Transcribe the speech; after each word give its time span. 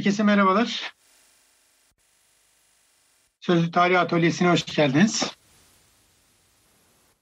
Herkese 0.00 0.22
merhabalar. 0.22 0.94
Sözlü 3.40 3.70
Tarih 3.70 4.00
Atölyesi'ne 4.00 4.50
hoş 4.50 4.64
geldiniz. 4.64 5.36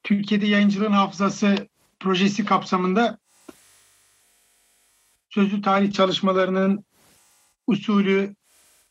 Türkiye'de 0.02 0.46
Yayıncılığın 0.46 0.92
Hafızası 0.92 1.68
projesi 2.00 2.44
kapsamında 2.44 3.18
sözlü 5.30 5.62
tarih 5.62 5.92
çalışmalarının 5.92 6.84
usulü, 7.66 8.34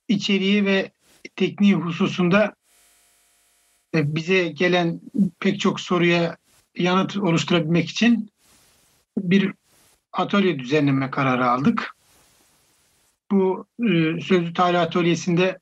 içeriği 0.08 0.66
ve 0.66 0.92
tekniği 1.36 1.76
hususunda 1.76 2.56
e, 3.96 4.16
bize 4.16 4.48
gelen 4.48 5.02
pek 5.40 5.60
çok 5.60 5.80
soruya 5.80 6.38
yanıt 6.76 7.18
oluşturabilmek 7.18 7.90
için 7.90 8.32
bir 9.18 9.54
atölye 10.14 10.60
düzenleme 10.60 11.12
kararı 11.12 11.50
aldık. 11.50 11.97
Bu 13.32 13.66
e, 13.80 14.22
sözlü 14.22 14.54
tarih 14.54 14.82
atölyesinde 14.82 15.60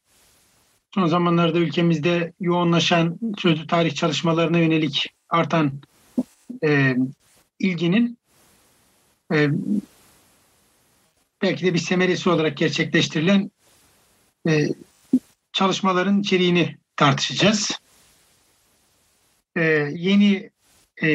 son 0.93 1.07
zamanlarda 1.07 1.59
ülkemizde 1.59 2.33
yoğunlaşan 2.39 3.19
sözlü 3.37 3.67
tarih 3.67 3.95
çalışmalarına 3.95 4.57
yönelik 4.57 5.13
artan 5.29 5.71
e, 6.63 6.95
ilginin 7.59 8.17
e, 9.33 9.49
belki 11.41 11.65
de 11.65 11.73
bir 11.73 11.79
semeresi 11.79 12.29
olarak 12.29 12.57
gerçekleştirilen 12.57 13.51
e, 14.47 14.67
çalışmaların 15.53 16.19
içeriğini 16.21 16.77
tartışacağız. 16.95 17.71
E, 19.57 19.61
yeni 19.93 20.49
e, 21.01 21.07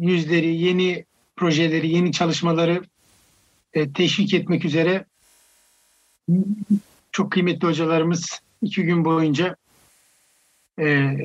yüzleri, 0.00 0.56
yeni 0.56 1.04
projeleri, 1.36 1.88
yeni 1.88 2.12
çalışmaları 2.12 2.82
e, 3.74 3.92
teşvik 3.92 4.34
etmek 4.34 4.64
üzere 4.64 5.04
çok 7.12 7.32
kıymetli 7.32 7.68
hocalarımız 7.68 8.40
iki 8.62 8.82
gün 8.82 9.04
boyunca 9.04 9.56
e, 10.80 11.16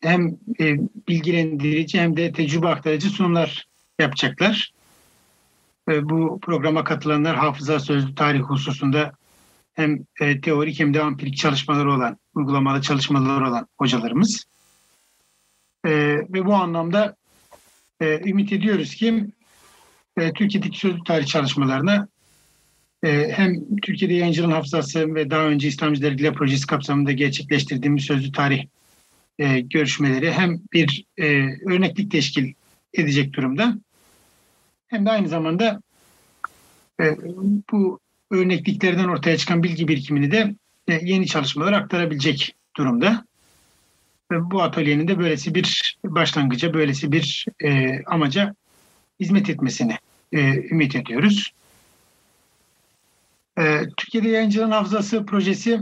hem 0.00 0.38
e, 0.60 0.76
bilgilendirici 1.08 2.00
hem 2.00 2.16
de 2.16 2.32
tecrübe 2.32 2.68
aktarıcı 2.68 3.08
sunumlar 3.08 3.66
yapacaklar. 3.98 4.72
E, 5.88 6.08
bu 6.08 6.40
programa 6.42 6.84
katılanlar 6.84 7.36
hafıza 7.36 7.80
sözlü 7.80 8.14
tarih 8.14 8.40
hususunda 8.40 9.12
hem 9.74 9.98
e, 10.20 10.40
teorik 10.40 10.80
hem 10.80 10.94
de 10.94 11.02
ampirik 11.02 11.36
çalışmaları 11.36 11.92
olan, 11.92 12.18
uygulamalı 12.34 12.82
çalışmaları 12.82 13.48
olan 13.48 13.66
hocalarımız. 13.78 14.44
E, 15.84 15.90
ve 16.32 16.44
bu 16.44 16.54
anlamda 16.54 17.16
e, 18.00 18.30
ümit 18.30 18.52
ediyoruz 18.52 18.94
ki 18.94 19.26
e, 20.16 20.32
Türkiye'deki 20.32 20.78
sözlü 20.78 21.04
tarih 21.04 21.26
çalışmalarına 21.26 22.08
hem 23.08 23.76
Türkiye'de 23.82 24.14
yayıncılığın 24.14 24.50
hafızası 24.50 25.14
ve 25.14 25.30
daha 25.30 25.46
önce 25.46 25.68
İslamcı 25.68 26.02
Dergiler 26.02 26.34
Projesi 26.34 26.66
kapsamında 26.66 27.12
gerçekleştirdiğimiz 27.12 28.04
sözlü 28.04 28.32
tarih 28.32 28.64
e, 29.38 29.60
görüşmeleri 29.60 30.32
hem 30.32 30.60
bir 30.72 31.04
e, 31.18 31.26
örneklik 31.66 32.10
teşkil 32.10 32.52
edecek 32.94 33.32
durumda 33.32 33.78
hem 34.88 35.06
de 35.06 35.10
aynı 35.10 35.28
zamanda 35.28 35.82
e, 37.00 37.16
bu 37.72 38.00
örnekliklerden 38.30 39.08
ortaya 39.08 39.36
çıkan 39.36 39.62
bilgi 39.62 39.88
birikimini 39.88 40.30
de 40.30 40.54
e, 40.88 41.00
yeni 41.02 41.26
çalışmalar 41.26 41.72
aktarabilecek 41.72 42.54
durumda. 42.76 43.24
Ve 44.32 44.50
bu 44.50 44.62
atölyenin 44.62 45.08
de 45.08 45.18
böylesi 45.18 45.54
bir 45.54 45.96
başlangıca, 46.04 46.74
böylesi 46.74 47.12
bir 47.12 47.46
e, 47.64 48.02
amaca 48.06 48.54
hizmet 49.20 49.50
etmesini 49.50 49.96
e, 50.32 50.40
ümit 50.70 50.96
ediyoruz. 50.96 51.52
E, 53.58 53.82
Türkiye'de 53.96 54.28
Yayıncılığın 54.28 54.70
Hafızası 54.70 55.26
projesi 55.26 55.80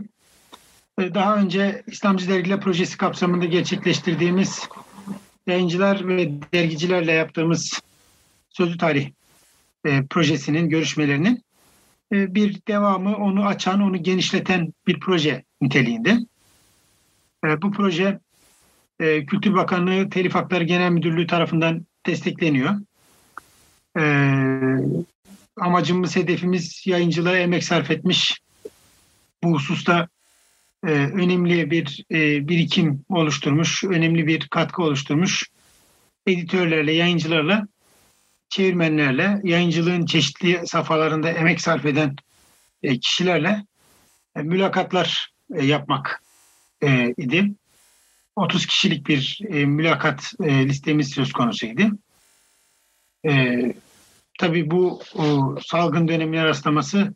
e, 0.99 1.15
daha 1.15 1.37
önce 1.37 1.83
İslamcı 1.87 2.29
Dergiler 2.29 2.61
Projesi 2.61 2.97
kapsamında 2.97 3.45
gerçekleştirdiğimiz 3.45 4.69
yayıncılar 5.47 6.09
ve 6.09 6.31
dergicilerle 6.53 7.13
yaptığımız 7.13 7.81
sözlü 8.51 8.79
tarih 8.79 9.11
e, 9.85 10.07
projesinin 10.11 10.69
görüşmelerinin 10.69 11.43
e, 12.13 12.35
bir 12.35 12.61
devamı, 12.69 13.17
onu 13.17 13.47
açan, 13.47 13.81
onu 13.81 14.03
genişleten 14.03 14.73
bir 14.87 15.01
proje 15.01 15.45
niteliğinde. 15.61 16.19
Bu 17.63 17.71
proje 17.73 18.21
Kültür 19.01 19.55
Bakanlığı 19.55 20.11
Telif 20.11 20.35
Hakları 20.35 20.65
Genel 20.65 20.91
Müdürlüğü 20.91 21.27
tarafından 21.27 21.87
destekleniyor. 22.07 22.75
Amacımız, 25.61 26.17
hedefimiz 26.17 26.87
yayıncılığa 26.87 27.37
emek 27.37 27.65
sarf 27.65 27.91
etmiş. 27.91 28.41
Bu 29.43 29.53
hususta 29.53 30.09
e, 30.87 30.91
önemli 30.91 31.71
bir 31.71 32.05
e, 32.11 32.49
birikim 32.49 33.05
oluşturmuş, 33.09 33.85
önemli 33.85 34.27
bir 34.27 34.49
katkı 34.49 34.83
oluşturmuş 34.83 35.51
editörlerle, 36.27 36.93
yayıncılarla, 36.93 37.69
çevirmenlerle, 38.49 39.41
yayıncılığın 39.45 40.07
çeşitli 40.07 40.67
safhalarında 40.67 41.31
emek 41.31 41.61
sarf 41.61 41.87
eden 41.87 42.17
e, 42.83 42.99
kişilerle 42.99 43.65
e, 44.37 44.43
mülakatlar 44.43 45.33
e, 45.55 45.65
yapmak 45.65 46.23
e, 46.83 47.15
idi. 47.17 47.53
30 48.37 48.67
kişilik 48.67 49.09
bir 49.09 49.39
e, 49.49 49.65
mülakat 49.65 50.33
e, 50.43 50.69
listemiz 50.69 51.11
söz 51.11 51.33
konusuydu. 51.33 51.83
E, 53.27 53.75
tabii 54.41 54.71
bu 54.71 55.01
o, 55.15 55.57
salgın 55.67 56.09
dönemine 56.09 56.45
rastlaması 56.45 57.15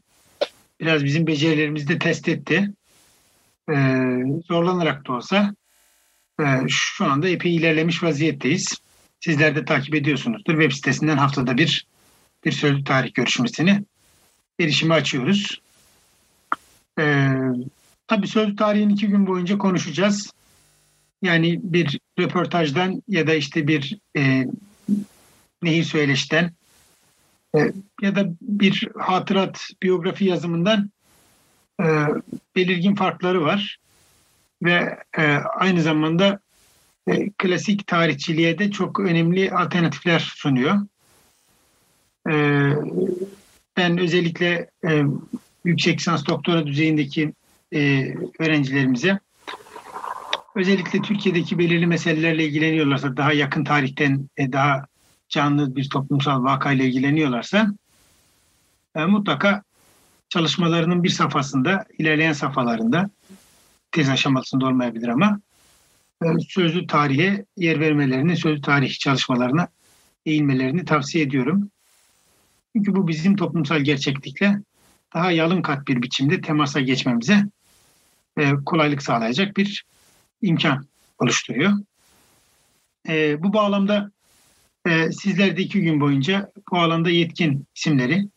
biraz 0.80 1.04
bizim 1.04 1.26
becerilerimizi 1.26 1.88
de 1.88 1.98
test 1.98 2.28
etti. 2.28 2.70
E, 3.70 3.74
zorlanarak 4.48 5.08
da 5.08 5.12
olsa 5.12 5.54
e, 6.40 6.44
şu 6.68 7.04
anda 7.04 7.28
epey 7.28 7.56
ilerlemiş 7.56 8.02
vaziyetteyiz. 8.02 8.78
Sizler 9.20 9.56
de 9.56 9.64
takip 9.64 9.94
ediyorsunuzdur. 9.94 10.52
Web 10.52 10.72
sitesinden 10.72 11.16
haftada 11.16 11.58
bir 11.58 11.86
bir 12.44 12.52
sözlü 12.52 12.84
tarih 12.84 13.14
görüşmesini 13.14 13.82
erişime 14.60 14.94
açıyoruz. 14.94 15.60
E, 16.98 17.28
tabii 18.06 18.28
sözlü 18.28 18.56
tarihin 18.56 18.88
iki 18.88 19.06
gün 19.06 19.26
boyunca 19.26 19.58
konuşacağız. 19.58 20.32
Yani 21.22 21.60
bir 21.62 21.98
röportajdan 22.18 23.02
ya 23.08 23.26
da 23.26 23.34
işte 23.34 23.68
bir 23.68 23.98
e, 24.16 24.46
nehir 25.62 25.84
söyleşten 25.84 26.44
e, 26.44 26.63
ya 28.02 28.16
da 28.16 28.26
bir 28.40 28.88
hatırat 28.98 29.68
biyografi 29.82 30.24
yazımından 30.24 30.90
e, 31.80 31.86
belirgin 32.56 32.94
farkları 32.94 33.42
var 33.42 33.78
ve 34.62 34.98
e, 35.18 35.22
aynı 35.58 35.82
zamanda 35.82 36.38
e, 37.08 37.30
klasik 37.30 37.86
tarihçiliğe 37.86 38.58
de 38.58 38.70
çok 38.70 39.00
önemli 39.00 39.52
alternatifler 39.52 40.32
sunuyor. 40.36 40.74
E, 42.30 42.34
ben 43.76 43.98
özellikle 43.98 44.70
e, 44.88 45.02
yüksek 45.64 45.98
lisans 45.98 46.26
doktora 46.26 46.66
düzeyindeki 46.66 47.32
e, 47.74 48.14
öğrencilerimize 48.38 49.18
özellikle 50.54 51.02
Türkiye'deki 51.02 51.58
belirli 51.58 51.86
meselelerle 51.86 52.44
ilgileniyorlarsa, 52.44 53.16
daha 53.16 53.32
yakın 53.32 53.64
tarihten 53.64 54.28
e, 54.36 54.52
daha 54.52 54.86
canlı 55.28 55.76
bir 55.76 55.88
toplumsal 55.88 56.44
vakayla 56.44 56.84
ilgileniyorlarsa 56.84 57.74
e, 58.94 59.04
mutlaka 59.04 59.62
çalışmalarının 60.28 61.04
bir 61.04 61.08
safhasında, 61.08 61.84
ilerleyen 61.98 62.32
safhalarında 62.32 63.10
tez 63.92 64.08
aşamasında 64.08 64.66
olmayabilir 64.66 65.08
ama 65.08 65.40
e, 66.24 66.26
sözlü 66.48 66.86
tarihe 66.86 67.44
yer 67.56 67.80
vermelerini, 67.80 68.36
sözlü 68.36 68.60
tarih 68.60 68.98
çalışmalarına 68.98 69.68
eğilmelerini 70.26 70.84
tavsiye 70.84 71.24
ediyorum. 71.24 71.70
Çünkü 72.76 72.94
bu 72.94 73.08
bizim 73.08 73.36
toplumsal 73.36 73.80
gerçeklikle 73.80 74.60
daha 75.14 75.30
yalın 75.30 75.62
kat 75.62 75.88
bir 75.88 76.02
biçimde 76.02 76.40
temasa 76.40 76.80
geçmemize 76.80 77.44
e, 78.38 78.52
kolaylık 78.66 79.02
sağlayacak 79.02 79.56
bir 79.56 79.84
imkan 80.42 80.86
oluşturuyor. 81.18 81.72
E, 83.08 83.42
bu 83.42 83.52
bağlamda 83.52 84.10
e, 84.86 85.12
sizler 85.12 85.56
de 85.56 85.62
iki 85.62 85.80
gün 85.80 86.00
boyunca 86.00 86.52
bu 86.72 86.78
alanda 86.78 87.10
yetkin 87.10 87.66
isimleri 87.76 88.28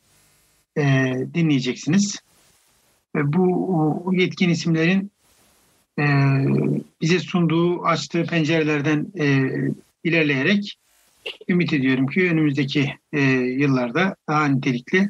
e, 0.78 1.14
dinleyeceksiniz. 1.34 2.20
E, 3.16 3.34
bu 3.34 4.12
yetkin 4.14 4.50
isimlerin 4.50 5.12
e, 6.00 6.06
bize 7.02 7.20
sunduğu, 7.20 7.84
açtığı 7.84 8.26
pencerelerden 8.26 9.08
e, 9.20 9.52
ilerleyerek 10.04 10.78
ümit 11.48 11.74
ediyorum 11.74 12.08
ki 12.08 12.30
önümüzdeki 12.32 12.94
e, 13.14 13.22
yıllarda 13.32 14.16
daha 14.28 14.46
nitelikli 14.46 15.10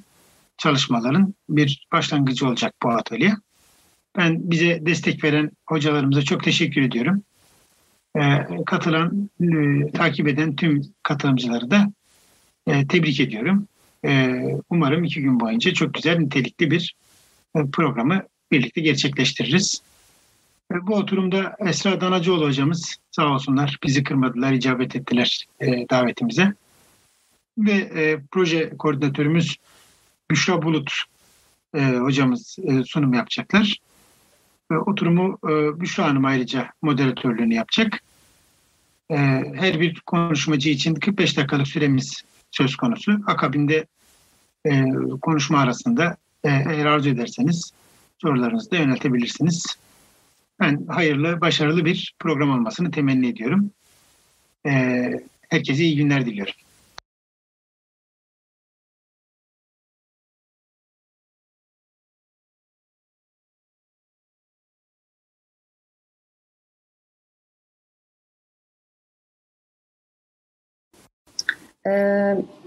çalışmaların 0.58 1.34
bir 1.50 1.88
başlangıcı 1.92 2.48
olacak 2.48 2.74
bu 2.84 2.90
atölye. 2.90 3.34
Ben 4.18 4.52
bize 4.52 4.86
destek 4.86 5.24
veren 5.24 5.52
hocalarımıza 5.66 6.22
çok 6.22 6.44
teşekkür 6.44 6.82
ediyorum. 6.82 7.24
E, 8.18 8.48
katılan, 8.66 9.30
e, 9.42 9.48
takip 9.92 10.28
eden 10.28 10.56
tüm 10.56 10.82
katılımcıları 11.04 11.72
da 11.72 11.92
e, 12.68 12.88
tebrik 12.88 13.20
ediyorum. 13.20 13.68
E, 14.06 14.42
umarım 14.70 15.04
iki 15.04 15.22
gün 15.22 15.40
boyunca 15.40 15.74
çok 15.74 15.94
güzel, 15.94 16.20
nitelikli 16.20 16.72
bir 16.72 16.96
e, 17.56 17.60
programı 17.74 18.24
birlikte 18.52 18.82
gerçekleştiririz. 18.82 19.82
Bu 20.72 20.96
oturumda 20.96 21.56
Esra 21.60 22.02
Danacıoğlu 22.02 22.46
hocamız 22.46 22.96
sağ 23.12 23.34
olsunlar 23.34 23.78
bizi 23.84 24.04
kırmadılar, 24.04 24.54
icabet 24.54 24.96
ettiler 24.96 25.48
e, 25.60 25.90
davetimize. 25.90 26.54
Ve 27.58 27.72
e, 27.72 28.20
proje 28.32 28.78
koordinatörümüz 28.78 29.58
Büşra 30.32 30.62
Bulut 30.62 30.92
e, 31.76 31.82
hocamız 31.82 32.58
e, 32.64 32.84
sunum 32.84 33.14
yapacaklar. 33.14 33.80
Oturumu 34.70 35.40
e, 35.44 35.82
Büşra 35.82 36.06
Hanım 36.06 36.26
ayrıca 36.26 36.70
moderatörlüğünü 36.82 37.54
yapacak. 37.54 38.04
E, 39.10 39.16
her 39.56 39.80
bir 39.80 40.00
konuşmacı 40.06 40.70
için 40.70 40.96
45 40.96 41.38
dakikalık 41.38 41.68
süremiz 41.68 42.24
söz 42.52 42.76
konusu. 42.76 43.20
Akabinde 43.28 43.86
e, 44.66 44.84
konuşma 45.22 45.60
arasında 45.60 46.18
eğer 46.44 46.86
arzu 46.86 47.10
ederseniz 47.10 47.72
sorularınızı 48.22 48.72
da 48.72 48.76
yöneltebilirsiniz. 48.76 49.66
Ben 50.60 50.86
hayırlı, 50.88 51.42
başarılı 51.42 51.86
bir 51.86 52.16
program 52.20 52.50
olmasını 52.50 52.92
temenni 52.92 53.28
ediyorum. 53.28 53.72
Herkese 55.50 55.84
iyi 55.84 55.96
günler 55.96 56.26
diliyorum. 56.26 56.54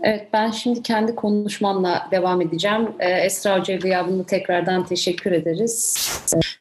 Evet 0.03 0.29
ben 0.33 0.51
şimdi 0.51 0.83
kendi 0.83 1.15
konuşmamla 1.15 2.09
devam 2.11 2.41
edeceğim. 2.41 2.89
Ee, 2.99 3.11
Esra 3.11 3.59
Hoca 3.59 3.77
gıyabında 3.77 4.27
tekrardan 4.27 4.87
teşekkür 4.87 5.33
ederiz. 5.33 5.97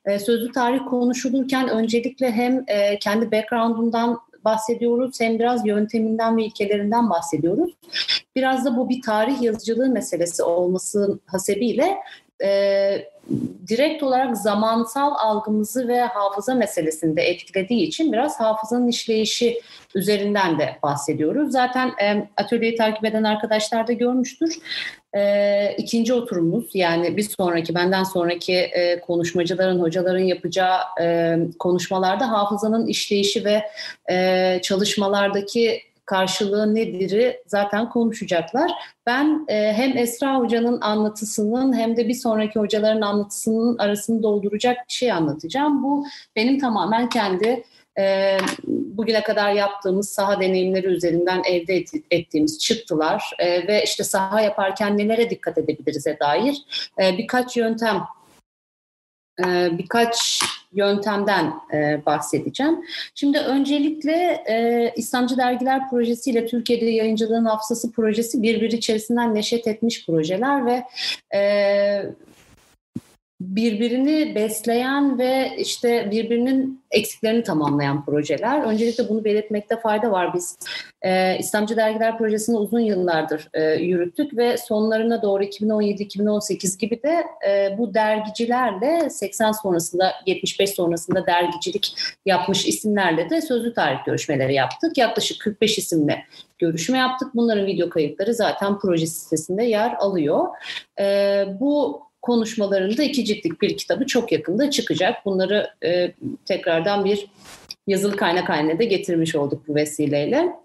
Ee, 0.05 0.19
sözlü 0.19 0.51
tarih 0.51 0.79
konuşulurken 0.89 1.69
öncelikle 1.69 2.31
hem 2.31 2.63
e, 2.67 2.99
kendi 2.99 3.31
background'undan 3.31 4.19
bahsediyoruz 4.45 5.21
hem 5.21 5.39
biraz 5.39 5.67
yönteminden 5.67 6.37
ve 6.37 6.43
ilkelerinden 6.43 7.09
bahsediyoruz. 7.09 7.71
Biraz 8.35 8.65
da 8.65 8.77
bu 8.77 8.89
bir 8.89 9.01
tarih 9.01 9.41
yazıcılığı 9.41 9.89
meselesi 9.89 10.43
olması 10.43 11.19
hasebiyle 11.25 11.97
e, 12.43 12.49
direkt 13.67 14.03
olarak 14.03 14.37
zamansal 14.37 15.11
algımızı 15.17 15.87
ve 15.87 16.01
hafıza 16.01 16.55
meselesini 16.55 17.15
de 17.15 17.21
etkilediği 17.21 17.87
için 17.87 18.13
biraz 18.13 18.39
hafızanın 18.39 18.87
işleyişi 18.87 19.61
üzerinden 19.95 20.59
de 20.59 20.75
bahsediyoruz. 20.83 21.51
Zaten 21.51 21.91
e, 22.03 22.27
atölyeyi 22.37 22.75
takip 22.75 23.05
eden 23.05 23.23
arkadaşlar 23.23 23.87
da 23.87 23.93
görmüştür. 23.93 24.59
E, 25.13 25.75
ikinci 25.77 26.13
oturumumuz 26.13 26.65
yani 26.73 27.17
bir 27.17 27.29
sonraki 27.39 27.75
benden 27.75 28.03
sonraki 28.03 28.53
e, 28.53 29.01
konuşmacıların, 29.01 29.79
hocaların 29.79 30.23
yapacağı 30.23 30.79
e, 31.01 31.37
konuşmalarda 31.59 32.31
hafızanın 32.31 32.87
işleyişi 32.87 33.45
ve 33.45 33.63
e, 34.11 34.59
çalışmalardaki 34.63 35.88
karşılığı 36.09 36.75
nedir'i 36.75 37.43
zaten 37.47 37.89
konuşacaklar. 37.89 38.71
Ben 39.05 39.45
e, 39.47 39.73
hem 39.73 39.97
Esra 39.97 40.39
Hoca'nın 40.39 40.81
anlatısının 40.81 41.77
hem 41.77 41.97
de 41.97 42.07
bir 42.07 42.13
sonraki 42.13 42.59
hocaların 42.59 43.01
anlatısının 43.01 43.77
arasını 43.77 44.23
dolduracak 44.23 44.77
bir 44.87 44.93
şey 44.93 45.11
anlatacağım. 45.11 45.83
Bu 45.83 46.05
benim 46.35 46.59
tamamen 46.59 47.09
kendi 47.09 47.63
e, 47.99 48.37
bugüne 48.67 49.23
kadar 49.23 49.51
yaptığımız 49.51 50.09
saha 50.09 50.41
deneyimleri 50.41 50.87
üzerinden 50.87 51.41
elde 51.45 51.75
et, 51.75 51.91
ettiğimiz 52.11 52.59
çıktılar 52.59 53.31
e, 53.39 53.67
ve 53.67 53.83
işte 53.83 54.03
saha 54.03 54.41
yaparken 54.41 54.97
nelere 54.97 55.29
dikkat 55.29 55.57
edebiliriz'e 55.57 56.19
dair 56.19 56.57
e, 57.01 57.17
birkaç 57.17 57.57
yöntem 57.57 58.03
e, 59.45 59.77
birkaç 59.77 60.41
yöntemden 60.71 61.53
e, 61.73 62.05
bahsedeceğim. 62.05 62.85
Şimdi 63.15 63.37
öncelikle 63.37 64.43
e, 64.49 64.91
İslamcı 64.95 65.37
Dergiler 65.37 65.89
Projesi 65.89 66.31
ile 66.31 66.45
Türkiye'de 66.45 66.85
Yayıncılığın 66.85 67.45
Hafızası 67.45 67.91
Projesi 67.91 68.41
birbiri 68.41 68.75
içerisinden 68.75 69.35
neşet 69.35 69.67
etmiş 69.67 70.05
projeler 70.05 70.65
ve 70.65 70.83
birbirini 73.41 74.35
besleyen 74.35 75.19
ve 75.19 75.51
işte 75.57 76.07
birbirinin 76.11 76.83
eksiklerini 76.91 77.43
tamamlayan 77.43 78.05
projeler. 78.05 78.61
Öncelikle 78.61 79.09
bunu 79.09 79.23
belirtmekte 79.23 79.79
fayda 79.79 80.11
var. 80.11 80.33
Biz 80.33 80.57
e, 81.01 81.37
İslamcı 81.39 81.77
Dergiler 81.77 82.17
Projesi'ni 82.17 82.57
uzun 82.57 82.79
yıllardır 82.79 83.49
e, 83.53 83.63
yürüttük 83.63 84.37
ve 84.37 84.57
sonlarına 84.57 85.21
doğru 85.21 85.43
2017-2018 85.43 86.79
gibi 86.79 87.03
de 87.03 87.23
e, 87.49 87.77
bu 87.77 87.93
dergicilerle 87.93 89.09
80 89.09 89.51
sonrasında 89.51 90.13
75 90.25 90.69
sonrasında 90.69 91.25
dergicilik 91.25 91.95
yapmış 92.25 92.65
isimlerle 92.65 93.29
de 93.29 93.41
sözlü 93.41 93.73
tarih 93.73 94.05
görüşmeleri 94.05 94.53
yaptık. 94.53 94.97
Yaklaşık 94.97 95.41
45 95.41 95.77
isimle 95.77 96.25
görüşme 96.57 96.97
yaptık. 96.97 97.35
Bunların 97.35 97.65
video 97.65 97.89
kayıtları 97.89 98.33
zaten 98.33 98.79
proje 98.79 99.07
sitesinde 99.07 99.63
yer 99.63 99.93
alıyor. 99.99 100.47
E, 100.99 101.45
bu 101.59 102.08
konuşmalarında 102.21 103.03
iki 103.03 103.25
ciltlik 103.25 103.61
bir 103.61 103.77
kitabı 103.77 104.05
çok 104.05 104.31
yakında 104.31 104.71
çıkacak. 104.71 105.25
Bunları 105.25 105.69
e, 105.85 106.13
tekrardan 106.45 107.05
bir 107.05 107.27
yazılı 107.87 108.15
kaynak 108.15 108.49
haline 108.49 108.79
de 108.79 108.85
getirmiş 108.85 109.35
olduk 109.35 109.67
bu 109.67 109.75
vesileyle. 109.75 110.55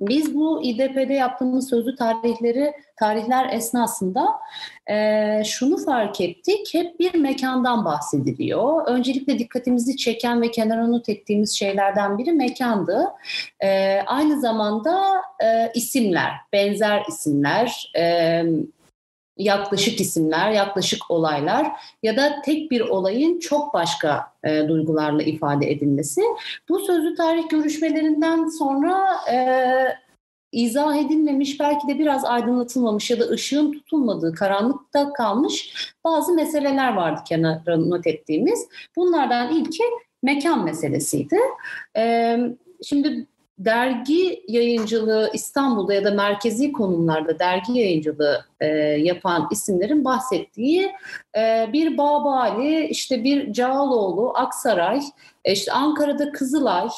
Biz 0.00 0.34
bu 0.34 0.62
İDP'de 0.62 1.14
yaptığımız 1.14 1.70
sözlü 1.70 1.96
tarihleri, 1.96 2.72
tarihler 2.96 3.52
esnasında 3.52 4.26
e, 4.90 5.42
şunu 5.44 5.76
fark 5.84 6.20
ettik. 6.20 6.74
Hep 6.74 7.00
bir 7.00 7.14
mekandan 7.14 7.84
bahsediliyor. 7.84 8.86
Öncelikle 8.86 9.38
dikkatimizi 9.38 9.96
çeken 9.96 10.42
ve 10.42 10.50
kenara 10.50 10.86
not 10.86 11.08
ettiğimiz 11.08 11.58
şeylerden 11.58 12.18
biri 12.18 12.32
mekandı. 12.32 13.04
E, 13.60 14.00
aynı 14.06 14.40
zamanda 14.40 15.22
e, 15.44 15.72
isimler, 15.74 16.32
benzer 16.52 17.02
isimler, 17.08 17.92
e, 17.96 18.42
yaklaşık 19.36 20.00
isimler, 20.00 20.50
yaklaşık 20.50 21.10
olaylar 21.10 21.72
ya 22.02 22.16
da 22.16 22.42
tek 22.44 22.70
bir 22.70 22.80
olayın 22.80 23.38
çok 23.38 23.74
başka 23.74 24.32
e, 24.44 24.68
duygularla 24.68 25.22
ifade 25.22 25.70
edilmesi. 25.70 26.22
Bu 26.68 26.78
sözlü 26.78 27.14
tarih 27.14 27.48
görüşmelerinden 27.48 28.48
sonra 28.48 29.06
e, 29.32 29.38
izah 30.52 30.96
edilmemiş, 30.96 31.60
belki 31.60 31.88
de 31.88 31.98
biraz 31.98 32.24
aydınlatılmamış 32.24 33.10
ya 33.10 33.20
da 33.20 33.24
ışığın 33.24 33.72
tutulmadığı, 33.72 34.34
karanlıkta 34.34 35.12
kalmış 35.12 35.74
bazı 36.04 36.34
meseleler 36.34 36.92
vardı 36.92 37.20
kenara 37.28 37.76
not 37.76 38.06
ettiğimiz. 38.06 38.68
Bunlardan 38.96 39.54
ilki 39.54 39.82
mekan 40.22 40.64
meselesiydi. 40.64 41.38
E, 41.96 42.36
şimdi 42.82 43.26
dergi 43.58 44.44
yayıncılığı 44.48 45.30
İstanbul'da 45.32 45.94
ya 45.94 46.04
da 46.04 46.10
merkezi 46.10 46.72
konumlarda 46.72 47.38
dergi 47.38 47.78
yayıncılığı 47.78 48.44
e, 48.60 48.66
yapan 48.80 49.48
isimlerin 49.50 50.04
bahsettiği 50.04 50.92
e, 51.36 51.70
bir 51.72 51.98
Babali, 51.98 52.86
işte 52.86 53.24
bir 53.24 53.52
Cağaloğlu, 53.52 54.32
Aksaray, 54.34 55.00
e, 55.44 55.52
işte 55.52 55.72
Ankara'da 55.72 56.32
Kızılay, 56.32 56.88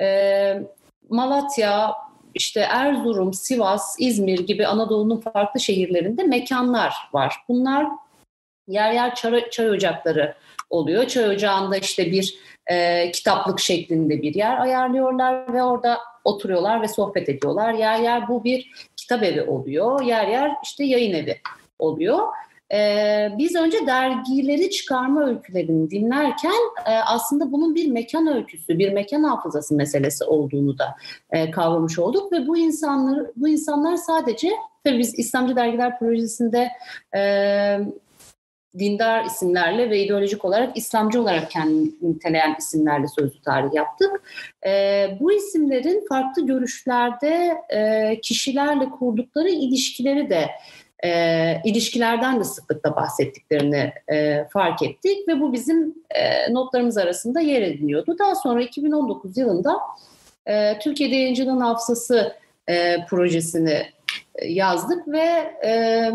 e, 0.00 0.62
Malatya, 1.08 1.94
işte 2.34 2.60
Erzurum, 2.60 3.32
Sivas, 3.32 3.96
İzmir 3.98 4.38
gibi 4.38 4.66
Anadolu'nun 4.66 5.20
farklı 5.20 5.60
şehirlerinde 5.60 6.22
mekanlar 6.22 6.94
var. 7.12 7.36
Bunlar 7.48 7.86
yer 8.68 8.92
yer 8.92 9.14
çay, 9.14 9.50
çay 9.50 9.70
ocakları 9.70 10.34
oluyor. 10.70 11.06
Çay 11.06 11.28
ocağında 11.28 11.76
işte 11.76 12.12
bir 12.12 12.38
e, 12.70 13.10
kitaplık 13.10 13.60
şeklinde 13.60 14.22
bir 14.22 14.34
yer 14.34 14.60
ayarlıyorlar 14.60 15.54
ve 15.54 15.62
orada 15.62 15.98
oturuyorlar 16.24 16.82
ve 16.82 16.88
sohbet 16.88 17.28
ediyorlar. 17.28 17.74
Yer 17.74 18.00
yer 18.00 18.28
bu 18.28 18.44
bir 18.44 18.70
kitap 18.96 19.22
evi 19.22 19.42
oluyor. 19.42 20.02
Yer 20.02 20.28
yer 20.28 20.52
işte 20.64 20.84
yayın 20.84 21.14
evi 21.14 21.36
oluyor. 21.78 22.28
Ee, 22.72 23.28
biz 23.38 23.56
önce 23.56 23.86
dergileri 23.86 24.70
çıkarma 24.70 25.26
öykülerini 25.26 25.90
dinlerken 25.90 26.60
e, 26.86 26.90
aslında 26.90 27.52
bunun 27.52 27.74
bir 27.74 27.90
mekan 27.90 28.26
öyküsü, 28.26 28.78
bir 28.78 28.92
mekan 28.92 29.22
hafızası 29.22 29.74
meselesi 29.74 30.24
olduğunu 30.24 30.78
da 30.78 30.96
e, 31.30 31.50
kavramış 31.50 31.98
olduk 31.98 32.32
ve 32.32 32.46
bu 32.46 32.56
insanlar 32.56 33.26
bu 33.36 33.48
insanlar 33.48 33.96
sadece 33.96 34.50
tabii 34.84 34.98
biz 34.98 35.18
İslamcı 35.18 35.56
Dergiler 35.56 35.98
Projesi'nde 35.98 36.70
e, 37.16 37.20
dindar 38.78 39.24
isimlerle 39.24 39.90
ve 39.90 40.04
ideolojik 40.04 40.44
olarak 40.44 40.76
İslamcı 40.76 41.22
olarak 41.22 41.50
kendini 41.50 41.90
niteleyen 42.02 42.56
isimlerle 42.58 43.06
sözlü 43.08 43.42
tarih 43.42 43.74
yaptık. 43.74 44.22
E, 44.66 45.06
bu 45.20 45.32
isimlerin 45.32 46.06
farklı 46.08 46.46
görüşlerde 46.46 47.54
e, 47.70 48.20
kişilerle 48.20 48.90
kurdukları 48.90 49.48
ilişkileri 49.48 50.30
de 50.30 50.50
e, 51.04 51.62
ilişkilerden 51.64 52.40
de 52.40 52.44
sıklıkla 52.44 52.96
bahsettiklerini 52.96 53.92
e, 54.08 54.44
fark 54.52 54.82
ettik 54.82 55.28
ve 55.28 55.40
bu 55.40 55.52
bizim 55.52 55.94
e, 56.10 56.52
notlarımız 56.54 56.98
arasında 56.98 57.40
yer 57.40 57.62
ediniyordu. 57.62 58.16
Daha 58.18 58.34
sonra 58.34 58.62
2019 58.62 59.38
yılında 59.38 59.78
e, 60.46 60.78
Türkiye'de 60.78 61.14
Yayıncılığın 61.14 61.60
Hafızası 61.60 62.36
e, 62.68 62.96
projesini 63.08 63.86
yazdık 64.42 65.08
ve 65.08 65.54
e, 65.64 66.10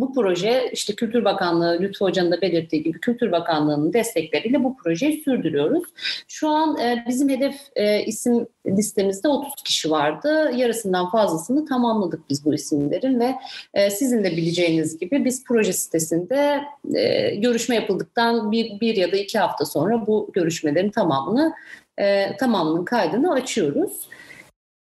bu 0.00 0.12
proje 0.12 0.70
işte 0.72 0.94
Kültür 0.94 1.24
Bakanlığı 1.24 1.78
Lütfü 1.80 2.04
Hoca'nın 2.04 2.32
da 2.32 2.40
belirttiği 2.40 2.82
gibi 2.82 3.00
Kültür 3.00 3.32
Bakanlığı'nın 3.32 3.92
destekleriyle 3.92 4.64
bu 4.64 4.76
projeyi 4.76 5.22
sürdürüyoruz. 5.22 5.82
Şu 6.28 6.48
an 6.48 6.78
e, 6.78 7.04
bizim 7.08 7.28
hedef 7.28 7.54
e, 7.76 8.04
isim 8.04 8.46
listemizde 8.66 9.28
30 9.28 9.54
kişi 9.62 9.90
vardı. 9.90 10.50
Yarısından 10.56 11.10
fazlasını 11.10 11.66
tamamladık 11.66 12.30
biz 12.30 12.44
bu 12.44 12.54
isimlerin 12.54 13.20
ve 13.20 13.34
e, 13.74 13.90
sizin 13.90 14.24
de 14.24 14.30
bileceğiniz 14.30 14.98
gibi 14.98 15.24
biz 15.24 15.44
proje 15.44 15.72
sitesinde 15.72 16.60
e, 16.94 17.34
görüşme 17.34 17.74
yapıldıktan 17.74 18.52
bir, 18.52 18.80
bir 18.80 18.96
ya 18.96 19.12
da 19.12 19.16
iki 19.16 19.38
hafta 19.38 19.64
sonra 19.64 20.06
bu 20.06 20.30
görüşmelerin 20.32 20.90
tamamını 20.90 21.54
e, 21.98 22.36
tamamının 22.36 22.84
kaydını 22.84 23.32
açıyoruz. 23.32 24.08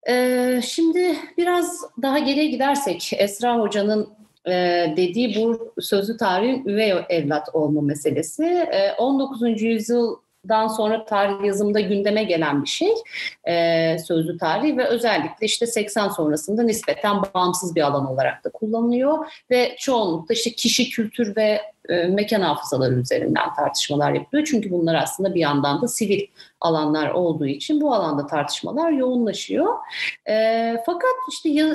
E, 0.09 0.61
şimdi 0.63 1.15
biraz 1.37 1.81
daha 2.01 2.19
geriye 2.19 2.45
gidersek 2.45 3.11
Esra 3.17 3.59
Hoca'nın 3.59 4.24
e, 4.47 4.93
dediği 4.97 5.35
bu 5.35 5.73
sözlü 5.81 6.17
tarihin 6.17 6.65
üvey 6.65 6.93
evlat 7.09 7.49
olma 7.53 7.81
meselesi. 7.81 8.43
E, 8.71 8.93
19. 8.97 9.61
yüzyıl 9.61 10.15
dan 10.49 10.67
sonra 10.67 11.05
tarih 11.05 11.45
yazımında 11.45 11.79
gündeme 11.79 12.23
gelen 12.23 12.63
bir 12.63 12.67
şey 12.67 12.93
e, 13.47 13.97
sözlü 13.99 14.37
tarih 14.37 14.77
ve 14.77 14.87
özellikle 14.87 15.45
işte 15.45 15.67
80 15.67 16.09
sonrasında 16.09 16.63
nispeten 16.63 17.17
bağımsız 17.33 17.75
bir 17.75 17.81
alan 17.81 18.05
olarak 18.05 18.43
da 18.43 18.49
kullanılıyor 18.49 19.43
ve 19.51 19.75
çoğunlukla 19.79 20.33
işte 20.33 20.51
kişi 20.51 20.89
kültür 20.89 21.35
ve 21.35 21.61
e, 21.89 22.03
mekan 22.07 22.41
hafızaları 22.41 22.93
üzerinden 22.93 23.53
tartışmalar 23.53 24.11
yapılıyor. 24.11 24.47
Çünkü 24.51 24.71
bunlar 24.71 24.95
aslında 24.95 25.35
bir 25.35 25.39
yandan 25.39 25.81
da 25.81 25.87
sivil 25.87 26.21
alanlar 26.61 27.09
olduğu 27.09 27.45
için 27.47 27.81
bu 27.81 27.93
alanda 27.93 28.27
tartışmalar 28.27 28.91
yoğunlaşıyor. 28.91 29.73
E, 30.29 30.75
fakat 30.85 31.15
işte 31.31 31.49
ya, 31.49 31.67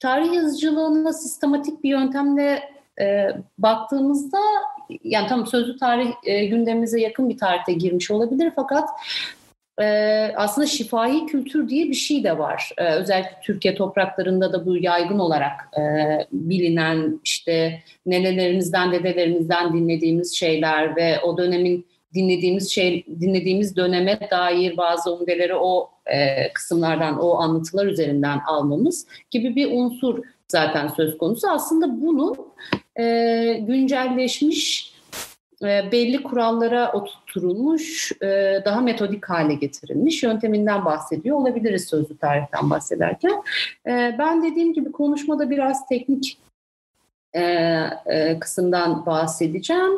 tarih 0.00 0.32
yazıcılığına 0.32 1.12
sistematik 1.12 1.84
bir 1.84 1.90
yöntemle 1.90 2.72
e, 3.00 3.28
baktığımızda 3.58 4.38
yani 5.04 5.28
tam 5.28 5.46
sözlü 5.46 5.76
tarih 5.76 6.12
e, 6.24 6.46
gündemimize 6.46 7.00
yakın 7.00 7.28
bir 7.28 7.38
tarihte 7.38 7.72
girmiş 7.72 8.10
olabilir 8.10 8.52
fakat 8.56 8.88
e, 9.80 9.86
aslında 10.36 10.66
şifahi 10.66 11.26
kültür 11.26 11.68
diye 11.68 11.88
bir 11.88 11.94
şey 11.94 12.24
de 12.24 12.38
var. 12.38 12.70
E, 12.78 12.94
özellikle 12.94 13.38
Türkiye 13.42 13.74
topraklarında 13.74 14.52
da 14.52 14.66
bu 14.66 14.76
yaygın 14.76 15.18
olarak 15.18 15.78
e, 15.78 15.82
bilinen 16.32 17.20
işte 17.24 17.82
nenelerimizden, 18.06 18.92
dedelerimizden 18.92 19.72
dinlediğimiz 19.72 20.34
şeyler 20.34 20.96
ve 20.96 21.20
o 21.20 21.38
dönemin 21.38 21.86
dinlediğimiz 22.14 22.70
şey 22.70 23.06
dinlediğimiz 23.20 23.76
döneme 23.76 24.18
dair 24.30 24.76
bazı 24.76 25.14
umdeleri 25.14 25.54
o 25.54 25.90
e, 26.06 26.52
kısımlardan 26.52 27.18
o 27.18 27.34
anlatılar 27.34 27.86
üzerinden 27.86 28.40
almamız 28.46 29.06
gibi 29.30 29.56
bir 29.56 29.72
unsur 29.72 30.18
zaten 30.48 30.88
söz 30.88 31.18
konusu. 31.18 31.48
Aslında 31.50 32.02
bunu 32.02 32.36
e, 32.96 33.04
güncelleşmiş 33.66 34.92
e, 35.62 35.92
belli 35.92 36.22
kurallara 36.22 36.92
oturtulmuş, 36.92 38.12
e, 38.22 38.62
daha 38.64 38.80
metodik 38.80 39.28
hale 39.28 39.54
getirilmiş 39.54 40.22
yönteminden 40.22 40.84
bahsediyor 40.84 41.36
olabiliriz 41.36 41.88
sözlü 41.88 42.18
tarihten 42.18 42.70
bahsederken. 42.70 43.42
E, 43.86 44.16
ben 44.18 44.42
dediğim 44.42 44.74
gibi 44.74 44.92
konuşmada 44.92 45.50
biraz 45.50 45.86
teknik 45.86 46.38
e, 47.34 47.42
e, 48.06 48.38
kısımdan 48.40 49.06
bahsedeceğim. 49.06 49.92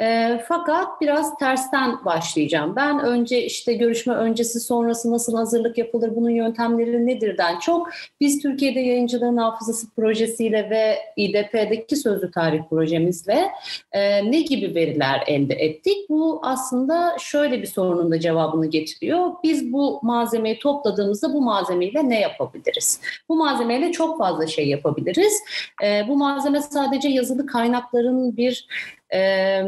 E, 0.00 0.38
fakat 0.48 1.00
biraz 1.00 1.38
tersten 1.38 2.04
başlayacağım. 2.04 2.76
Ben 2.76 3.00
önce 3.00 3.44
işte 3.44 3.74
görüşme 3.74 4.14
öncesi 4.14 4.60
sonrası 4.60 5.12
nasıl 5.12 5.36
hazırlık 5.36 5.78
yapılır, 5.78 6.16
bunun 6.16 6.30
yöntemleri 6.30 7.06
nedirden 7.06 7.58
çok 7.58 7.90
biz 8.20 8.42
Türkiye'de 8.42 8.80
yayıncılığın 8.80 9.36
hafızası 9.36 9.90
projesiyle 9.94 10.70
ve 10.70 10.98
İDP'deki 11.16 11.96
sözlü 11.96 12.30
tarih 12.30 12.60
projemizle 12.70 13.48
e, 13.92 14.30
ne 14.30 14.40
gibi 14.40 14.74
veriler 14.74 15.24
elde 15.26 15.54
ettik? 15.54 15.96
Bu 16.08 16.40
aslında 16.42 17.16
şöyle 17.18 17.62
bir 17.62 17.66
sorunun 17.66 18.10
da 18.10 18.20
cevabını 18.20 18.66
getiriyor. 18.66 19.30
Biz 19.42 19.72
bu 19.72 20.00
malzemeyi 20.02 20.58
topladığımızda 20.58 21.32
bu 21.32 21.42
malzemeyle 21.42 22.08
ne 22.08 22.20
yapabiliriz? 22.20 23.00
Bu 23.28 23.36
malzemeyle 23.36 23.92
çok 23.92 24.18
fazla 24.18 24.46
şey 24.46 24.68
yapabiliriz. 24.68 25.42
E, 25.84 26.08
bu 26.08 26.16
malzeme 26.16 26.60
sadece 26.60 27.08
yazılı 27.08 27.46
kaynakların 27.46 28.36
bir 28.36 28.66
e, 29.14 29.62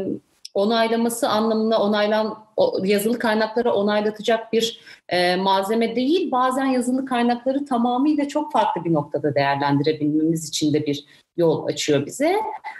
onaylaması 0.53 1.29
anlamına 1.29 1.81
onaylan 1.81 2.37
yazılı 2.83 3.19
kaynaklara 3.19 3.73
onaylatacak 3.73 4.53
bir 4.53 4.81
e, 5.09 5.35
malzeme 5.35 5.95
değil. 5.95 6.31
Bazen 6.31 6.65
yazılı 6.65 7.05
kaynakları 7.05 7.65
tamamıyla 7.65 8.27
çok 8.27 8.51
farklı 8.51 8.83
bir 8.85 8.93
noktada 8.93 9.35
değerlendirebilmemiz 9.35 10.49
için 10.49 10.73
de 10.73 10.85
bir 10.85 11.05
yol 11.37 11.65
açıyor 11.65 12.05
bize. 12.05 12.35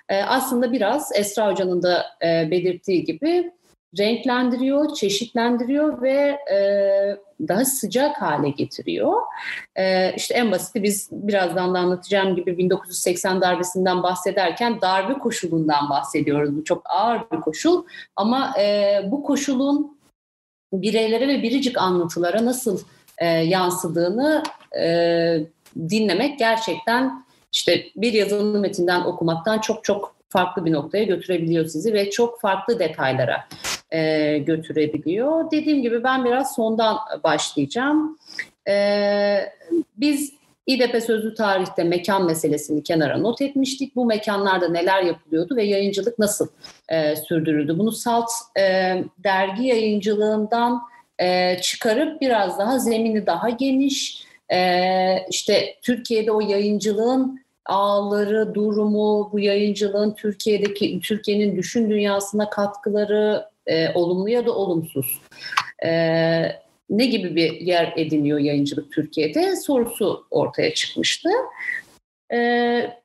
E, 0.10 0.22
aslında 0.24 0.72
biraz 0.72 1.12
Esra 1.16 1.51
Hoca'nın 1.51 1.84
da 1.84 2.06
e, 2.24 2.51
belirttiği 2.51 3.04
gibi 3.04 3.51
renklendiriyor, 3.98 4.93
çeşitlendiriyor 4.93 6.01
ve 6.01 6.39
e, 6.51 6.58
daha 7.48 7.65
sıcak 7.65 8.22
hale 8.22 8.50
getiriyor. 8.50 9.22
E, 9.75 10.13
işte 10.15 10.34
en 10.34 10.51
basiti 10.51 10.84
biz 10.84 11.10
birazdan 11.12 11.74
da 11.74 11.79
anlatacağım 11.79 12.36
gibi 12.36 12.58
1980 12.58 13.41
darbesinden 13.41 14.03
bahsederken 14.03 14.81
darbe 14.81 15.13
koşulundan 15.13 15.89
bahsediyoruz. 15.89 16.58
Bu 16.58 16.63
çok 16.63 16.81
ağır 16.89 17.22
bir 17.31 17.41
koşul 17.41 17.84
ama 18.15 18.53
e, 18.60 18.96
bu 19.05 19.24
koşulun 19.24 20.00
bireylere 20.74 21.27
ve 21.27 21.43
biricik 21.43 21.77
anlatılara 21.77 22.46
nasıl 22.46 22.79
e, 23.17 23.25
yansıdığını 23.25 24.43
e, 24.79 24.86
dinlemek 25.89 26.39
gerçekten 26.39 27.25
işte 27.53 27.86
bir 27.96 28.13
yazılı 28.13 28.60
metinden 28.60 29.01
okumaktan 29.01 29.60
çok 29.60 29.84
çok 29.84 30.19
farklı 30.29 30.65
bir 30.65 30.71
noktaya 30.71 31.03
götürebiliyor 31.03 31.65
sizi 31.65 31.93
ve 31.93 32.09
çok 32.09 32.41
farklı 32.41 32.79
detaylara 32.79 33.48
e, 33.91 34.38
götürebiliyor. 34.38 35.51
Dediğim 35.51 35.81
gibi 35.81 36.03
ben 36.03 36.25
biraz 36.25 36.55
sondan 36.55 36.98
başlayacağım. 37.24 38.17
E, 38.67 38.74
biz 39.98 40.39
İDP 40.69 41.03
Sözlü 41.03 41.36
Tarih'te 41.36 41.83
mekan 41.83 42.25
meselesini 42.25 42.83
kenara 42.83 43.17
not 43.17 43.41
etmiştik. 43.41 43.95
Bu 43.95 44.05
mekanlarda 44.05 44.69
neler 44.69 45.03
yapılıyordu 45.03 45.55
ve 45.55 45.63
yayıncılık 45.63 46.19
nasıl 46.19 46.48
e, 46.89 47.15
sürdürüldü? 47.15 47.79
Bunu 47.79 47.91
Salt 47.91 48.29
e, 48.59 48.63
dergi 49.17 49.67
yayıncılığından 49.67 50.81
e, 51.19 51.57
çıkarıp 51.62 52.21
biraz 52.21 52.59
daha 52.59 52.79
zemini 52.79 53.25
daha 53.25 53.50
geniş, 53.50 54.24
e, 54.51 54.59
işte 55.29 55.75
Türkiye'de 55.81 56.31
o 56.31 56.41
yayıncılığın 56.41 57.39
ağları, 57.70 58.56
durumu, 58.56 59.30
bu 59.32 59.40
yayıncılığın 59.40 60.14
Türkiye'deki 60.14 61.00
Türkiye'nin 61.00 61.58
düşün 61.58 61.90
dünyasına 61.90 62.50
katkıları 62.50 63.46
e, 63.68 63.94
olumlu 63.94 64.30
ya 64.30 64.46
da 64.46 64.52
olumsuz. 64.56 65.22
E, 65.86 65.90
ne 66.90 67.06
gibi 67.06 67.36
bir 67.36 67.52
yer 67.62 67.94
ediniyor 67.98 68.40
yayıncılık 68.40 68.92
Türkiye'de 68.92 69.56
sorusu 69.56 70.26
ortaya 70.32 70.74
çıkmıştı. 70.74 71.30
E, 72.34 72.38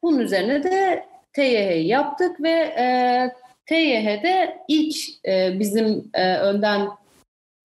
bunun 0.02 0.18
üzerine 0.18 0.62
de 0.62 1.04
TYH 1.32 1.86
yaptık 1.86 2.42
ve 2.42 2.50
e, 2.78 2.86
TYH'de 3.66 4.58
ilk 4.68 4.96
e, 5.28 5.58
bizim 5.58 6.10
e, 6.14 6.36
önden 6.36 6.88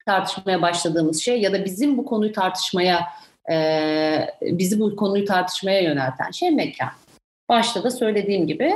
tartışmaya 0.05 0.61
başladığımız 0.61 1.21
şey 1.21 1.41
ya 1.41 1.53
da 1.53 1.65
bizim 1.65 1.97
bu 1.97 2.05
konuyu 2.05 2.31
tartışmaya 2.31 3.05
e, 3.51 4.27
bizi 4.41 4.79
bu 4.79 4.95
konuyu 4.95 5.25
tartışmaya 5.25 5.81
yönelten 5.81 6.31
şey 6.31 6.51
mekan. 6.51 6.89
Başta 7.49 7.83
da 7.83 7.91
söylediğim 7.91 8.47
gibi 8.47 8.73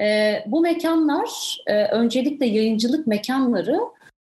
e, 0.00 0.34
bu 0.46 0.60
mekanlar 0.60 1.58
e, 1.66 1.84
öncelikle 1.84 2.46
yayıncılık 2.46 3.06
mekanları 3.06 3.80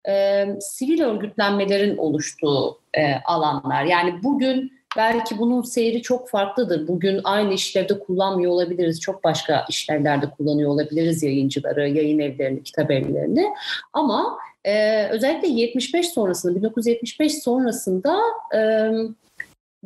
e, 0.07 0.45
sivil 0.59 1.01
örgütlenmelerin 1.01 1.97
oluştuğu 1.97 2.79
e, 2.93 3.13
alanlar. 3.25 3.83
Yani 3.83 4.23
bugün 4.23 4.75
belki 4.97 5.37
bunun 5.37 5.61
seyri 5.61 6.01
çok 6.01 6.29
farklıdır. 6.29 6.87
Bugün 6.87 7.21
aynı 7.23 7.53
işlevde 7.53 7.99
kullanmıyor 7.99 8.51
olabiliriz. 8.51 9.01
Çok 9.01 9.23
başka 9.23 9.65
işlevlerde 9.69 10.29
kullanıyor 10.29 10.69
olabiliriz 10.69 11.23
yayıncıları, 11.23 11.89
yayın 11.89 12.19
evlerini, 12.19 12.63
kitap 12.63 12.91
evlerini. 12.91 13.45
Ama 13.93 14.37
e, 14.63 15.05
özellikle 15.07 15.47
75 15.47 16.09
sonrasında, 16.09 16.55
1975 16.55 17.43
sonrasında... 17.43 18.19
E, 18.55 18.91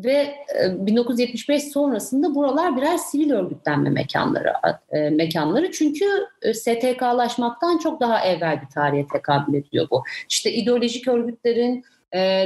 ve 0.04 0.36
1975 0.66 1.64
e, 1.64 1.70
sonrasında 1.70 2.36
buralar 2.36 2.78
birer 2.78 2.98
sivil 2.98 3.32
örgütlenme 3.32 3.90
mekanları 3.90 4.54
e, 4.92 5.10
mekanları 5.10 5.72
çünkü 5.72 6.06
e, 6.42 6.54
STK'laşmaktan 6.54 7.78
çok 7.78 8.02
daha 8.02 8.26
evvel 8.26 8.62
bir 8.62 8.68
tarihe 8.68 9.08
tekabül 9.14 9.54
ediyor 9.54 9.88
bu. 9.92 10.04
İşte 10.30 10.52
ideolojik 10.52 11.08
örgütlerin, 11.08 11.84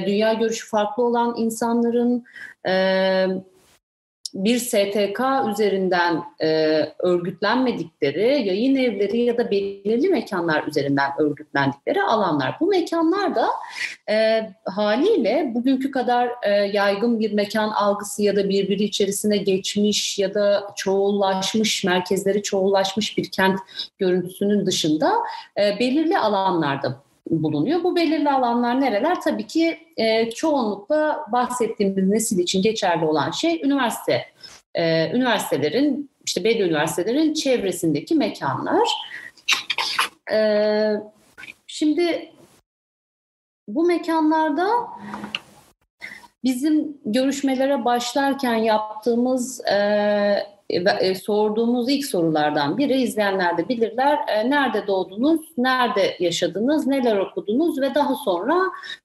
dünya 0.05 0.33
görüşü 0.33 0.67
farklı 0.69 1.03
olan 1.03 1.35
insanların 1.37 2.23
bir 4.33 4.57
STK 4.57 5.21
üzerinden 5.51 6.23
e, 6.41 6.79
örgütlenmedikleri 6.99 8.47
yayın 8.47 8.75
evleri 8.75 9.21
ya 9.21 9.37
da 9.37 9.51
belirli 9.51 10.09
mekanlar 10.09 10.67
üzerinden 10.67 11.11
örgütlendikleri 11.17 12.03
alanlar. 12.03 12.57
Bu 12.59 12.67
mekanlar 12.67 13.35
da 13.35 13.47
e, 14.09 14.49
haliyle 14.65 15.51
bugünkü 15.55 15.91
kadar 15.91 16.29
e, 16.43 16.49
yaygın 16.51 17.19
bir 17.19 17.33
mekan 17.33 17.69
algısı 17.69 18.23
ya 18.23 18.35
da 18.35 18.49
birbiri 18.49 18.83
içerisine 18.83 19.37
geçmiş 19.37 20.19
ya 20.19 20.33
da 20.33 20.67
çoğullaşmış, 20.75 21.83
merkezleri 21.83 22.43
çoğullaşmış 22.43 23.17
bir 23.17 23.31
kent 23.31 23.59
görüntüsünün 23.97 24.65
dışında 24.65 25.13
e, 25.57 25.79
belirli 25.79 26.17
alanlarda 26.17 27.03
bulunuyor. 27.29 27.83
Bu 27.83 27.95
belirli 27.95 28.29
alanlar 28.29 28.81
nereler? 28.81 29.21
Tabii 29.21 29.47
ki 29.47 29.79
e, 29.97 30.31
çoğunlukla 30.31 31.25
bahsettiğimiz 31.31 32.07
nesil 32.07 32.39
için 32.39 32.61
geçerli 32.61 33.05
olan 33.05 33.31
şey 33.31 33.61
üniversite. 33.63 34.25
E, 34.75 35.11
üniversitelerin, 35.15 36.09
işte 36.25 36.43
belli 36.43 36.63
üniversitelerin 36.63 37.33
çevresindeki 37.33 38.15
mekanlar. 38.15 38.89
E, 40.31 40.37
şimdi 41.67 42.31
bu 43.67 43.85
mekanlarda 43.85 44.67
bizim 46.43 46.97
görüşmelere 47.05 47.85
başlarken 47.85 48.55
yaptığımız 48.55 49.67
e, 49.67 50.52
e, 50.69 51.15
sorduğumuz 51.15 51.89
ilk 51.89 52.05
sorulardan 52.05 52.77
biri 52.77 53.01
izleyenler 53.01 53.57
de 53.57 53.69
bilirler. 53.69 54.19
E, 54.27 54.49
nerede 54.49 54.87
doğdunuz, 54.87 55.41
nerede 55.57 56.15
yaşadınız, 56.19 56.87
neler 56.87 57.17
okudunuz 57.17 57.81
ve 57.81 57.95
daha 57.95 58.15
sonra 58.15 58.61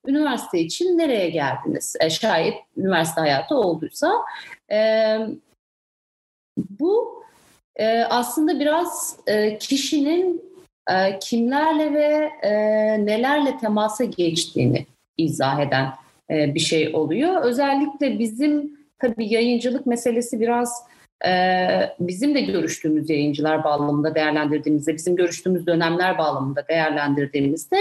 üniversite 0.06 0.60
için 0.60 0.98
nereye 0.98 1.30
geldiniz? 1.30 1.96
E, 2.00 2.10
şayet 2.10 2.54
üniversite 2.76 3.20
hayatı 3.20 3.54
olduysa. 3.54 4.12
Bu 6.56 7.22
aslında 8.10 8.60
biraz 8.60 9.16
kişinin 9.60 10.42
kimlerle 11.20 11.94
ve 11.94 12.30
nelerle 13.06 13.58
temasa 13.58 14.04
geçtiğini 14.04 14.86
izah 15.16 15.60
eden 15.60 15.92
bir 16.54 16.60
şey 16.60 16.94
oluyor. 16.94 17.42
Özellikle 17.42 18.18
bizim 18.18 18.78
tabii 18.98 19.32
yayıncılık 19.32 19.86
meselesi 19.86 20.40
biraz 20.40 20.82
bizim 22.00 22.34
de 22.34 22.40
görüştüğümüz 22.40 23.10
yayıncılar 23.10 23.64
bağlamında 23.64 24.14
değerlendirdiğimizde, 24.14 24.94
bizim 24.94 25.16
görüştüğümüz 25.16 25.66
dönemler 25.66 26.18
bağlamında 26.18 26.68
değerlendirdiğimizde 26.68 27.76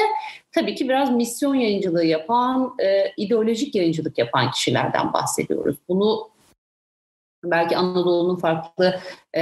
tabii 0.52 0.76
ki 0.76 0.90
biraz 0.90 1.12
misyon 1.12 1.56
yayıncılığı 1.56 2.06
yapan, 2.06 2.76
ideolojik 3.18 3.76
yayıncılık 3.76 4.18
yapan 4.18 4.52
kişilerden 4.52 5.14
bahsediyoruz. 5.14 5.78
Bunu 5.90 6.30
belki 7.52 7.78
Anadolu'nun 7.78 8.36
farklı 8.36 9.00
e, 9.34 9.42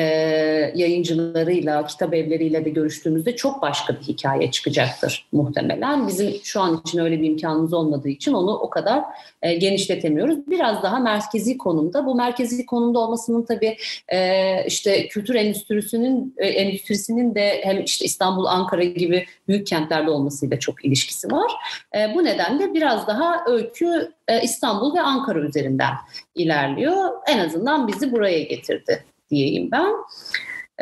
yayıncılarıyla, 0.76 1.88
kitap 1.88 2.14
evleriyle 2.14 2.66
de 2.66 2.70
görüştüğümüzde 2.70 3.36
çok 3.36 3.62
başka 3.62 3.94
bir 3.94 4.02
hikaye 4.02 4.52
çıkacaktır 4.52 5.28
muhtemelen. 5.32 6.08
Bizim 6.08 6.34
şu 6.44 6.62
an 6.62 6.82
için 6.86 7.00
öyle 7.00 7.22
bir 7.22 7.28
imkanımız 7.28 7.74
olmadığı 7.74 8.10
için 8.10 8.34
onu 8.34 8.52
o 8.52 8.70
kadar 8.70 9.04
e, 9.42 9.54
genişletemiyoruz. 9.54 10.48
Biraz 10.48 10.84
daha 10.84 11.00
merkezi 11.00 11.58
konumda. 11.58 12.06
Bu 12.06 12.16
merkezi 12.16 12.66
konumda 12.66 13.00
olmasının 13.00 13.44
tabii 13.44 13.78
e, 14.08 14.66
işte 14.66 15.08
kültür 15.08 15.36
endüstrisinin 15.36 16.34
e, 16.38 16.48
endüstrisinin 16.48 17.36
de 17.36 17.62
hem 17.64 17.84
işte 17.84 18.06
İstanbul, 18.06 18.46
Ankara 18.46 18.84
gibi 18.84 19.26
büyük 19.48 19.68
kentlerde 19.68 20.10
olmasıyla 20.10 20.60
çok 20.60 20.86
ilişkisi 20.86 21.32
var. 21.32 21.52
E, 21.96 22.16
bu 22.16 22.24
nedenle 22.24 22.74
biraz 22.74 23.08
daha 23.08 23.46
öykü 23.48 24.12
e, 24.28 24.42
İstanbul 24.42 24.96
ve 24.96 25.02
Ankara 25.02 25.40
üzerinden 25.40 25.94
ilerliyor. 26.36 27.12
En 27.28 27.40
azından 27.40 27.88
bizi 27.88 28.12
buraya 28.12 28.44
getirdi 28.44 29.06
diyeyim 29.30 29.70
ben. 29.72 29.94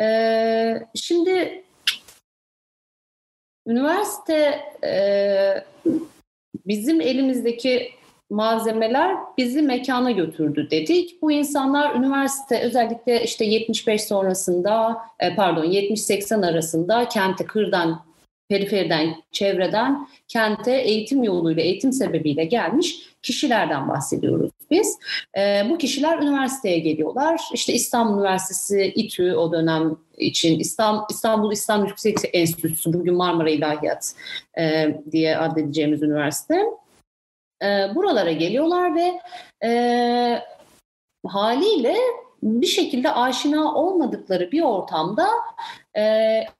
E, 0.04 0.86
şimdi 0.94 1.64
üniversite 3.66 4.60
e, 4.84 5.64
bizim 6.66 7.00
elimizdeki 7.00 7.90
malzemeler 8.30 9.16
bizi 9.38 9.62
mekana 9.62 10.10
götürdü 10.10 10.68
dedik. 10.70 11.22
Bu 11.22 11.32
insanlar 11.32 11.94
üniversite 11.94 12.60
özellikle 12.60 13.22
işte 13.24 13.44
75 13.44 14.04
sonrasında 14.04 14.98
pardon 15.36 15.64
70-80 15.64 16.46
arasında 16.46 17.08
kente 17.08 17.44
kırdan 17.44 18.04
periferiden, 18.48 19.14
çevreden 19.32 20.08
kente 20.28 20.72
eğitim 20.72 21.22
yoluyla, 21.22 21.62
eğitim 21.62 21.92
sebebiyle 21.92 22.44
gelmiş 22.44 23.13
kişilerden 23.24 23.88
bahsediyoruz 23.88 24.50
biz. 24.70 24.98
E, 25.36 25.62
bu 25.70 25.78
kişiler 25.78 26.18
üniversiteye 26.18 26.78
geliyorlar. 26.78 27.40
İşte 27.52 27.72
İstanbul 27.72 28.18
Üniversitesi, 28.18 28.92
İTÜ 28.96 29.36
o 29.36 29.52
dönem 29.52 29.96
için 30.16 30.58
İstanbul, 30.58 31.04
İstanbul 31.10 31.52
İslam 31.52 31.86
Yüksek 31.86 32.16
Enstitüsü, 32.32 32.92
bugün 32.92 33.14
Marmara 33.14 33.50
İlahiyat 33.50 34.14
e, 34.58 34.96
diye 35.12 35.38
adledeceğimiz 35.38 36.02
üniversite. 36.02 36.62
E, 37.62 37.66
buralara 37.94 38.32
geliyorlar 38.32 38.94
ve 38.94 39.20
e, 39.68 40.42
haliyle 41.26 41.96
bir 42.44 42.66
şekilde 42.66 43.12
aşina 43.12 43.74
olmadıkları 43.74 44.52
bir 44.52 44.62
ortamda 44.62 45.28
e, 45.96 46.02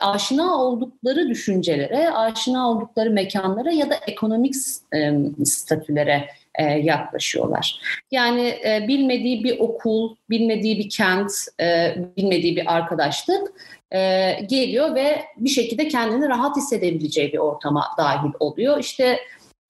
aşina 0.01 0.63
oldukları 0.63 1.29
düşüncelere, 1.29 2.11
aşina 2.11 2.71
oldukları 2.71 3.11
mekanlara 3.11 3.73
ya 3.73 3.91
da 3.91 3.95
ekonomik 4.07 4.55
e, 4.95 5.13
statülere 5.45 6.29
e, 6.55 6.65
yaklaşıyorlar. 6.65 7.81
Yani 8.11 8.49
e, 8.49 8.85
bilmediği 8.89 9.45
bir 9.45 9.59
okul, 9.59 10.17
bilmediği 10.31 10.79
bir 10.79 10.89
kent, 10.89 11.33
e, 11.61 11.95
bilmediği 12.17 12.57
bir 12.57 12.75
arkadaşlık 12.75 13.53
e, 13.91 14.33
geliyor 14.49 14.95
ve 14.95 15.25
bir 15.37 15.51
şekilde 15.51 15.89
kendini 15.89 16.29
rahat 16.29 16.57
hissedebileceği 16.57 17.33
bir 17.33 17.39
ortama 17.39 17.85
dahil 17.99 18.31
oluyor. 18.41 18.79
İşte 18.79 19.19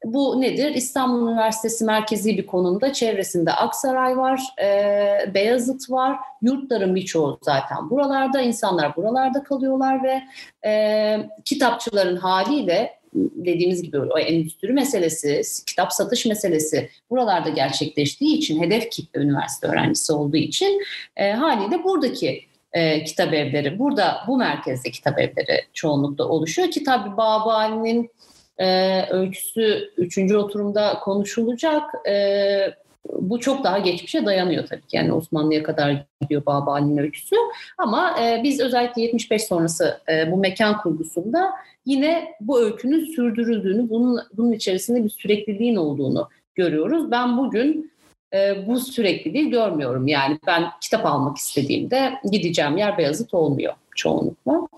bu 0.05 0.41
nedir? 0.41 0.75
İstanbul 0.75 1.29
Üniversitesi 1.29 1.85
merkezi 1.85 2.39
bir 2.39 2.47
konumda. 2.47 2.93
Çevresinde 2.93 3.53
Aksaray 3.53 4.17
var, 4.17 4.41
e, 4.63 5.35
Beyazıt 5.35 5.91
var. 5.91 6.17
Yurtların 6.43 6.95
birçoğu 6.95 7.39
zaten 7.43 7.91
buralarda. 7.91 8.41
insanlar 8.41 8.97
buralarda 8.97 9.43
kalıyorlar 9.43 10.03
ve 10.03 10.23
e, 10.69 11.17
kitapçıların 11.45 12.17
haliyle 12.17 13.05
dediğimiz 13.15 13.83
gibi 13.83 13.99
o 14.01 14.19
endüstri 14.19 14.73
meselesi, 14.73 15.43
kitap 15.67 15.93
satış 15.93 16.27
meselesi 16.27 16.91
buralarda 17.11 17.49
gerçekleştiği 17.49 18.37
için 18.37 18.63
hedef 18.63 18.91
kitle 18.91 19.21
üniversite 19.21 19.67
öğrencisi 19.67 20.13
olduğu 20.13 20.37
için 20.37 20.83
e, 21.17 21.33
haliyle 21.33 21.85
buradaki 21.85 22.45
e, 22.73 23.05
kitap 23.05 23.35
evleri, 23.35 23.79
burada 23.79 24.17
bu 24.29 24.37
merkezde 24.37 24.91
kitap 24.91 25.19
evleri 25.19 25.61
çoğunlukla 25.73 26.25
oluşuyor. 26.25 26.71
Kitap 26.71 27.17
Babali'nin 27.17 28.11
e, 28.59 29.01
öyküsü 29.11 29.91
üçüncü 29.97 30.37
oturumda 30.37 31.01
konuşulacak. 31.01 31.83
E, 32.09 32.75
bu 33.13 33.41
çok 33.41 33.65
daha 33.65 33.79
geçmişe 33.79 34.27
dayanıyor 34.27 34.67
tabii 34.67 34.87
ki. 34.87 34.97
Yani 34.97 35.13
Osmanlı'ya 35.13 35.63
kadar 35.63 36.05
gidiyor 36.21 36.47
Babali'nin 36.47 36.97
öyküsü. 36.97 37.37
Ama 37.79 38.17
e, 38.23 38.41
biz 38.43 38.61
özellikle 38.61 39.03
75 39.03 39.45
sonrası 39.45 40.01
e, 40.09 40.33
bu 40.33 40.37
mekan 40.37 40.83
kurgusunda 40.83 41.51
yine 41.87 42.35
bu 42.41 42.61
öykünün 42.61 43.05
sürdürüldüğünü, 43.05 43.91
bunun, 43.91 44.21
bunun 44.37 44.53
içerisinde 44.53 45.05
bir 45.05 45.11
sürekliliğin 45.11 45.77
olduğunu 45.77 46.29
görüyoruz. 46.55 47.11
Ben 47.11 47.39
bugün 47.39 47.93
e, 48.35 48.67
bu 48.67 48.81
sürekliliği 48.81 49.51
görmüyorum. 49.51 50.07
Yani 50.07 50.39
ben 50.47 50.65
kitap 50.81 51.07
almak 51.07 51.37
istediğimde 51.37 52.13
gideceğim 52.31 52.77
yer 52.77 52.99
Beyazıt 52.99 53.35
olmuyor 53.35 53.75
çoğunlukla. 53.97 54.69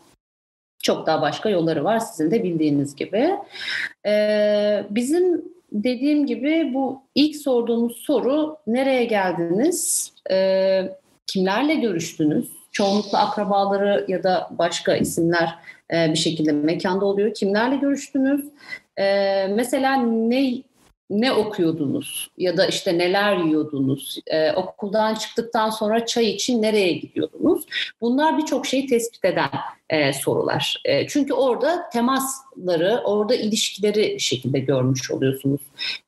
Çok 0.82 1.06
daha 1.06 1.22
başka 1.22 1.48
yolları 1.48 1.84
var 1.84 1.98
sizin 1.98 2.30
de 2.30 2.42
bildiğiniz 2.42 2.96
gibi. 2.96 3.30
Ee, 4.06 4.84
bizim 4.90 5.44
dediğim 5.72 6.26
gibi 6.26 6.70
bu 6.74 7.02
ilk 7.14 7.36
sorduğumuz 7.36 7.96
soru 7.96 8.56
nereye 8.66 9.04
geldiniz? 9.04 10.12
Ee, 10.30 10.82
kimlerle 11.26 11.74
görüştünüz? 11.74 12.48
Çoğunlukla 12.72 13.18
akrabaları 13.18 14.04
ya 14.08 14.22
da 14.22 14.48
başka 14.50 14.96
isimler 14.96 15.54
e, 15.94 16.10
bir 16.10 16.18
şekilde 16.18 16.52
mekanda 16.52 17.04
oluyor. 17.04 17.34
Kimlerle 17.34 17.76
görüştünüz? 17.76 18.44
Ee, 18.98 19.46
mesela 19.48 19.96
ne 19.96 20.62
ne 21.10 21.32
okuyordunuz 21.32 22.30
ya 22.38 22.56
da 22.56 22.66
işte 22.66 22.98
neler 22.98 23.36
yiyordunuz, 23.36 24.18
ee, 24.26 24.52
okuldan 24.52 25.14
çıktıktan 25.14 25.70
sonra 25.70 26.06
çay 26.06 26.30
için 26.30 26.62
nereye 26.62 26.92
gidiyordunuz? 26.92 27.64
Bunlar 28.00 28.38
birçok 28.38 28.66
şeyi 28.66 28.86
tespit 28.86 29.24
eden 29.24 29.50
e, 29.90 30.12
sorular. 30.12 30.82
E, 30.84 31.06
çünkü 31.06 31.34
orada 31.34 31.90
temasları, 31.92 33.00
orada 33.04 33.34
ilişkileri 33.34 34.20
şekilde 34.20 34.58
görmüş 34.58 35.10
oluyorsunuz. 35.10 35.60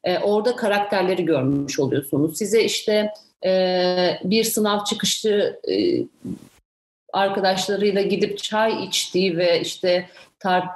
E, 0.04 0.18
orada 0.18 0.56
karakterleri 0.56 1.24
görmüş 1.24 1.80
oluyorsunuz. 1.80 2.38
Size 2.38 2.64
işte 2.64 3.12
e, 3.44 4.20
bir 4.24 4.44
sınav 4.44 4.84
çıkışı 4.84 5.60
e, 5.70 6.04
arkadaşlarıyla 7.12 8.02
gidip 8.02 8.38
çay 8.38 8.84
içtiği 8.84 9.36
ve 9.36 9.60
işte 9.60 10.08
tart, 10.40 10.70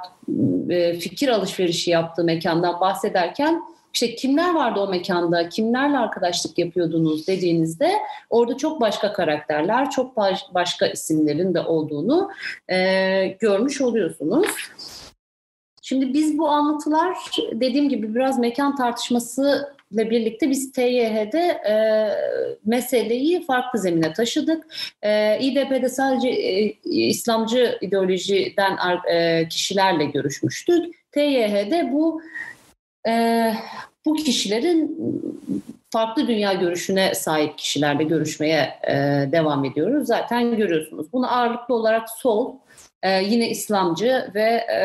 e, 0.69 0.93
fikir 0.93 1.29
alışverişi 1.29 1.91
yaptığı 1.91 2.23
mekandan 2.23 2.79
bahsederken 2.81 3.72
işte 3.93 4.15
kimler 4.15 4.53
vardı 4.53 4.79
o 4.79 4.87
mekanda, 4.87 5.49
kimlerle 5.49 5.97
arkadaşlık 5.97 6.57
yapıyordunuz 6.57 7.27
dediğinizde 7.27 7.91
orada 8.29 8.57
çok 8.57 8.81
başka 8.81 9.13
karakterler, 9.13 9.91
çok 9.91 10.17
baş, 10.17 10.43
başka 10.53 10.87
isimlerin 10.87 11.53
de 11.53 11.59
olduğunu 11.59 12.31
e, 12.69 13.27
görmüş 13.39 13.81
oluyorsunuz. 13.81 14.47
Şimdi 15.81 16.13
biz 16.13 16.37
bu 16.37 16.49
anlatılar 16.49 17.17
dediğim 17.51 17.89
gibi 17.89 18.15
biraz 18.15 18.39
mekan 18.39 18.75
tartışması 18.75 19.73
ile 19.91 20.09
birlikte 20.09 20.49
biz 20.49 20.71
TYH'de 20.71 21.61
e, 21.69 21.75
meseleyi 22.65 23.45
farklı 23.45 23.79
zemine 23.79 24.13
taşıdık. 24.13 24.65
E, 25.01 25.39
İDP'de 25.39 25.89
sadece 25.89 26.29
e, 26.29 26.73
İslamcı 26.83 27.77
ideolojiden 27.81 28.77
e, 29.13 29.47
kişilerle 29.47 30.05
görüşmüştük. 30.05 31.11
TYH'de 31.11 31.89
bu 31.91 32.21
e, 33.07 33.53
bu 34.05 34.15
kişilerin 34.15 34.97
farklı 35.93 36.27
dünya 36.27 36.53
görüşüne 36.53 37.15
sahip 37.15 37.57
kişilerle 37.57 38.03
görüşmeye 38.03 38.79
e, 38.87 38.93
devam 39.31 39.65
ediyoruz. 39.65 40.07
Zaten 40.07 40.57
görüyorsunuz. 40.57 41.13
Bunu 41.13 41.33
ağırlıklı 41.33 41.75
olarak 41.75 42.09
sol, 42.09 42.55
e, 43.03 43.23
yine 43.23 43.49
İslamcı 43.49 44.31
ve 44.35 44.65
e, 44.73 44.81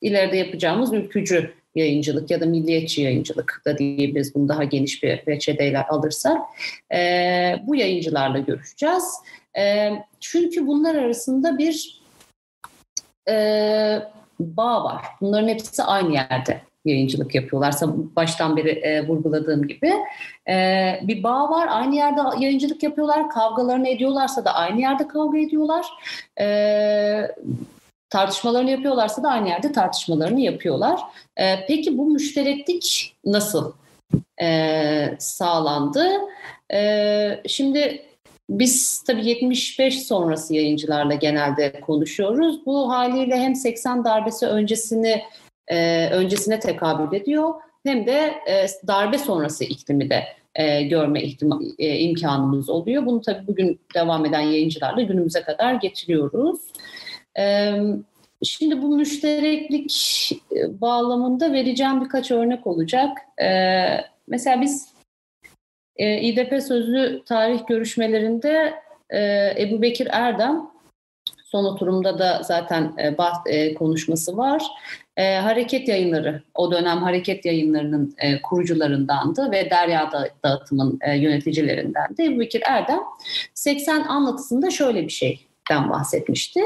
ileride 0.00 0.36
yapacağımız 0.36 0.92
ülkücü 0.92 1.54
yayıncılık 1.74 2.30
ya 2.30 2.40
da 2.40 2.46
milliyetçi 2.46 3.02
yayıncılık 3.02 3.62
da 3.66 3.78
diyebiliriz 3.78 4.34
bunu 4.34 4.48
daha 4.48 4.64
geniş 4.64 5.02
bir 5.02 5.26
reçeteyle 5.28 5.82
alırsak. 5.82 6.42
E, 6.94 6.98
bu 7.62 7.76
yayıncılarla 7.76 8.38
görüşeceğiz. 8.38 9.04
E, 9.58 9.92
çünkü 10.20 10.66
bunlar 10.66 10.94
arasında 10.94 11.58
bir 11.58 12.02
e, 13.28 13.34
bağ 14.40 14.84
var. 14.84 15.04
Bunların 15.20 15.48
hepsi 15.48 15.82
aynı 15.82 16.12
yerde 16.14 16.60
yayıncılık 16.84 17.34
yapıyorlarsa 17.34 17.86
baştan 18.16 18.56
beri 18.56 18.70
e, 18.70 19.08
vurguladığım 19.08 19.68
gibi 19.68 19.92
e, 20.48 21.00
bir 21.02 21.22
bağ 21.22 21.50
var. 21.50 21.68
Aynı 21.70 21.94
yerde 21.96 22.20
yayıncılık 22.38 22.82
yapıyorlar. 22.82 23.30
Kavgalarını 23.30 23.88
ediyorlarsa 23.88 24.44
da 24.44 24.54
aynı 24.54 24.80
yerde 24.80 25.08
kavga 25.08 25.38
ediyorlar. 25.38 25.86
E, 26.40 26.46
tartışmalarını 28.10 28.70
yapıyorlarsa 28.70 29.22
da 29.22 29.28
aynı 29.28 29.48
yerde 29.48 29.72
tartışmalarını 29.72 30.40
yapıyorlar. 30.40 31.00
E, 31.36 31.66
peki 31.66 31.98
bu 31.98 32.06
müştereklik 32.06 33.16
nasıl 33.24 33.72
e, 34.42 35.16
sağlandı? 35.18 36.08
E, 36.74 37.42
şimdi 37.46 38.02
biz 38.50 39.02
tabii 39.02 39.26
75 39.26 40.02
sonrası 40.02 40.54
yayıncılarla 40.54 41.14
genelde 41.14 41.80
konuşuyoruz. 41.80 42.66
Bu 42.66 42.90
haliyle 42.90 43.36
hem 43.36 43.54
80 43.54 44.04
darbesi 44.04 44.46
öncesini 44.46 45.22
e, 45.68 46.08
öncesine 46.10 46.60
tekabül 46.60 47.16
ediyor 47.16 47.54
hem 47.84 48.06
de 48.06 48.34
e, 48.48 48.66
darbe 48.86 49.18
sonrası 49.18 49.64
iklimi 49.64 50.10
de 50.10 50.24
e, 50.54 50.82
görme 50.82 51.22
ihtima, 51.22 51.60
e, 51.78 51.98
imkanımız 51.98 52.70
oluyor. 52.70 53.06
Bunu 53.06 53.20
tabii 53.20 53.46
bugün 53.46 53.80
devam 53.94 54.26
eden 54.26 54.40
yayıncılarla 54.40 55.02
günümüze 55.02 55.42
kadar 55.42 55.74
getiriyoruz. 55.74 56.60
E, 57.38 57.72
şimdi 58.42 58.82
bu 58.82 58.96
müştereklik 58.96 60.32
e, 60.56 60.80
bağlamında 60.80 61.52
vereceğim 61.52 62.04
birkaç 62.04 62.30
örnek 62.30 62.66
olacak. 62.66 63.18
E, 63.42 63.48
mesela 64.28 64.60
biz 64.60 64.92
e, 65.96 66.20
İDP 66.20 66.62
sözlü 66.62 67.22
tarih 67.26 67.66
görüşmelerinde 67.66 68.74
e, 69.10 69.20
Ebu 69.62 69.82
Bekir 69.82 70.08
Erdem 70.10 70.72
son 71.44 71.64
oturumda 71.64 72.18
da 72.18 72.42
zaten 72.42 72.94
e, 73.02 73.18
bah, 73.18 73.42
e, 73.46 73.74
konuşması 73.74 74.36
var. 74.36 74.62
E, 75.16 75.36
hareket 75.36 75.88
yayınları, 75.88 76.42
o 76.54 76.72
dönem 76.72 76.98
hareket 76.98 77.44
yayınlarının 77.44 78.14
e, 78.18 78.42
kurucularındandı 78.42 79.50
ve 79.50 79.70
Derya 79.70 80.10
Dağıtım'ın 80.44 80.98
e, 81.00 81.16
yöneticilerindendi. 81.16 82.22
Ebu 82.22 82.40
Bekir 82.40 82.62
Erdem 82.66 83.00
80 83.54 84.02
anlatısında 84.02 84.70
şöyle 84.70 85.02
bir 85.02 85.12
şeyden 85.12 85.90
bahsetmişti. 85.90 86.60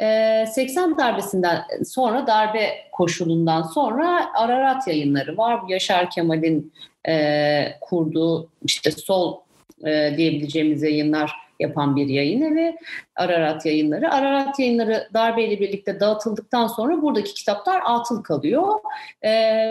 E, 0.00 0.44
80 0.46 0.98
darbesinden 0.98 1.62
sonra 1.84 2.26
darbe 2.26 2.70
koşulundan 2.92 3.62
sonra 3.62 4.30
Ararat 4.34 4.88
yayınları 4.88 5.36
var. 5.36 5.60
Yaşar 5.68 6.10
Kemal'in 6.10 6.72
e, 7.08 7.64
kurduğu 7.80 8.48
işte 8.62 8.90
sol 8.90 9.40
e, 9.86 10.14
diyebileceğimiz 10.16 10.82
yayınlar 10.82 11.43
yapan 11.60 11.96
bir 11.96 12.06
yayın 12.06 12.42
evi 12.42 12.76
Ararat 13.16 13.66
yayınları. 13.66 14.10
Ararat 14.10 14.58
yayınları 14.58 15.08
darbeyle 15.14 15.60
birlikte 15.60 16.00
dağıtıldıktan 16.00 16.66
sonra 16.66 17.02
buradaki 17.02 17.34
kitaplar 17.34 17.82
atıl 17.84 18.22
kalıyor. 18.22 18.74
E, 19.22 19.30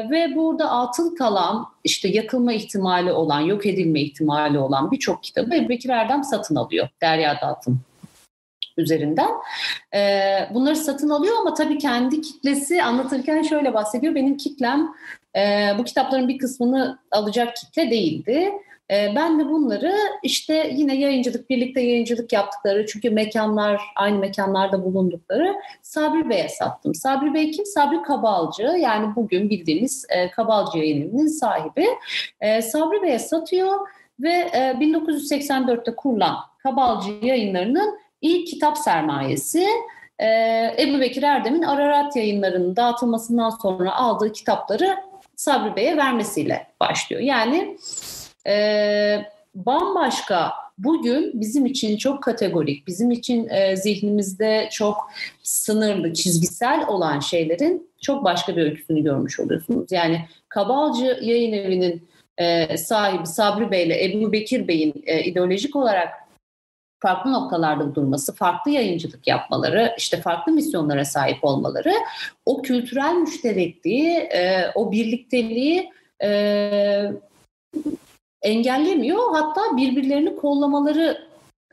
ve 0.09 0.35
burada 0.35 0.71
atıl 0.71 1.15
kalan 1.15 1.67
işte 1.83 2.07
yakılma 2.07 2.53
ihtimali 2.53 3.11
olan, 3.11 3.39
yok 3.39 3.65
edilme 3.65 4.01
ihtimali 4.01 4.59
olan 4.59 4.91
birçok 4.91 5.23
kitabı 5.23 5.55
Ebu 5.55 5.69
Bekir 5.69 5.89
Erdem 5.89 6.23
satın 6.23 6.55
alıyor. 6.55 6.87
Derya 7.01 7.41
Dağıtım 7.41 7.81
üzerinden. 8.77 9.29
Ee, 9.95 10.49
bunları 10.53 10.75
satın 10.75 11.09
alıyor 11.09 11.35
ama 11.39 11.53
tabii 11.53 11.77
kendi 11.77 12.21
kitlesi 12.21 12.83
anlatırken 12.83 13.41
şöyle 13.41 13.73
bahsediyor. 13.73 14.15
Benim 14.15 14.37
kitlem 14.37 14.93
e, 15.35 15.71
bu 15.77 15.83
kitapların 15.83 16.27
bir 16.27 16.37
kısmını 16.37 16.99
alacak 17.11 17.55
kitle 17.55 17.91
değildi. 17.91 18.51
E, 18.91 19.15
ben 19.15 19.39
de 19.39 19.49
bunları 19.49 19.93
işte 20.23 20.71
yine 20.75 20.95
yayıncılık, 20.95 21.49
birlikte 21.49 21.81
yayıncılık 21.81 22.33
yaptıkları 22.33 22.85
çünkü 22.85 23.09
mekanlar, 23.09 23.81
aynı 23.95 24.17
mekanlarda 24.17 24.83
bulundukları 24.83 25.55
Sabri 25.81 26.29
Bey'e 26.29 26.49
sattım. 26.49 26.95
Sabri 26.95 27.33
Bey 27.33 27.51
kim? 27.51 27.65
Sabri 27.65 28.01
Kabalcı 28.01 28.63
yani 28.63 29.15
bugün 29.15 29.49
bildiğimiz 29.49 30.05
e, 30.09 30.31
Kabalcı 30.31 30.77
yayınının 30.77 31.27
sahibi. 31.27 31.87
E, 32.41 32.61
Sabri 32.61 33.01
Bey'e 33.01 33.19
satıyor 33.19 33.87
ve 34.19 34.49
e, 34.53 34.59
1984'te 34.59 35.95
kurulan 35.95 36.35
Kabalcı 36.63 37.11
yayınlarının 37.21 37.99
ilk 38.21 38.47
kitap 38.47 38.77
sermayesi 38.77 39.67
e, 40.19 40.27
Ebu 40.79 40.99
Bekir 40.99 41.23
Erdem'in 41.23 41.61
Ararat 41.61 42.15
yayınlarının 42.15 42.75
dağıtılmasından 42.75 43.49
sonra 43.49 43.95
aldığı 43.95 44.31
kitapları 44.31 44.97
Sabri 45.35 45.75
Bey'e 45.75 45.97
vermesiyle 45.97 46.67
başlıyor. 46.79 47.21
Yani 47.21 47.77
e, 48.47 49.25
bambaşka 49.55 50.53
bugün 50.77 51.41
bizim 51.41 51.65
için 51.65 51.97
çok 51.97 52.23
kategorik, 52.23 52.87
bizim 52.87 53.11
için 53.11 53.49
e, 53.49 53.77
zihnimizde 53.77 54.69
çok 54.71 55.11
sınırlı, 55.43 56.13
çizgisel 56.13 56.87
olan 56.87 57.19
şeylerin 57.19 57.89
çok 58.01 58.23
başka 58.23 58.55
bir 58.55 58.61
öyküsünü 58.63 59.03
görmüş 59.03 59.39
oluyorsunuz. 59.39 59.91
Yani 59.91 60.25
Kabalcı 60.49 61.19
Yayın 61.21 61.53
Evi'nin 61.53 62.07
e, 62.37 62.77
sahibi 62.77 63.27
Sabri 63.27 63.71
Bey 63.71 63.83
ile 63.83 64.05
Ebu 64.05 64.31
Bekir 64.31 64.67
Bey'in 64.67 65.03
e, 65.05 65.23
ideolojik 65.23 65.75
olarak 65.75 66.09
farklı 66.99 67.33
noktalarda 67.33 67.95
durması, 67.95 68.35
farklı 68.35 68.71
yayıncılık 68.71 69.27
yapmaları, 69.27 69.95
işte 69.97 70.21
farklı 70.21 70.51
misyonlara 70.51 71.05
sahip 71.05 71.43
olmaları 71.43 71.93
o 72.45 72.61
kültürel 72.61 73.13
müşterekliği, 73.13 74.11
e, 74.11 74.71
o 74.75 74.91
birlikteliği 74.91 75.91
e, 76.23 77.11
engellemiyor. 78.43 79.19
Hatta 79.33 79.61
birbirlerini 79.77 80.35
kollamaları 80.35 81.17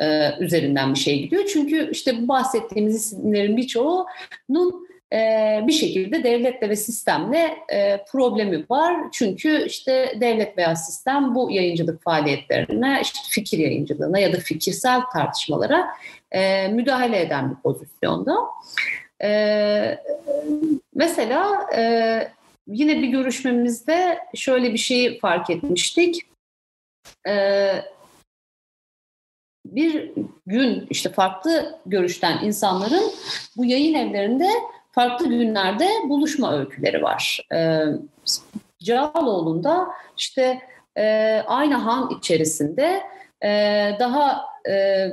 e, 0.01 0.35
üzerinden 0.41 0.95
bir 0.95 0.99
şey 0.99 1.23
gidiyor. 1.23 1.45
Çünkü 1.53 1.91
işte 1.93 2.23
bu 2.23 2.29
bahsettiğimiz 2.29 2.97
isimlerin 2.97 3.57
birçoğunun 3.57 4.91
e, 5.13 5.19
bir 5.67 5.73
şekilde 5.73 6.25
devletle 6.25 6.69
ve 6.69 6.77
sistemle 6.77 7.57
e, 7.73 8.05
problemi 8.13 8.65
var. 8.71 8.97
Çünkü 9.13 9.65
işte 9.67 10.17
devlet 10.21 10.59
veya 10.59 10.77
sistem 10.77 11.35
bu 11.35 11.51
yayıncılık 11.51 12.03
faaliyetlerine, 12.03 12.99
işte 13.03 13.19
fikir 13.31 13.59
yayıncılığına 13.59 14.19
ya 14.19 14.33
da 14.33 14.37
fikirsel 14.37 15.01
tartışmalara 15.13 15.87
e, 16.33 16.69
müdahale 16.69 17.21
eden 17.21 17.51
bir 17.51 17.57
pozisyonda. 17.57 18.37
E, 19.23 19.99
mesela 20.95 21.67
e, 21.77 21.83
yine 22.67 23.03
bir 23.03 23.09
görüşmemizde 23.09 24.19
şöyle 24.35 24.73
bir 24.73 24.79
şeyi 24.79 25.19
fark 25.19 25.51
etmiştik. 25.51 26.30
E, 27.29 27.71
bir 29.65 30.11
gün 30.47 30.87
işte 30.91 31.13
farklı 31.13 31.79
görüşten 31.87 32.45
insanların 32.45 33.13
bu 33.57 33.65
yayın 33.65 33.95
evlerinde 33.95 34.49
farklı 34.93 35.29
günlerde 35.29 35.89
buluşma 36.09 36.59
öyküleri 36.59 37.03
var. 37.03 37.47
E, 37.55 37.85
Cağaloğlu'nda 38.83 39.89
işte 40.19 40.61
e, 40.97 41.05
aynı 41.47 41.75
han 41.75 42.11
içerisinde 42.19 43.03
e, 43.45 43.49
daha 44.01 44.45
e, 44.69 45.07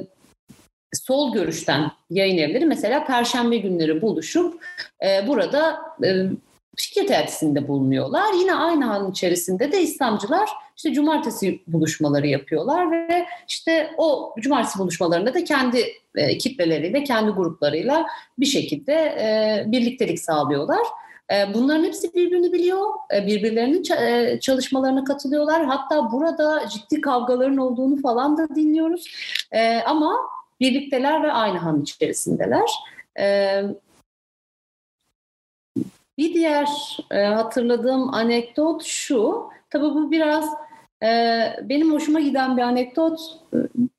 sol 0.94 1.34
görüşten 1.34 1.92
yayın 2.10 2.38
evleri 2.38 2.66
mesela 2.66 3.06
perşembe 3.06 3.58
günleri 3.58 4.02
buluşup 4.02 4.66
e, 5.06 5.28
burada 5.28 5.82
e, 6.04 6.26
fikir 6.78 7.08
teatisinde 7.08 7.68
bulunuyorlar. 7.68 8.34
Yine 8.40 8.56
aynı 8.56 8.86
han 8.86 9.12
içerisinde 9.12 9.72
de 9.72 9.82
İslamcılar 9.82 10.50
işte 10.78 10.94
cumartesi 10.94 11.60
buluşmaları 11.68 12.28
yapıyorlar 12.28 12.92
ve 12.92 13.26
işte 13.48 13.92
o 13.98 14.36
cumartesi 14.40 14.80
buluşmalarında 14.80 15.34
da 15.34 15.44
kendi 15.44 15.86
e, 16.16 16.38
kitleleriyle, 16.38 17.04
kendi 17.04 17.32
gruplarıyla 17.32 18.06
bir 18.40 18.46
şekilde 18.46 18.94
e, 18.94 19.64
birliktelik 19.68 20.20
sağlıyorlar. 20.20 20.88
E, 21.34 21.54
bunların 21.54 21.84
hepsi 21.84 22.14
birbirini 22.14 22.54
biliyor. 22.54 22.86
E, 23.16 23.28
birbirlerinin 23.28 23.84
çalışmalarına 24.40 25.04
katılıyorlar. 25.04 25.66
Hatta 25.66 26.12
burada 26.12 26.70
ciddi 26.70 27.02
kavgaların 27.02 27.58
olduğunu 27.58 28.02
falan 28.02 28.38
da 28.38 28.56
dinliyoruz. 28.56 29.12
Ama 29.86 30.16
birlikteler 30.60 31.24
ve 31.24 31.32
aynı 31.32 31.58
han 31.58 31.82
içerisindeler. 31.82 32.70
Bir 36.18 36.34
diğer 36.34 36.98
hatırladığım 37.12 38.14
anekdot 38.14 38.84
şu. 38.84 39.50
Tabii 39.70 39.86
bu 39.86 40.12
biraz 40.12 40.54
benim 41.70 41.94
hoşuma 41.94 42.20
giden 42.20 42.58
bir 42.58 42.62
anekdot 42.62 43.20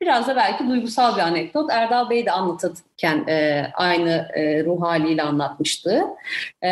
biraz 0.00 0.28
da 0.28 0.36
belki 0.36 0.68
duygusal 0.68 1.16
bir 1.16 1.20
anekdot. 1.20 1.70
Erdal 1.70 2.10
Bey 2.10 2.26
de 2.26 2.32
anlatırken 2.32 3.24
e, 3.28 3.66
aynı 3.74 4.28
e, 4.34 4.64
ruh 4.64 4.82
haliyle 4.82 5.22
anlatmıştı. 5.22 6.04
E, 6.62 6.68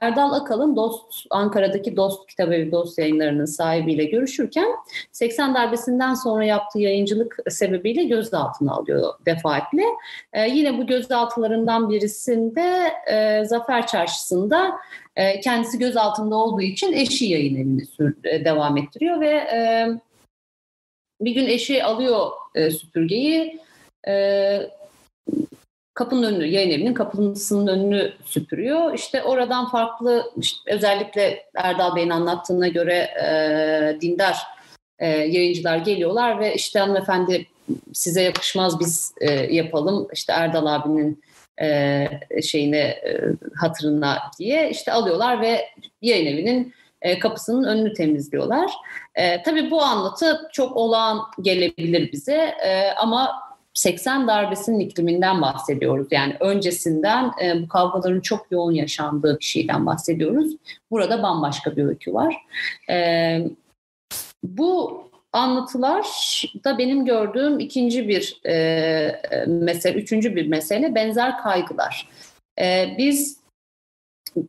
Erdal 0.00 0.32
Akalın 0.32 0.76
Dost 0.76 1.26
Ankara'daki 1.30 1.96
Dost 1.96 2.26
Kitabevi 2.26 2.72
Dost 2.72 2.98
yayınlarının 2.98 3.44
sahibiyle 3.44 4.04
görüşürken 4.04 4.68
80 5.12 5.54
darbesinden 5.54 6.14
sonra 6.14 6.44
yaptığı 6.44 6.78
yayıncılık 6.78 7.36
sebebiyle 7.48 8.04
gözaltına 8.04 8.72
alıyor 8.72 9.14
defaatle. 9.26 9.84
E, 10.32 10.48
yine 10.48 10.78
bu 10.78 10.86
gözaltılarından 10.86 11.90
birisinde 11.90 12.92
e, 13.12 13.44
Zafer 13.44 13.86
Çarşısı'nda 13.86 14.72
e, 15.16 15.40
kendisi 15.40 15.78
gözaltında 15.78 16.36
olduğu 16.36 16.62
için 16.62 16.92
eşi 16.92 17.24
yayın 17.26 17.56
evini 17.56 17.82
e, 18.24 18.44
devam 18.44 18.76
ettiriyor 18.76 19.20
ve 19.20 19.30
e, 19.30 19.88
bir 21.20 21.30
gün 21.30 21.46
eşi 21.46 21.84
alıyor 21.84 22.30
e, 22.54 22.70
süpürgeyi. 22.70 23.60
E, 24.08 24.70
kapının 25.94 26.22
önünü, 26.22 26.46
yayın 26.46 26.70
evinin 26.70 26.94
kapısının 26.94 27.66
önünü 27.66 28.12
süpürüyor. 28.24 28.94
İşte 28.94 29.22
oradan 29.22 29.70
farklı, 29.70 30.32
işte 30.36 30.74
özellikle 30.74 31.44
Erdal 31.54 31.96
Bey'in 31.96 32.10
anlattığına 32.10 32.68
göre 32.68 32.94
e, 33.24 34.00
dindar 34.00 34.36
e, 34.98 35.08
yayıncılar 35.08 35.78
geliyorlar 35.78 36.40
ve 36.40 36.54
işte 36.54 36.78
hanımefendi 36.78 37.46
size 37.92 38.22
yakışmaz 38.22 38.80
biz 38.80 39.14
e, 39.20 39.30
yapalım. 39.30 40.08
İşte 40.12 40.32
Erdal 40.32 40.66
abinin 40.66 41.22
e, 41.62 42.08
şeyine 42.42 42.78
e, 42.78 43.20
hatırına 43.56 44.18
diye 44.38 44.70
işte 44.70 44.92
alıyorlar 44.92 45.40
ve 45.40 45.68
yayın 46.02 46.26
evinin 46.26 46.74
e, 47.02 47.18
kapısının 47.18 47.64
önünü 47.64 47.92
temizliyorlar. 47.92 48.72
E, 49.14 49.42
tabii 49.42 49.70
bu 49.70 49.82
anlatı 49.82 50.48
çok 50.52 50.76
olağan 50.76 51.20
gelebilir 51.42 52.12
bize 52.12 52.54
e, 52.64 52.90
ama 52.92 53.50
80 53.74 54.28
darbesinin 54.28 54.80
ikliminden 54.80 55.42
bahsediyoruz. 55.42 56.08
Yani 56.10 56.36
öncesinden 56.40 57.32
e, 57.44 57.62
bu 57.62 57.68
kavgaların 57.68 58.20
çok 58.20 58.46
yoğun 58.50 58.72
yaşandığı 58.72 59.38
bir 59.38 59.44
şeyden 59.44 59.86
bahsediyoruz. 59.86 60.56
Burada 60.90 61.22
bambaşka 61.22 61.76
bir 61.76 61.84
öykü 61.84 62.14
var. 62.14 62.36
E, 62.90 63.38
bu 64.42 65.02
anlatılar 65.32 66.06
da 66.64 66.78
benim 66.78 67.04
gördüğüm 67.04 67.60
ikinci 67.60 68.08
bir 68.08 68.40
e, 68.46 69.22
mesele, 69.46 69.98
üçüncü 69.98 70.36
bir 70.36 70.46
mesele 70.46 70.94
benzer 70.94 71.38
kaygılar. 71.38 72.08
E, 72.60 72.94
biz 72.98 73.39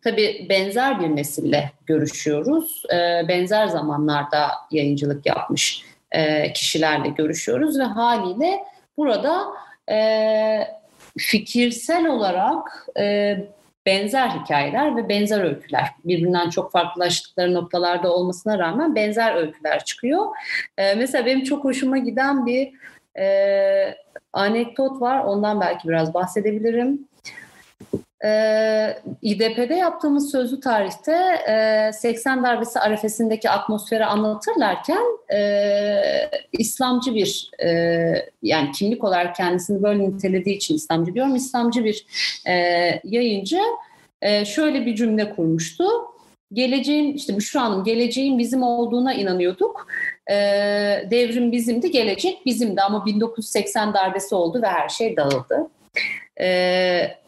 tabii 0.04 0.46
benzer 0.50 1.00
bir 1.00 1.16
nesille 1.16 1.72
görüşüyoruz. 1.86 2.84
E, 2.94 3.28
benzer 3.28 3.68
zamanlarda 3.68 4.52
yayıncılık 4.72 5.26
yapmış 5.26 5.84
e, 6.12 6.54
kişilerle 6.54 7.10
görüşüyoruz 7.10 7.80
ve 7.80 7.84
haliyle 7.84 8.64
burada 8.98 9.48
e, 9.92 10.68
fikirsel 11.18 12.08
olarak 12.08 12.88
e, 13.00 13.38
benzer 13.86 14.30
hikayeler 14.30 14.96
ve 14.96 15.10
benzer 15.10 15.44
öyküler 15.44 15.88
birbirinden 16.06 16.50
çok 16.50 16.72
farklılaştıkları 16.72 17.54
noktalarda 17.54 18.14
olmasına 18.14 18.60
rağmen 18.60 18.96
benzer 18.96 19.36
öyküler 19.36 19.86
çıkıyor. 19.86 20.26
Mesela 20.78 21.26
benim 21.26 21.44
çok 21.44 21.64
hoşuma 21.64 21.98
giden 21.98 22.46
bir 22.46 22.72
anekdot 24.34 25.02
var. 25.02 25.20
Ondan 25.24 25.62
belki 25.62 25.88
biraz 25.88 26.14
bahsedebilirim. 26.14 27.08
Ee, 28.26 28.98
İDP'de 29.22 29.76
yaptığımız 29.76 30.32
sözlü 30.32 30.60
tarihte 30.60 31.14
e, 31.50 31.94
80 31.94 32.44
darbesi 32.44 32.80
arefesindeki 32.80 33.50
atmosferi 33.50 34.06
anlatırlarken 34.06 35.04
e, 35.34 35.40
İslamcı 36.52 37.16
bir 37.16 37.52
e, 37.64 37.70
yani 38.44 38.72
kimlik 38.72 39.04
olarak 39.04 39.36
kendisini 39.36 39.84
böyle 39.84 40.04
nitelediği 40.04 40.56
için 40.56 40.76
İslamcı 40.76 41.14
diyorum 41.14 41.36
İslamcı 41.36 41.84
bir 41.84 42.06
e, 42.48 42.54
yayıncı 43.04 43.60
e, 44.22 44.46
şöyle 44.46 44.86
bir 44.86 44.96
cümle 44.96 45.36
kurmuştu. 45.36 45.86
Geleceğin 46.54 47.14
işte 47.14 47.38
Büşra 47.38 47.62
Hanım 47.62 47.84
geleceğin 47.84 48.40
bizim 48.40 48.64
olduğuna 48.64 49.14
inanıyorduk. 49.14 49.88
E, 50.28 50.36
devrim 51.12 51.52
bizimdi, 51.52 51.92
gelecek 51.92 52.46
bizimdi 52.46 52.82
ama 52.82 53.06
1980 53.06 53.94
darbesi 53.94 54.36
oldu 54.36 54.62
ve 54.62 54.68
her 54.68 54.90
şey 54.90 55.18
dağıldı. 55.18 55.70
E, 56.42 57.22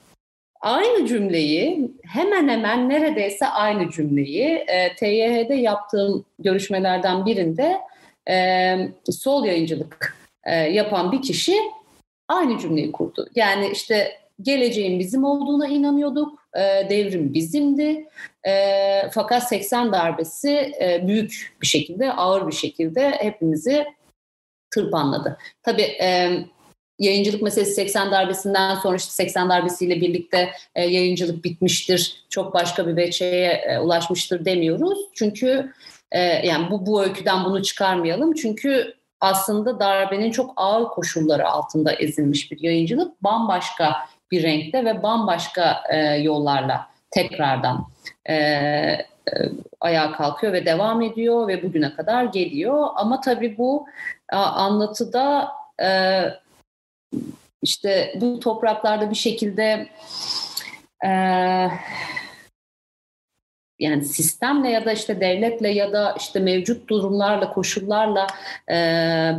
Aynı 0.63 1.08
cümleyi 1.08 1.91
hemen 2.04 2.49
hemen 2.49 2.89
neredeyse 2.89 3.47
aynı 3.47 3.91
cümleyi 3.91 4.45
e, 4.67 4.95
TYH'de 4.95 5.56
yaptığım 5.56 6.26
görüşmelerden 6.39 7.26
birinde 7.26 7.82
e, 8.30 8.76
sol 9.12 9.45
yayıncılık 9.45 10.17
e, 10.43 10.56
yapan 10.56 11.12
bir 11.12 11.21
kişi 11.21 11.56
aynı 12.28 12.60
cümleyi 12.60 12.91
kurdu. 12.91 13.30
Yani 13.36 13.69
işte 13.73 14.12
geleceğin 14.41 14.99
bizim 14.99 15.23
olduğuna 15.23 15.67
inanıyorduk, 15.67 16.39
e, 16.56 16.89
devrim 16.89 17.34
bizimdi. 17.34 18.08
E, 18.47 19.10
fakat 19.13 19.47
80 19.47 19.91
darbesi 19.91 20.73
e, 20.82 21.08
büyük 21.08 21.56
bir 21.62 21.67
şekilde, 21.67 22.13
ağır 22.13 22.47
bir 22.47 22.56
şekilde 22.56 23.12
hepimizi 23.12 23.86
tırpanladı. 24.71 25.38
Tabii 25.63 25.97
e, 26.02 26.39
yayıncılık 26.99 27.41
meselesi 27.41 27.73
80 27.73 28.12
darbesinden 28.12 28.75
sonra 28.75 28.95
işte 28.95 29.12
80 29.12 29.49
darbesiyle 29.49 30.01
birlikte 30.01 30.49
e, 30.75 30.86
yayıncılık 30.86 31.43
bitmiştir, 31.43 32.25
çok 32.29 32.53
başka 32.53 32.88
bir 32.88 32.95
veçeye 32.95 33.51
e, 33.51 33.79
ulaşmıştır 33.79 34.45
demiyoruz. 34.45 34.99
Çünkü 35.13 35.73
e, 36.12 36.19
yani 36.21 36.71
bu, 36.71 36.86
bu 36.86 37.03
öyküden 37.03 37.45
bunu 37.45 37.63
çıkarmayalım. 37.63 38.34
Çünkü 38.34 38.93
aslında 39.21 39.79
darbenin 39.79 40.32
çok 40.32 40.53
ağır 40.56 40.88
koşulları 40.88 41.47
altında 41.47 41.93
ezilmiş 41.93 42.51
bir 42.51 42.60
yayıncılık 42.60 43.23
bambaşka 43.23 43.95
bir 44.32 44.43
renkte 44.43 44.86
ve 44.86 45.03
bambaşka 45.03 45.84
yollarla 46.21 46.88
tekrardan 47.12 47.88
ayağa 49.82 50.12
kalkıyor 50.12 50.53
ve 50.53 50.65
devam 50.65 51.01
ediyor 51.01 51.47
ve 51.47 51.63
bugüne 51.63 51.95
kadar 51.95 52.23
geliyor. 52.23 52.88
Ama 52.95 53.21
tabii 53.21 53.58
bu 53.58 53.86
anlatıda 54.32 55.51
işte 57.62 58.13
bu 58.21 58.39
topraklarda 58.39 59.10
bir 59.10 59.15
şekilde 59.15 59.88
e, 61.06 61.10
yani 63.80 64.06
sistemle 64.06 64.69
ya 64.69 64.86
da 64.86 64.91
işte 64.91 65.21
devletle 65.21 65.69
ya 65.69 65.93
da 65.93 66.15
işte 66.19 66.39
mevcut 66.39 66.89
durumlarla, 66.89 67.54
koşullarla 67.54 68.28
e, 68.71 68.76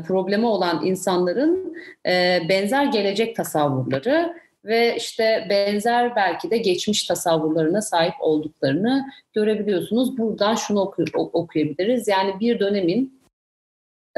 problemi 0.07 0.47
olan 0.47 0.87
insanların 0.87 1.77
e, 2.07 2.41
benzer 2.49 2.85
gelecek 2.85 3.37
tasavvurları 3.37 4.45
ve 4.65 4.97
işte 4.97 5.47
benzer 5.51 6.17
belki 6.17 6.51
de 6.51 6.59
geçmiş 6.59 7.05
tasavvurlarına 7.05 7.83
sahip 7.83 8.15
olduklarını 8.21 9.07
görebiliyorsunuz. 9.33 10.19
Buradan 10.19 10.55
şunu 10.55 10.81
oku, 10.81 11.05
okuyabiliriz. 11.15 12.09
Yani 12.09 12.41
bir 12.41 12.61
dönemin 12.61 13.21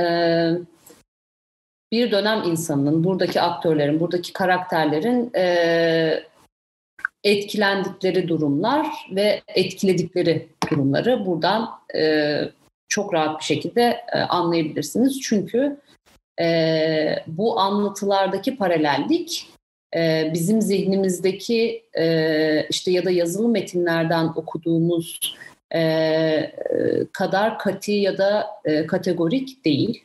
e, 0.00 0.04
bir 1.92 2.10
dönem 2.10 2.42
insanının, 2.42 3.04
buradaki 3.04 3.40
aktörlerin, 3.40 4.00
buradaki 4.00 4.32
karakterlerin 4.32 5.30
e, 5.36 6.24
etkilendikleri 7.24 8.28
durumlar 8.28 8.86
ve 9.10 9.42
etkiledikleri 9.48 10.48
durumları 10.70 11.26
buradan 11.26 11.70
e, 11.94 12.40
çok 12.88 13.14
rahat 13.14 13.38
bir 13.38 13.44
şekilde 13.44 14.04
e, 14.12 14.18
anlayabilirsiniz. 14.18 15.20
Çünkü 15.20 15.80
e, 16.40 17.24
bu 17.26 17.60
anlatılardaki 17.60 18.56
paralellik 18.56 19.48
e, 19.96 20.30
bizim 20.34 20.62
zihnimizdeki 20.62 21.82
e, 21.98 22.66
işte 22.70 22.90
ya 22.90 23.04
da 23.04 23.10
yazılı 23.10 23.48
metinlerden 23.48 24.32
okuduğumuz 24.36 25.36
e, 25.74 26.52
kadar 27.12 27.58
kati 27.58 27.92
ya 27.92 28.18
da 28.18 28.46
e, 28.64 28.86
kategorik 28.86 29.64
değil 29.64 30.04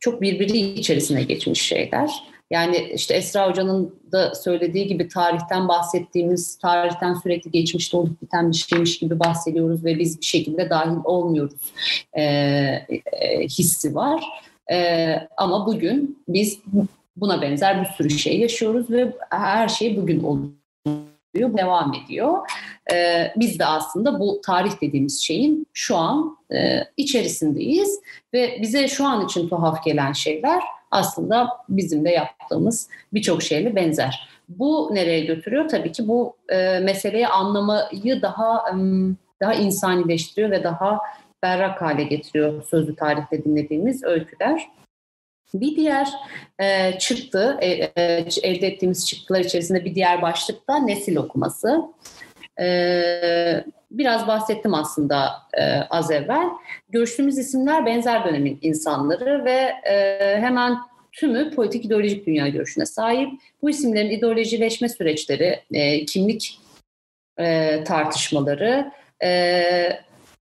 çok 0.00 0.20
birbiri 0.20 0.58
içerisine 0.58 1.22
geçmiş 1.22 1.62
şeyler. 1.62 2.10
Yani 2.50 2.90
işte 2.94 3.14
Esra 3.14 3.50
Hoca'nın 3.50 3.94
da 4.12 4.34
söylediği 4.34 4.86
gibi 4.86 5.08
tarihten 5.08 5.68
bahsettiğimiz, 5.68 6.58
tarihten 6.58 7.14
sürekli 7.14 7.50
geçmişte 7.50 7.96
olup 7.96 8.22
biten 8.22 8.50
bir 8.50 8.56
şeymiş 8.56 8.98
gibi 8.98 9.20
bahsediyoruz 9.20 9.84
ve 9.84 9.98
biz 9.98 10.20
bir 10.20 10.26
şekilde 10.26 10.70
dahil 10.70 10.96
olmuyoruz 11.04 11.72
e, 12.12 12.22
e, 12.22 13.42
hissi 13.42 13.94
var. 13.94 14.24
E, 14.72 15.14
ama 15.36 15.66
bugün 15.66 16.24
biz 16.28 16.58
buna 17.16 17.42
benzer 17.42 17.80
bir 17.80 17.86
sürü 17.86 18.10
şey 18.10 18.40
yaşıyoruz 18.40 18.90
ve 18.90 19.12
her 19.30 19.68
şey 19.68 19.96
bugün 19.96 20.22
oluyor 20.22 20.52
devam 21.40 21.94
ediyor. 21.94 22.50
E, 22.92 23.26
biz 23.36 23.58
de 23.58 23.66
aslında 23.66 24.20
bu 24.20 24.40
tarih 24.46 24.80
dediğimiz 24.80 25.22
şeyin 25.22 25.66
şu 25.72 25.96
an 25.96 26.36
e, 26.52 26.84
içerisindeyiz 26.96 28.00
ve 28.34 28.58
bize 28.62 28.88
şu 28.88 29.06
an 29.06 29.24
için 29.24 29.48
tuhaf 29.48 29.84
gelen 29.84 30.12
şeyler 30.12 30.62
aslında 30.90 31.48
bizim 31.68 32.04
de 32.04 32.10
yaptığımız 32.10 32.88
birçok 33.12 33.42
şeyle 33.42 33.76
benzer. 33.76 34.28
Bu 34.48 34.90
nereye 34.92 35.20
götürüyor? 35.20 35.68
Tabii 35.68 35.92
ki 35.92 36.08
bu 36.08 36.36
e, 36.48 36.78
meseleyi 36.78 37.28
anlamayı 37.28 38.22
daha 38.22 38.64
daha 39.40 39.54
insanileştiriyor 39.54 40.50
ve 40.50 40.64
daha 40.64 41.00
berrak 41.42 41.82
hale 41.82 42.04
getiriyor 42.04 42.62
sözlü 42.62 42.96
tarihte 42.96 43.44
dinlediğimiz 43.44 44.04
öyküler. 44.04 44.68
Bir 45.54 45.76
diğer 45.76 46.08
e, 46.58 46.98
çıktı, 46.98 47.58
e, 47.60 47.68
e, 47.68 48.26
elde 48.42 48.66
ettiğimiz 48.66 49.08
çıktılar 49.08 49.40
içerisinde 49.40 49.84
bir 49.84 49.94
diğer 49.94 50.22
başlık 50.22 50.68
da 50.68 50.78
nesil 50.78 51.16
okuması. 51.16 51.82
E, 52.60 53.64
biraz 53.90 54.26
bahsettim 54.26 54.74
aslında 54.74 55.32
e, 55.58 55.64
az 55.90 56.10
evvel. 56.10 56.48
Görüştüğümüz 56.88 57.38
isimler 57.38 57.86
benzer 57.86 58.24
dönemin 58.24 58.58
insanları 58.62 59.44
ve 59.44 59.72
e, 59.90 60.18
hemen 60.40 60.78
tümü 61.12 61.50
politik 61.50 61.84
ideolojik 61.84 62.26
dünya 62.26 62.48
görüşüne 62.48 62.86
sahip. 62.86 63.30
Bu 63.62 63.70
isimlerin 63.70 64.10
ideolojileşme 64.10 64.88
süreçleri, 64.88 65.60
e, 65.72 66.04
kimlik 66.04 66.60
e, 67.38 67.84
tartışmaları 67.84 68.92
e, 69.22 69.30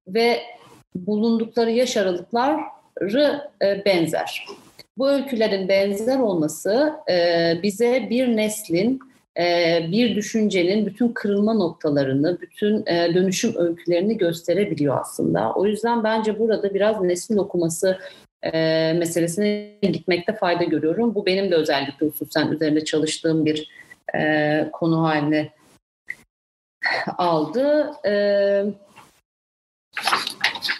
ve 0.07 0.41
bulundukları 0.95 1.71
yaş 1.71 1.97
aralıkları 1.97 3.49
e, 3.61 3.85
benzer. 3.85 4.45
Bu 4.97 5.09
öykülerin 5.09 5.69
benzer 5.69 6.19
olması 6.19 6.93
e, 7.09 7.53
bize 7.63 8.07
bir 8.09 8.27
neslin, 8.27 8.99
e, 9.39 9.79
bir 9.91 10.15
düşüncenin 10.15 10.85
bütün 10.85 11.07
kırılma 11.07 11.53
noktalarını, 11.53 12.41
bütün 12.41 12.85
e, 12.85 13.13
dönüşüm 13.13 13.53
öykülerini 13.57 14.17
gösterebiliyor 14.17 14.99
aslında. 14.99 15.53
O 15.53 15.65
yüzden 15.65 16.03
bence 16.03 16.39
burada 16.39 16.73
biraz 16.73 17.01
nesil 17.01 17.37
okuması 17.37 17.99
e, 18.43 18.51
meselesine 18.93 19.71
gitmekte 19.81 20.33
fayda 20.33 20.63
görüyorum. 20.63 21.15
Bu 21.15 21.25
benim 21.25 21.51
de 21.51 21.55
özellikle 21.55 22.05
hususen 22.05 22.51
üzerinde 22.51 22.85
çalıştığım 22.85 23.45
bir 23.45 23.69
e, 24.15 24.69
konu 24.73 25.03
haline 25.03 25.49
aldı. 27.17 27.91
Evet. 28.03 28.73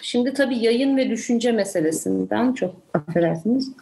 Şimdi 0.02 0.32
tabii 0.32 0.58
yayın 0.58 0.96
ve 0.96 1.10
düşünce 1.10 1.52
meselesinden 1.52 2.52
çok 2.52 2.74
affedersiniz. 2.94 3.72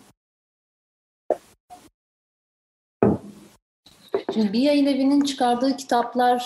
Şimdi 4.34 4.52
bir 4.52 4.60
yayın 4.60 4.86
evinin 4.86 5.20
çıkardığı 5.20 5.76
kitaplara 5.76 6.38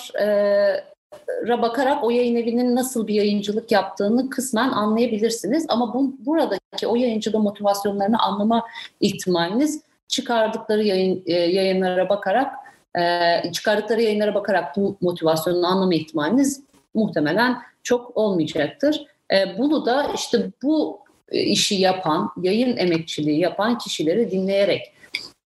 bakarak 1.63 2.05
o 2.05 2.11
yayın 2.11 2.37
evinin 2.37 2.77
nasıl 2.77 3.07
bir 3.07 3.15
yayıncılık 3.15 3.73
yaptığını 3.73 4.31
kısmen 4.31 4.71
anlayabilirsiniz. 4.71 5.67
Ama 5.69 5.95
bu, 5.95 6.15
buradaki 6.27 6.87
o 6.87 6.97
yayıncılığı 6.97 7.41
motivasyonlarını 7.41 8.19
anlama 8.19 8.67
ihtimaliniz 9.01 9.83
çıkardıkları 10.09 10.83
yayın, 10.83 11.23
yayınlara 11.27 12.09
bakarak 12.09 12.55
çıkardıkları 13.53 14.03
yayınlara 14.03 14.35
bakarak 14.35 14.77
bu 14.77 14.97
motivasyonunu 15.01 15.67
anlama 15.67 15.95
ihtimaliniz 15.95 16.63
muhtemelen 16.95 17.59
çok 17.83 18.17
olmayacaktır. 18.17 19.07
E, 19.33 19.59
bunu 19.59 19.87
da 19.87 20.07
işte 20.15 20.51
bu 20.63 21.01
e, 21.29 21.41
işi 21.41 21.75
yapan, 21.75 22.31
yayın 22.43 22.77
emekçiliği 22.77 23.39
yapan 23.39 23.79
kişileri 23.79 24.31
dinleyerek 24.31 24.93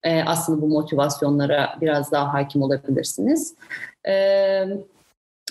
e, 0.04 0.22
aslında 0.22 0.62
bu 0.62 0.68
motivasyonlara 0.68 1.76
biraz 1.80 2.12
daha 2.12 2.34
hakim 2.34 2.62
olabilirsiniz. 2.62 3.54
E, 4.08 4.14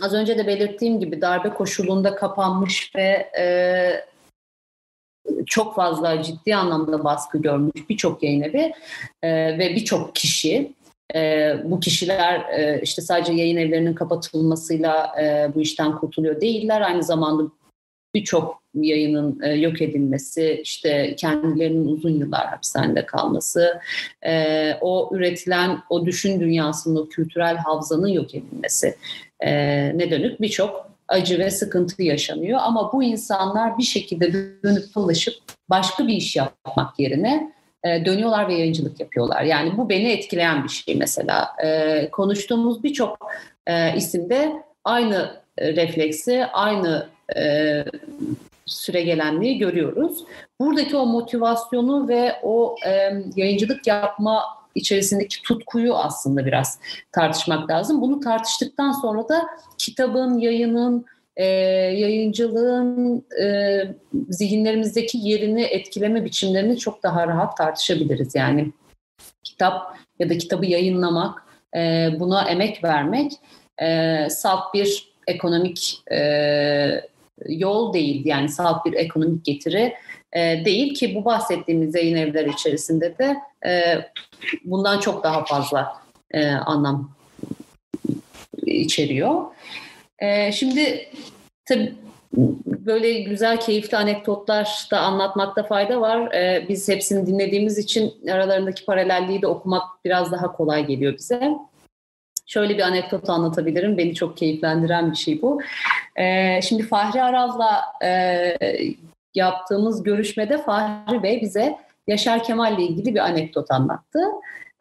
az 0.02 0.14
önce 0.14 0.38
de 0.38 0.48
belirttiğim 0.48 1.00
gibi 1.00 1.22
darbe 1.22 1.50
koşulunda 1.50 2.16
kapanmış 2.16 2.96
ve 2.96 3.32
e, 3.40 3.46
çok 5.46 5.76
fazla 5.76 6.24
ciddi 6.24 6.56
anlamda 6.56 7.04
baskı 7.04 7.38
görmüş 7.38 7.90
birçok 7.90 8.24
yayın 8.24 8.42
evi 8.42 8.74
e, 9.24 9.58
ve 9.60 9.76
birçok 9.76 10.16
kişi 10.16 10.74
e, 11.16 11.54
bu 11.64 11.80
kişiler 11.80 12.40
e, 12.40 12.82
işte 12.82 13.02
sadece 13.02 13.34
yayın 13.34 13.58
evlerinin 13.58 13.94
kapatılmasıyla 13.94 15.22
e, 15.22 15.52
bu 15.56 15.62
işten 15.62 15.98
kurtuluyor 15.98 16.42
değiller. 16.42 16.82
Aynı 16.82 17.04
zamanda 17.04 17.52
birçok 18.16 18.61
yayının 18.74 19.40
e, 19.44 19.54
yok 19.54 19.82
edilmesi, 19.82 20.62
işte 20.64 21.16
kendilerinin 21.16 21.86
uzun 21.86 22.10
yıllar 22.10 22.48
hapishanede 22.48 23.06
kalması, 23.06 23.80
e, 24.26 24.74
o 24.82 25.10
üretilen 25.14 25.80
o 25.90 26.06
düşün 26.06 26.40
dünyasının, 26.40 26.96
o 26.96 27.10
kültürel 27.10 27.58
havzanın 27.58 28.08
yok 28.08 28.36
edilmesi 28.36 28.96
e, 29.40 29.52
ne 29.98 30.12
dönük 30.12 30.42
birçok 30.42 30.92
acı 31.08 31.40
ve 31.40 31.52
sıkıntı 31.52 32.04
yaşanıyor. 32.04 32.60
Ama 32.64 32.94
bu 32.94 33.04
insanlar 33.04 33.78
bir 33.78 33.84
şekilde 33.84 34.34
dönüp 34.64 34.96
dolaşıp 34.96 35.36
başka 35.70 36.08
bir 36.08 36.14
iş 36.14 36.36
yapmak 36.36 37.00
yerine 37.00 37.54
dönüyorlar 37.86 38.48
ve 38.48 38.54
yayıncılık 38.54 39.00
yapıyorlar. 39.00 39.44
Yani 39.44 39.78
bu 39.78 39.90
beni 39.90 40.12
etkileyen 40.12 40.64
bir 40.64 40.70
şey 40.70 40.96
mesela. 40.96 41.56
Konuştuğumuz 42.12 42.84
birçok 42.84 43.32
isimde 43.96 44.64
aynı 44.84 45.42
refleksi, 45.60 46.46
aynı 46.46 47.08
e, 48.72 48.76
süre 48.76 49.02
gelenliği 49.02 49.58
görüyoruz. 49.58 50.24
Buradaki 50.60 50.96
o 50.98 51.06
motivasyonu 51.06 52.08
ve 52.08 52.34
o 52.44 52.76
e, 52.86 53.12
yayıncılık 53.36 53.88
yapma 53.88 54.44
içerisindeki 54.76 55.42
tutkuyu 55.42 55.96
aslında 55.96 56.46
biraz 56.46 56.80
tartışmak 57.12 57.70
lazım. 57.70 58.02
Bunu 58.02 58.20
tartıştıktan 58.20 58.92
sonra 58.92 59.30
da 59.30 59.48
kitabın, 59.78 60.38
yayının, 60.38 61.06
e, 61.36 61.46
yayıncılığın 61.46 63.26
e, 63.42 63.80
zihinlerimizdeki 64.30 65.18
yerini 65.18 65.64
etkileme 65.64 66.26
biçimlerini 66.26 66.78
çok 66.78 67.04
daha 67.04 67.28
rahat 67.28 67.58
tartışabiliriz. 67.58 68.36
Yani 68.36 68.72
kitap 69.44 69.98
ya 70.20 70.30
da 70.30 70.38
kitabı 70.38 70.66
yayınlamak, 70.66 71.44
e, 71.76 72.10
buna 72.20 72.50
emek 72.50 72.84
vermek 72.84 73.32
e, 73.82 74.28
salt 74.30 74.74
bir 74.74 75.12
ekonomik 75.28 76.04
e, 76.12 77.11
yol 77.48 77.94
değil 77.94 78.26
yani 78.26 78.50
salt 78.50 78.86
bir 78.86 78.94
ekonomik 78.94 79.46
getiri 79.46 79.94
e, 80.34 80.66
değil 80.66 80.94
ki 80.94 81.16
bu 81.16 81.26
bahsettiğimiz 81.26 81.96
yayın 81.96 82.18
evleri 82.18 82.50
içerisinde 82.50 83.18
de 83.18 83.38
e, 83.66 84.00
bundan 84.66 85.00
çok 85.00 85.24
daha 85.24 85.46
fazla 85.46 86.02
e, 86.32 86.48
anlam 86.50 87.12
içeriyor. 88.66 89.42
E, 90.20 90.52
şimdi 90.52 91.10
tabii 91.66 91.94
böyle 92.64 93.22
güzel, 93.22 93.60
keyifli 93.60 93.98
anekdotlar 93.98 94.88
da 94.92 95.00
anlatmakta 95.00 95.64
fayda 95.64 96.02
var. 96.02 96.32
Ee, 96.34 96.66
biz 96.70 96.90
hepsini 96.90 97.28
dinlediğimiz 97.28 97.78
için 97.78 98.14
aralarındaki 98.32 98.86
paralelliği 98.86 99.42
de 99.42 99.48
okumak 99.48 99.84
biraz 100.06 100.32
daha 100.32 100.52
kolay 100.52 100.88
geliyor 100.88 101.14
bize. 101.14 101.52
Şöyle 102.46 102.78
bir 102.78 102.84
anekdot 102.84 103.30
anlatabilirim. 103.30 103.98
Beni 103.98 104.16
çok 104.16 104.38
keyiflendiren 104.38 105.12
bir 105.12 105.18
şey 105.18 105.42
bu. 105.42 105.62
Ee, 106.16 106.60
şimdi 106.62 106.84
Fahri 106.84 107.24
Aral'la 107.24 107.82
e, 108.04 108.58
yaptığımız 109.36 110.04
görüşmede 110.04 110.58
Fahri 110.58 111.24
Bey 111.24 111.42
bize 111.42 111.78
Yaşar 112.08 112.44
Kemal 112.44 112.78
ile 112.78 112.84
ilgili 112.84 113.16
bir 113.16 113.20
anekdot 113.20 113.72
anlattı. 113.72 114.20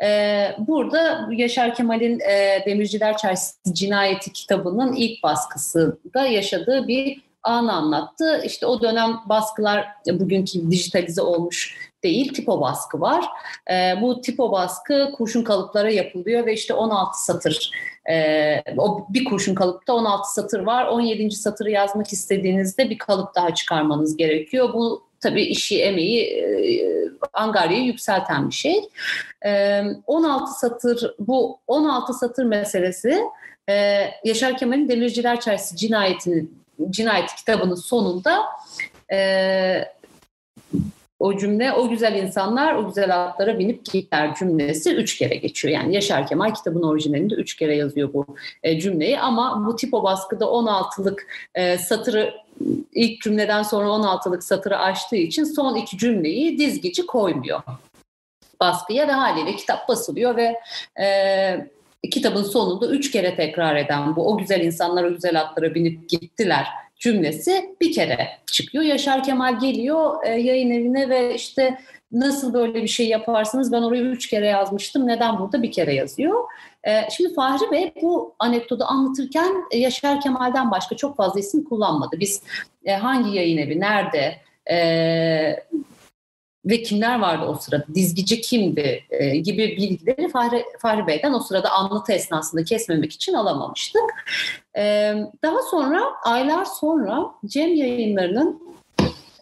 Ee, 0.03 0.55
burada 0.59 1.29
Yaşar 1.33 1.75
Kemal'in 1.75 2.21
e, 2.21 2.63
Demirciler 2.67 3.17
Çarşısı 3.17 3.75
Cinayeti 3.75 4.33
kitabının 4.33 4.93
ilk 4.93 5.23
baskısında 5.23 6.27
yaşadığı 6.27 6.89
bir 6.89 7.23
anı 7.43 7.73
anlattı. 7.73 8.43
İşte 8.45 8.67
o 8.67 8.83
dönem 8.83 9.21
baskılar 9.27 9.89
bugünkü 10.13 10.71
dijitalize 10.71 11.23
olmuş 11.23 11.90
değil, 12.05 12.33
tipo 12.35 12.61
baskı 12.61 13.01
var. 13.01 13.25
E, 13.71 13.95
bu 14.03 14.21
tipo 14.21 14.53
baskı 14.53 15.13
kurşun 15.17 15.45
kalıplara 15.45 15.91
yapılıyor 15.91 16.47
ve 16.47 16.53
işte 16.53 16.75
16 16.75 17.25
satır, 17.25 17.71
e, 18.11 18.63
o 18.77 19.07
bir 19.09 19.25
kurşun 19.25 19.55
kalıpta 19.55 19.93
16 19.93 20.33
satır 20.33 20.61
var. 20.61 20.87
17. 20.87 21.31
satırı 21.31 21.71
yazmak 21.71 22.13
istediğinizde 22.13 22.91
bir 22.91 22.99
kalıp 22.99 23.35
daha 23.35 23.55
çıkarmanız 23.55 24.17
gerekiyor. 24.17 24.73
Bu 24.75 25.03
tabii 25.21 25.43
işi, 25.43 25.83
emeği, 25.83 26.23
e, 26.23 26.45
angaryayı 27.33 27.85
yükselten 27.85 28.49
bir 28.49 28.55
şey. 28.55 28.89
E, 29.47 29.83
16 30.07 30.59
satır, 30.59 31.15
bu 31.19 31.59
16 31.67 32.15
satır 32.15 32.45
meselesi 32.45 33.21
e, 33.69 34.07
Yaşar 34.25 34.57
Kemal'in 34.59 34.89
Demirciler 34.89 35.41
Çarşısı 35.41 35.77
cinayetinin 35.77 36.61
cinayet 36.91 37.35
kitabının 37.35 37.75
sonunda 37.75 38.43
e, 39.13 39.85
o 41.21 41.37
cümle 41.37 41.73
o 41.73 41.89
güzel 41.89 42.15
insanlar 42.15 42.75
o 42.75 42.87
güzel 42.87 43.23
atlara 43.23 43.59
binip 43.59 43.85
gider 43.85 44.35
cümlesi 44.35 44.95
üç 44.95 45.19
kere 45.19 45.35
geçiyor. 45.35 45.75
Yani 45.75 45.95
Yaşar 45.95 46.27
Kemal 46.27 46.55
kitabın 46.55 46.83
orijinalinde 46.83 47.35
üç 47.35 47.57
kere 47.57 47.77
yazıyor 47.77 48.13
bu 48.13 48.27
e, 48.63 48.81
cümleyi 48.81 49.21
ama 49.21 49.67
bu 49.67 49.77
tipo 49.77 50.03
baskıda 50.03 50.45
16'lık 50.45 51.27
e, 51.55 51.79
satırı 51.79 52.35
ilk 52.93 53.21
cümleden 53.23 53.63
sonra 53.63 53.89
16'lık 53.89 54.45
satırı 54.45 54.79
açtığı 54.79 55.17
için 55.17 55.45
son 55.45 55.77
iki 55.77 55.99
cümleyi 55.99 56.59
dizgici 56.59 57.07
koymuyor 57.07 57.63
baskıya 58.61 59.09
ve 59.09 59.13
haliyle 59.13 59.57
kitap 59.57 59.89
basılıyor 59.89 60.37
ve 60.37 60.61
e, 61.03 61.71
kitabın 62.11 62.43
sonunda 62.43 62.87
üç 62.87 63.11
kere 63.11 63.37
tekrar 63.37 63.77
eden 63.77 64.17
bu 64.17 64.33
o 64.33 64.39
güzel 64.39 64.61
insanlar 64.61 65.05
o 65.05 65.15
güzel 65.15 65.41
atlara 65.41 65.75
binip 65.75 66.09
gittiler 66.09 66.67
cümlesi 67.01 67.77
bir 67.81 67.93
kere 67.93 68.29
çıkıyor. 68.47 68.85
Yaşar 68.85 69.25
Kemal 69.25 69.59
geliyor 69.59 70.25
e, 70.25 70.29
yayın 70.29 70.71
evine 70.71 71.09
ve 71.09 71.35
işte 71.35 71.79
nasıl 72.13 72.55
böyle 72.55 72.83
bir 72.83 72.89
şey 72.89 73.09
yaparsınız 73.09 73.73
ben 73.73 73.83
orayı 73.83 74.03
üç 74.03 74.27
kere 74.27 74.47
yazmıştım 74.47 75.07
neden 75.07 75.39
burada 75.39 75.63
bir 75.63 75.73
kere 75.73 75.95
yazıyor. 75.95 76.45
E, 76.85 77.11
şimdi 77.11 77.35
Fahri 77.35 77.71
Bey 77.71 77.93
bu 78.03 78.35
anekdotu 78.39 78.85
anlatırken 78.85 79.55
e, 79.71 79.79
Yaşar 79.79 80.21
Kemal'den 80.21 80.71
başka 80.71 80.97
çok 80.97 81.17
fazla 81.17 81.41
isim 81.41 81.65
kullanmadı. 81.65 82.21
Biz 82.21 82.43
e, 82.85 82.93
hangi 82.93 83.37
yayın 83.37 83.59
evi 83.59 83.81
nerede 83.81 84.37
e, 84.71 84.77
ve 86.65 86.83
kimler 86.83 87.21
vardı 87.21 87.47
o 87.47 87.55
sırada, 87.55 87.85
dizgici 87.95 88.41
kimdi 88.41 89.05
e, 89.11 89.37
gibi 89.37 89.77
bilgileri 89.77 90.29
Fahri, 90.29 90.65
Fahri 90.79 91.07
Bey'den 91.07 91.33
o 91.33 91.41
sırada 91.41 91.71
anlatı 91.71 92.13
esnasında 92.13 92.65
kesmemek 92.65 93.13
için 93.13 93.35
alamamıştık. 93.35 94.03
E, 94.77 95.15
daha 95.43 95.63
sonra, 95.71 96.03
aylar 96.25 96.65
sonra 96.65 97.31
Cem 97.47 97.75
yayınlarının 97.75 98.63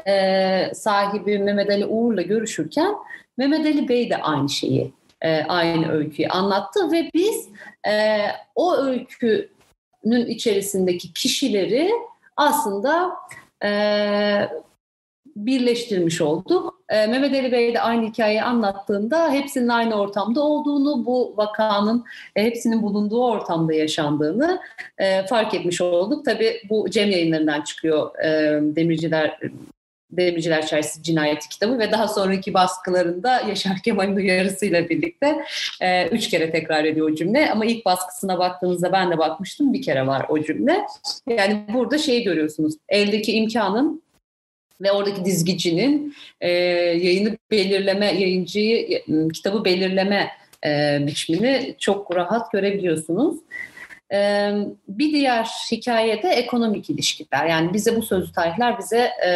e, 0.06 0.74
sahibi 0.74 1.38
Mehmet 1.38 1.70
Ali 1.70 1.86
Uğur'la 1.86 2.22
görüşürken 2.22 2.94
Mehmet 3.36 3.66
Ali 3.66 3.88
Bey 3.88 4.10
de 4.10 4.16
aynı 4.16 4.48
şeyi, 4.48 4.92
e, 5.22 5.42
aynı 5.42 5.92
öyküyü 5.92 6.28
anlattı 6.28 6.92
ve 6.92 7.10
biz 7.14 7.48
e, 7.88 8.18
o 8.54 8.76
öykünün 8.76 10.26
içerisindeki 10.26 11.12
kişileri 11.12 11.90
aslında 12.36 13.10
e, 13.64 13.70
birleştirmiş 15.47 16.20
olduk. 16.20 16.82
E, 16.89 17.07
Mehmet 17.07 17.32
Ali 17.32 17.53
Bey 17.53 17.74
de 17.74 17.80
aynı 17.80 18.07
hikayeyi 18.07 18.43
anlattığında 18.43 19.32
hepsinin 19.32 19.68
aynı 19.68 19.95
ortamda 19.95 20.41
olduğunu, 20.41 21.07
bu 21.07 21.34
vakanın 21.36 22.05
e, 22.36 22.45
hepsinin 22.45 22.82
bulunduğu 22.82 23.24
ortamda 23.24 23.74
yaşandığını 23.74 24.61
e, 24.99 25.26
fark 25.26 25.55
etmiş 25.55 25.80
olduk. 25.80 26.24
Tabii 26.24 26.62
bu 26.70 26.91
Cem 26.91 27.11
yayınlarından 27.11 27.62
çıkıyor 27.62 28.18
e, 28.24 28.61
Demirciler 28.76 29.39
Demirciler 30.11 30.66
Çarşısı 30.66 31.03
Cinayeti 31.03 31.49
kitabı 31.49 31.78
ve 31.78 31.93
daha 31.93 32.09
sonraki 32.09 32.55
baskılarında 32.55 33.41
Yaşar 33.41 33.78
Kemal'in 33.84 34.16
uyarısıyla 34.16 34.89
birlikte 34.89 35.45
e, 35.80 36.09
üç 36.09 36.28
kere 36.28 36.51
tekrar 36.51 36.84
ediyor 36.84 37.11
o 37.11 37.14
cümle. 37.14 37.51
Ama 37.51 37.64
ilk 37.64 37.84
baskısına 37.84 38.39
baktığınızda 38.39 38.93
ben 38.93 39.11
de 39.11 39.18
bakmıştım 39.18 39.72
bir 39.72 39.82
kere 39.82 40.07
var 40.07 40.26
o 40.28 40.43
cümle. 40.43 40.86
Yani 41.26 41.64
burada 41.74 41.99
şeyi 41.99 42.22
görüyorsunuz 42.22 42.74
eldeki 42.89 43.32
imkanın 43.32 44.03
ve 44.81 44.93
oradaki 44.93 45.24
dizgicinin 45.24 46.14
e, 46.41 46.51
yayını 46.51 47.39
belirleme, 47.51 48.07
yayıncıyı, 48.07 49.03
kitabı 49.33 49.64
belirleme 49.64 50.31
e, 50.66 50.99
biçimini 51.07 51.74
çok 51.79 52.16
rahat 52.16 52.53
görebiliyorsunuz. 52.53 53.37
E, 54.12 54.51
bir 54.89 55.12
diğer 55.12 55.49
hikaye 55.70 56.22
de 56.22 56.29
ekonomik 56.29 56.91
ilişkiler. 56.91 57.47
Yani 57.47 57.74
bize 57.74 57.97
bu 57.97 58.03
sözlü 58.03 58.33
tarihler 58.33 58.79
bize 58.79 59.11
e, 59.26 59.31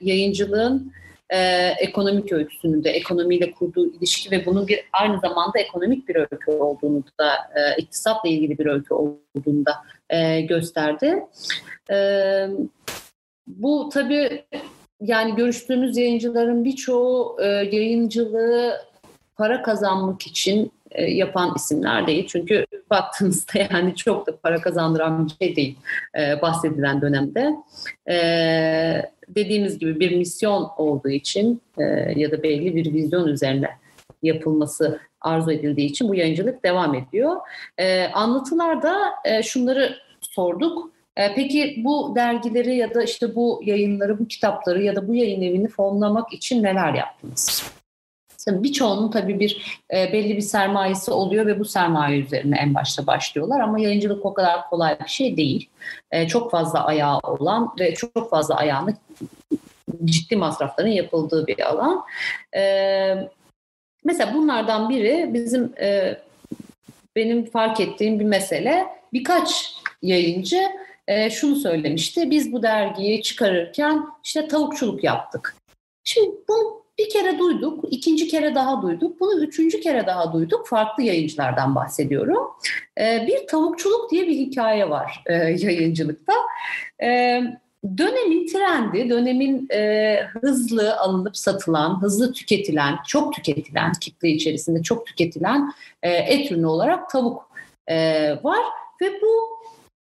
yayıncılığın 0.00 0.92
e, 1.30 1.38
ekonomik 1.78 2.32
öyküsünü 2.32 2.84
de 2.84 2.90
ekonomiyle 2.90 3.50
kurduğu 3.50 3.94
ilişki 3.94 4.30
ve 4.30 4.46
bunun 4.46 4.68
bir 4.68 4.80
aynı 4.92 5.20
zamanda 5.20 5.58
ekonomik 5.58 6.08
bir 6.08 6.16
öykü 6.16 6.50
olduğunu 6.50 7.04
da 7.20 7.34
e, 7.34 7.76
iktisatla 7.76 8.28
ilgili 8.28 8.58
bir 8.58 8.66
öykü 8.66 8.94
olduğunu 8.94 9.66
da 9.66 9.74
e, 10.10 10.40
gösterdi. 10.40 11.22
E, 11.90 11.96
bu 13.46 13.88
tabii 13.92 14.44
yani 15.04 15.34
görüştüğümüz 15.34 15.96
yayıncıların 15.96 16.64
birçoğu 16.64 17.36
e, 17.40 17.46
yayıncılığı 17.46 18.74
para 19.36 19.62
kazanmak 19.62 20.26
için 20.26 20.72
e, 20.90 21.04
yapan 21.04 21.52
isimler 21.56 22.06
değil. 22.06 22.26
Çünkü 22.26 22.66
baktığınızda 22.90 23.52
yani 23.72 23.96
çok 23.96 24.26
da 24.26 24.36
para 24.36 24.60
kazandıran 24.60 25.26
bir 25.26 25.46
şey 25.46 25.56
değil 25.56 25.78
e, 26.18 26.42
bahsedilen 26.42 27.00
dönemde. 27.00 27.54
E, 28.08 28.16
dediğimiz 29.28 29.78
gibi 29.78 30.00
bir 30.00 30.16
misyon 30.16 30.70
olduğu 30.76 31.10
için 31.10 31.62
e, 31.78 31.82
ya 32.16 32.30
da 32.30 32.42
belli 32.42 32.76
bir 32.76 32.92
vizyon 32.92 33.28
üzerine 33.28 33.68
yapılması 34.22 35.00
arzu 35.20 35.52
edildiği 35.52 35.88
için 35.88 36.08
bu 36.08 36.14
yayıncılık 36.14 36.64
devam 36.64 36.94
ediyor. 36.94 37.36
E, 37.78 38.06
anlatılarda 38.06 38.96
e, 39.24 39.42
şunları 39.42 39.96
sorduk. 40.20 40.93
E, 41.16 41.34
peki 41.34 41.74
bu 41.84 42.12
dergileri 42.16 42.76
ya 42.76 42.94
da 42.94 43.02
işte 43.02 43.34
bu 43.34 43.60
yayınları, 43.64 44.18
bu 44.18 44.28
kitapları 44.28 44.82
ya 44.82 44.96
da 44.96 45.08
bu 45.08 45.14
yayın 45.14 45.42
evini 45.42 45.68
fonlamak 45.68 46.32
için 46.32 46.62
neler 46.62 46.94
yaptınız? 46.94 47.72
Birçoğunun 48.48 49.10
tabii 49.10 49.40
bir 49.40 49.80
e, 49.94 50.12
belli 50.12 50.36
bir 50.36 50.42
sermayesi 50.42 51.10
oluyor 51.10 51.46
ve 51.46 51.58
bu 51.58 51.64
sermaye 51.64 52.20
üzerine 52.20 52.56
en 52.58 52.74
başta 52.74 53.06
başlıyorlar 53.06 53.60
ama 53.60 53.80
yayıncılık 53.80 54.26
o 54.26 54.34
kadar 54.34 54.70
kolay 54.70 54.98
bir 55.00 55.08
şey 55.08 55.36
değil. 55.36 55.68
E, 56.10 56.28
çok 56.28 56.50
fazla 56.50 56.84
ayağı 56.84 57.18
olan 57.18 57.74
ve 57.80 57.94
çok 57.94 58.30
fazla 58.30 58.56
ayağını 58.56 58.96
ciddi 60.04 60.36
masrafların 60.36 60.90
yapıldığı 60.90 61.46
bir 61.46 61.60
alan. 61.68 62.04
E, 62.56 62.62
mesela 64.04 64.34
bunlardan 64.34 64.90
biri 64.90 65.30
bizim 65.34 65.72
e, 65.80 66.18
benim 67.16 67.50
fark 67.50 67.80
ettiğim 67.80 68.20
bir 68.20 68.24
mesele 68.24 68.86
birkaç 69.12 69.74
yayıncı 70.02 70.62
e, 71.08 71.30
şunu 71.30 71.56
söylemişti. 71.56 72.30
Biz 72.30 72.52
bu 72.52 72.62
dergiyi 72.62 73.22
çıkarırken 73.22 74.06
işte 74.24 74.48
tavukçuluk 74.48 75.04
yaptık. 75.04 75.56
Şimdi 76.04 76.36
bunu 76.48 76.84
bir 76.98 77.10
kere 77.10 77.38
duyduk, 77.38 77.84
ikinci 77.90 78.28
kere 78.28 78.54
daha 78.54 78.82
duyduk, 78.82 79.20
bunu 79.20 79.40
üçüncü 79.40 79.80
kere 79.80 80.06
daha 80.06 80.32
duyduk. 80.32 80.68
Farklı 80.68 81.02
yayıncılardan 81.02 81.74
bahsediyorum. 81.74 82.46
E, 83.00 83.26
bir 83.26 83.46
tavukçuluk 83.46 84.10
diye 84.10 84.26
bir 84.26 84.36
hikaye 84.36 84.90
var 84.90 85.22
e, 85.26 85.34
yayıncılıkta. 85.58 86.32
E, 87.02 87.40
dönemin 87.98 88.46
trendi, 88.46 89.10
dönemin 89.10 89.68
e, 89.72 90.20
hızlı 90.40 90.96
alınıp 90.96 91.36
satılan, 91.36 92.02
hızlı 92.02 92.32
tüketilen, 92.32 92.98
çok 93.06 93.34
tüketilen, 93.34 93.92
kitle 93.92 94.28
içerisinde 94.28 94.82
çok 94.82 95.06
tüketilen 95.06 95.72
e, 96.02 96.10
et 96.10 96.52
ürünü 96.52 96.66
olarak 96.66 97.10
tavuk 97.10 97.50
e, 97.86 98.28
var. 98.44 98.64
Ve 99.02 99.20
bu 99.22 99.53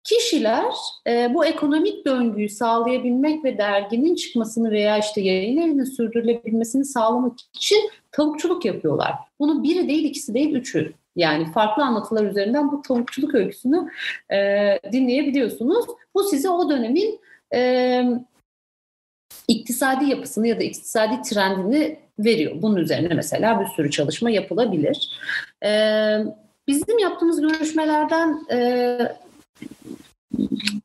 Kişiler 0.05 0.74
e, 1.07 1.34
bu 1.34 1.44
ekonomik 1.44 2.07
döngüyü 2.07 2.48
sağlayabilmek 2.48 3.44
ve 3.44 3.59
derginin 3.59 4.14
çıkmasını 4.14 4.70
veya 4.70 4.98
işte 4.98 5.20
yayın 5.20 5.61
evinin 5.61 5.84
sürdürülebilmesini 5.84 6.84
sağlamak 6.84 7.38
için 7.55 7.90
tavukçuluk 8.12 8.64
yapıyorlar. 8.64 9.14
Bunu 9.40 9.62
biri 9.62 9.88
değil, 9.88 10.05
ikisi 10.05 10.34
değil, 10.34 10.55
üçü. 10.55 10.92
Yani 11.16 11.53
farklı 11.53 11.84
anlatılar 11.84 12.24
üzerinden 12.24 12.72
bu 12.72 12.82
tavukçuluk 12.82 13.34
öyküsünü 13.34 13.90
e, 14.32 14.38
dinleyebiliyorsunuz. 14.92 15.84
Bu 16.14 16.22
size 16.24 16.50
o 16.50 16.70
dönemin 16.70 17.20
e, 17.55 18.05
iktisadi 19.48 20.05
yapısını 20.05 20.48
ya 20.48 20.61
da 20.61 20.62
iktisadi 20.62 21.22
trendini 21.22 21.98
veriyor. 22.18 22.53
Bunun 22.62 22.76
üzerine 22.76 23.14
mesela 23.14 23.61
bir 23.61 23.66
sürü 23.66 23.90
çalışma 23.90 24.30
yapılabilir. 24.30 25.11
E, 25.64 25.70
bizim 26.68 26.98
yaptığımız 26.98 27.40
görüşmelerden 27.40 28.46
e, 28.50 28.98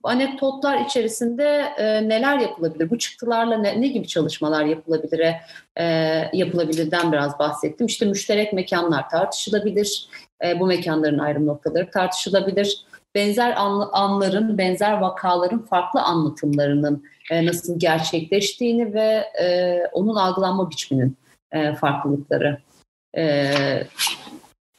anekdotlar 0.03 0.85
içerisinde 0.85 1.73
e, 1.77 2.09
neler 2.09 2.39
yapılabilir? 2.39 2.89
Bu 2.89 2.97
çıktılarla 2.97 3.57
ne, 3.57 3.81
ne 3.81 3.87
gibi 3.87 4.07
çalışmalar 4.07 4.65
yapılabilir? 4.65 5.35
E, 5.75 5.83
yapılabilirden 6.33 7.11
biraz 7.11 7.39
bahsettim. 7.39 7.87
İşte 7.87 8.05
müşterek 8.05 8.53
mekanlar 8.53 9.09
tartışılabilir. 9.09 10.09
E, 10.45 10.59
bu 10.59 10.67
mekanların 10.67 11.19
ayrım 11.19 11.45
noktaları 11.45 11.91
tartışılabilir. 11.91 12.85
Benzer 13.15 13.53
an, 13.57 13.89
anların, 13.91 14.57
benzer 14.57 14.93
vakaların 14.93 15.65
farklı 15.65 16.01
anlatımlarının 16.01 17.03
e, 17.31 17.45
nasıl 17.45 17.79
gerçekleştiğini 17.79 18.93
ve 18.93 19.23
e, 19.41 19.79
onun 19.91 20.15
algılanma 20.15 20.69
biçiminin 20.69 21.17
e, 21.51 21.75
farklılıkları 21.75 22.57
e, 23.17 23.53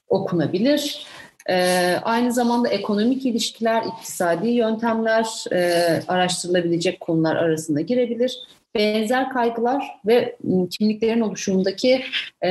okunabilir. 0.09 1.07
Ee, 1.51 1.96
aynı 2.03 2.32
zamanda 2.32 2.68
ekonomik 2.68 3.26
ilişkiler, 3.26 3.82
iktisadi 3.82 4.49
yöntemler 4.49 5.44
e, 5.53 6.03
araştırılabilecek 6.09 7.01
konular 7.01 7.36
arasında 7.36 7.80
girebilir. 7.80 8.38
Benzer 8.74 9.30
kaygılar 9.30 9.84
ve 10.07 10.36
ıı, 10.44 10.68
kimliklerin 10.68 11.20
oluşumundaki 11.20 12.03
e, 12.44 12.51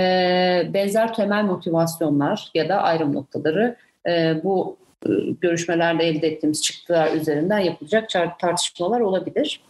benzer 0.73 1.13
temel 1.13 1.43
motivasyonlar 1.43 2.51
ya 2.53 2.69
da 2.69 2.81
ayrım 2.81 3.13
noktaları 3.13 3.75
e, 4.07 4.43
bu 4.43 4.77
e, 5.05 5.09
görüşmelerde 5.41 6.03
elde 6.03 6.27
ettiğimiz 6.27 6.61
çıktılar 6.61 7.13
üzerinden 7.13 7.59
yapılacak 7.59 8.09
tartışmalar 8.39 8.99
olabilir. 8.99 9.61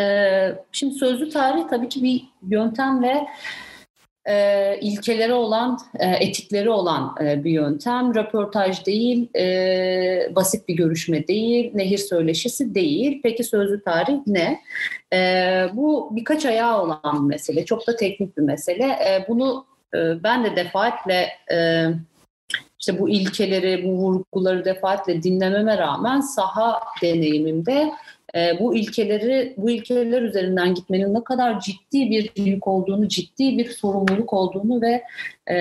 E, 0.00 0.04
şimdi 0.72 0.94
sözlü 0.94 1.30
tarih 1.30 1.68
tabii 1.70 1.88
ki 1.88 2.02
bir 2.02 2.24
yöntem 2.48 3.02
ve 3.02 3.26
e, 4.28 4.78
ilkeleri 4.80 5.32
olan, 5.32 5.78
e, 5.98 6.06
etikleri 6.06 6.70
olan 6.70 7.14
e, 7.24 7.44
bir 7.44 7.50
yöntem. 7.50 8.14
Röportaj 8.14 8.86
değil, 8.86 9.28
e, 9.36 10.34
basit 10.34 10.68
bir 10.68 10.74
görüşme 10.74 11.28
değil, 11.28 11.70
nehir 11.74 11.98
söyleşisi 11.98 12.74
değil. 12.74 13.20
Peki 13.22 13.44
sözlü 13.44 13.82
tarih 13.82 14.18
ne? 14.26 14.60
E, 15.12 15.18
bu 15.72 16.10
birkaç 16.16 16.46
ayağı 16.46 16.82
olan 16.82 17.00
bir 17.14 17.34
mesele, 17.34 17.64
çok 17.64 17.86
da 17.86 17.96
teknik 17.96 18.36
bir 18.36 18.42
mesele. 18.42 18.84
E, 18.84 19.24
bunu 19.28 19.66
e, 19.94 20.22
ben 20.22 20.44
de 20.44 20.56
defaatle 20.56 21.28
e, 21.52 21.86
işte 22.80 22.98
bu 22.98 23.08
ilkeleri, 23.08 23.84
bu 23.84 23.88
vurguları 23.88 24.64
defaatle 24.64 25.22
dinlememe 25.22 25.78
rağmen 25.78 26.20
saha 26.20 26.80
deneyimimde 27.02 27.92
e, 28.34 28.58
bu 28.60 28.76
ilkeleri 28.76 29.54
bu 29.56 29.70
ilkeler 29.70 30.22
üzerinden 30.22 30.74
gitmenin 30.74 31.14
ne 31.14 31.24
kadar 31.24 31.60
ciddi 31.60 32.10
bir 32.10 32.30
yük 32.36 32.68
olduğunu, 32.68 33.08
ciddi 33.08 33.58
bir 33.58 33.70
sorumluluk 33.70 34.32
olduğunu 34.32 34.82
ve 34.82 35.02
e, 35.46 35.56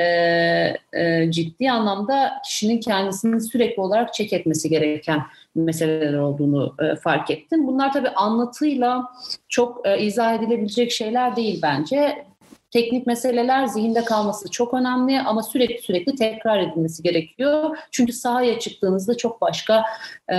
e, 0.93 1.31
ciddi 1.31 1.71
anlamda 1.71 2.31
kişinin 2.45 2.79
kendisini 2.79 3.41
sürekli 3.41 3.81
olarak 3.81 4.13
çek 4.13 4.33
etmesi 4.33 4.69
gereken 4.69 5.21
meseleler 5.55 6.17
olduğunu 6.17 6.75
e, 6.79 6.95
fark 6.95 7.31
ettim. 7.31 7.67
Bunlar 7.67 7.93
tabii 7.93 8.09
anlatıyla 8.09 9.11
çok 9.49 9.87
e, 9.87 9.99
izah 9.99 10.33
edilebilecek 10.35 10.91
şeyler 10.91 11.35
değil 11.35 11.59
bence 11.63 12.25
teknik 12.73 13.07
meseleler 13.07 13.65
zihinde 13.65 14.05
kalması 14.05 14.51
çok 14.51 14.73
önemli 14.73 15.19
ama 15.19 15.43
sürekli 15.43 15.81
sürekli 15.81 16.15
tekrar 16.15 16.59
edilmesi 16.59 17.03
gerekiyor. 17.03 17.77
Çünkü 17.91 18.13
sahaya 18.13 18.59
çıktığınızda 18.59 19.17
çok 19.17 19.41
başka 19.41 19.83
e, 20.33 20.35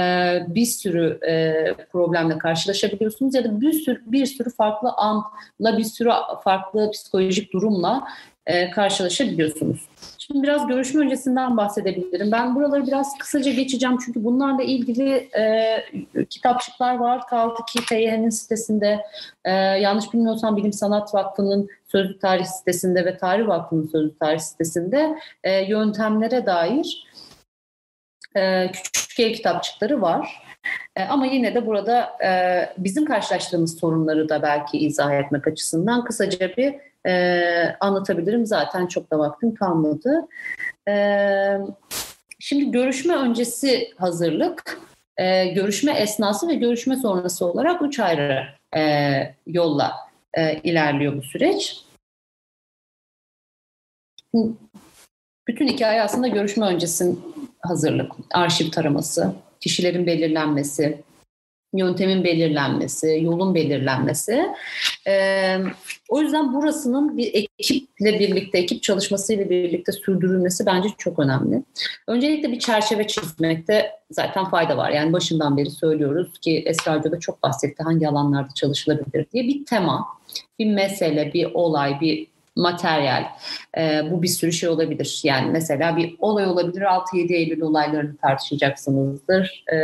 bir 0.48 0.66
sürü 0.66 1.18
e, 1.28 1.64
problemle 1.92 2.38
karşılaşabiliyorsunuz 2.38 3.34
ya 3.34 3.44
da 3.44 3.60
bir 3.60 3.72
sürü 3.72 4.02
bir 4.06 4.26
sürü 4.26 4.50
farklı 4.50 4.92
anla 4.96 5.78
bir 5.78 5.84
sürü 5.84 6.10
farklı 6.44 6.90
psikolojik 6.90 7.52
durumla 7.52 8.08
e, 8.46 8.70
karşılaşabiliyorsunuz. 8.70 9.88
Şimdi 10.26 10.42
biraz 10.42 10.66
görüşme 10.66 11.04
öncesinden 11.04 11.56
bahsedebilirim. 11.56 12.32
Ben 12.32 12.54
buraları 12.54 12.86
biraz 12.86 13.18
kısaca 13.18 13.52
geçeceğim 13.52 13.98
çünkü 14.04 14.24
bunlarla 14.24 14.62
ilgili 14.62 15.28
e, 15.36 16.24
kitapçıklar 16.30 16.96
var. 16.96 17.26
Kaldı 17.26 17.60
ki 17.68 17.86
TYH'nin 17.88 18.30
sitesinde, 18.30 19.04
e, 19.44 19.50
yanlış 19.52 20.12
bilmiyorsam 20.12 20.56
Bilim 20.56 20.72
Sanat 20.72 21.14
Vakfı'nın 21.14 21.68
Sözlü 21.88 22.18
Tarih 22.18 22.44
sitesinde 22.44 23.04
ve 23.04 23.16
Tarih 23.16 23.46
Vakfı'nın 23.46 23.88
Sözlü 23.88 24.18
Tarih 24.18 24.38
sitesinde 24.38 25.18
e, 25.44 25.64
yöntemlere 25.64 26.46
dair 26.46 27.06
e, 28.36 28.70
küçük 28.72 29.20
el 29.20 29.34
kitapçıkları 29.34 30.02
var. 30.02 30.42
E, 30.96 31.02
ama 31.04 31.26
yine 31.26 31.54
de 31.54 31.66
burada 31.66 32.18
e, 32.24 32.30
bizim 32.78 33.04
karşılaştığımız 33.04 33.78
sorunları 33.78 34.28
da 34.28 34.42
belki 34.42 34.78
izah 34.78 35.12
etmek 35.12 35.46
açısından 35.46 36.04
kısaca 36.04 36.56
bir 36.56 36.74
e, 37.06 37.76
anlatabilirim. 37.80 38.46
Zaten 38.46 38.86
çok 38.86 39.10
da 39.10 39.18
vaktim 39.18 39.54
kalmadı. 39.54 40.28
E, 40.88 40.94
şimdi 42.38 42.70
görüşme 42.70 43.16
öncesi 43.16 43.92
hazırlık, 43.96 44.80
e, 45.16 45.46
görüşme 45.46 45.92
esnası 45.92 46.48
ve 46.48 46.54
görüşme 46.54 46.96
sonrası 46.96 47.46
olarak 47.46 47.82
üç 47.82 48.00
ayrı 48.00 48.46
e, 48.76 49.34
yolla 49.46 49.92
e, 50.34 50.54
ilerliyor 50.54 51.16
bu 51.16 51.22
süreç. 51.22 51.84
Bütün 55.48 55.68
hikaye 55.68 56.02
aslında 56.02 56.28
görüşme 56.28 56.66
öncesi 56.66 57.16
hazırlık, 57.60 58.12
arşiv 58.34 58.70
taraması, 58.70 59.34
kişilerin 59.60 60.06
belirlenmesi, 60.06 61.03
yöntemin 61.78 62.24
belirlenmesi, 62.24 63.20
yolun 63.22 63.54
belirlenmesi. 63.54 64.46
Ee, 65.08 65.58
o 66.08 66.20
yüzden 66.20 66.54
burasının 66.54 67.16
bir 67.16 67.30
ekiple 67.34 68.18
birlikte, 68.18 68.58
ekip 68.58 68.82
çalışmasıyla 68.82 69.50
birlikte 69.50 69.92
sürdürülmesi 69.92 70.66
bence 70.66 70.88
çok 70.98 71.18
önemli. 71.18 71.62
Öncelikle 72.06 72.52
bir 72.52 72.58
çerçeve 72.58 73.06
çizmekte 73.06 73.90
zaten 74.10 74.44
fayda 74.44 74.76
var. 74.76 74.90
Yani 74.90 75.12
başından 75.12 75.56
beri 75.56 75.70
söylüyoruz 75.70 76.38
ki 76.38 76.62
Esra 76.66 77.04
da 77.04 77.20
çok 77.20 77.42
bahsetti 77.42 77.82
hangi 77.82 78.08
alanlarda 78.08 78.54
çalışılabilir 78.54 79.26
diye. 79.32 79.44
Bir 79.44 79.66
tema, 79.66 80.06
bir 80.58 80.66
mesele, 80.66 81.32
bir 81.34 81.44
olay, 81.54 82.00
bir 82.00 82.33
materyal. 82.56 83.24
E, 83.78 84.02
bu 84.10 84.22
bir 84.22 84.28
sürü 84.28 84.52
şey 84.52 84.68
olabilir. 84.68 85.20
Yani 85.24 85.50
mesela 85.50 85.96
bir 85.96 86.16
olay 86.18 86.46
olabilir. 86.46 86.82
6-7 86.82 87.32
Eylül 87.32 87.60
olaylarını 87.60 88.16
tartışacaksınızdır. 88.16 89.64
E, 89.72 89.78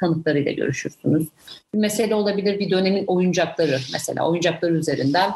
tanıklarıyla 0.00 0.52
görüşürsünüz. 0.52 1.28
Bir 1.74 1.78
mesele 1.78 2.14
olabilir. 2.14 2.58
Bir 2.58 2.70
dönemin 2.70 3.06
oyuncakları 3.06 3.78
mesela. 3.92 4.28
Oyuncaklar 4.28 4.70
üzerinden 4.70 5.30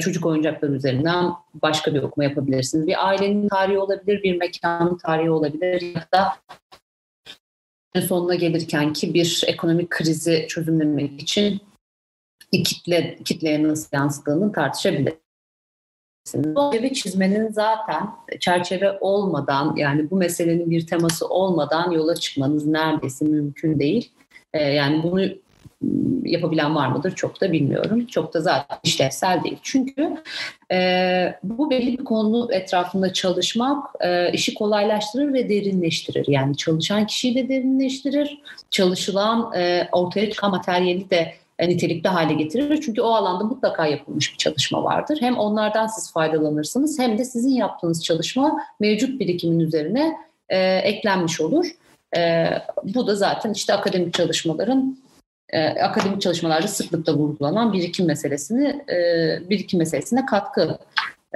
çocuk 0.00 0.26
oyuncakları 0.26 0.72
üzerinden 0.72 1.30
başka 1.54 1.94
bir 1.94 2.02
okuma 2.02 2.24
yapabilirsiniz. 2.24 2.86
Bir 2.86 3.08
ailenin 3.08 3.48
tarihi 3.48 3.78
olabilir, 3.78 4.22
bir 4.22 4.36
mekanın 4.36 4.98
tarihi 4.98 5.30
olabilir 5.30 5.94
ya 5.94 6.06
da 6.14 6.32
sonuna 8.00 8.34
gelirken 8.34 8.92
ki 8.92 9.14
bir 9.14 9.44
ekonomik 9.46 9.90
krizi 9.90 10.46
çözümlemek 10.48 11.22
için 11.22 11.60
kitle, 12.52 13.18
kitleye 13.24 13.62
nasıl 13.62 13.88
yansıdığını 13.92 14.52
tartışabilir. 14.52 15.21
Çerçeve 16.24 16.92
çizmenin 16.92 17.48
zaten 17.48 18.10
çerçeve 18.40 18.98
olmadan 19.00 19.76
yani 19.76 20.10
bu 20.10 20.16
meselenin 20.16 20.70
bir 20.70 20.86
teması 20.86 21.28
olmadan 21.28 21.90
yola 21.90 22.14
çıkmanız 22.14 22.66
neredeyse 22.66 23.24
mümkün 23.24 23.78
değil. 23.78 24.10
Ee, 24.54 24.62
yani 24.62 25.02
bunu 25.02 25.20
yapabilen 26.24 26.74
var 26.74 26.88
mıdır 26.88 27.14
çok 27.14 27.40
da 27.40 27.52
bilmiyorum. 27.52 28.06
Çok 28.06 28.34
da 28.34 28.40
zaten 28.40 28.78
işlevsel 28.82 29.44
değil. 29.44 29.58
Çünkü 29.62 30.16
e, 30.72 31.34
bu 31.42 31.70
belli 31.70 31.98
bir 31.98 32.04
konu 32.04 32.48
etrafında 32.52 33.12
çalışmak 33.12 33.86
e, 34.00 34.32
işi 34.32 34.54
kolaylaştırır 34.54 35.32
ve 35.32 35.48
derinleştirir. 35.48 36.24
Yani 36.28 36.56
çalışan 36.56 37.06
kişiyi 37.06 37.34
de 37.34 37.48
derinleştirir. 37.48 38.42
Çalışılan 38.70 39.52
e, 39.56 39.88
ortaya 39.92 40.30
çıkan 40.30 40.50
materyali 40.50 41.10
de 41.10 41.34
nitelikli 41.60 42.08
hale 42.08 42.34
getirir. 42.34 42.80
Çünkü 42.80 43.00
o 43.00 43.08
alanda 43.08 43.44
mutlaka 43.44 43.86
yapılmış 43.86 44.32
bir 44.32 44.38
çalışma 44.38 44.84
vardır. 44.84 45.18
Hem 45.20 45.38
onlardan 45.38 45.86
siz 45.86 46.12
faydalanırsınız 46.12 46.98
hem 46.98 47.18
de 47.18 47.24
sizin 47.24 47.50
yaptığınız 47.50 48.04
çalışma 48.04 48.60
mevcut 48.80 49.20
birikimin 49.20 49.60
üzerine 49.60 50.16
e, 50.48 50.58
eklenmiş 50.76 51.40
olur. 51.40 51.66
E, 52.16 52.48
bu 52.84 53.06
da 53.06 53.14
zaten 53.14 53.52
işte 53.52 53.74
akademik 53.74 54.14
çalışmaların 54.14 54.96
e, 55.48 55.68
akademik 55.68 56.22
çalışmalarda 56.22 56.68
sıklıkla 56.68 57.14
vurgulanan 57.14 57.72
birikim 57.72 58.06
meselesini 58.06 58.84
e, 58.92 58.96
birikim 59.50 59.78
meselesine 59.78 60.26
katkı 60.26 60.78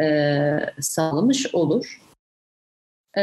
e, 0.01 0.59
sağlamış 0.81 1.55
olur. 1.55 2.01
E, 3.19 3.23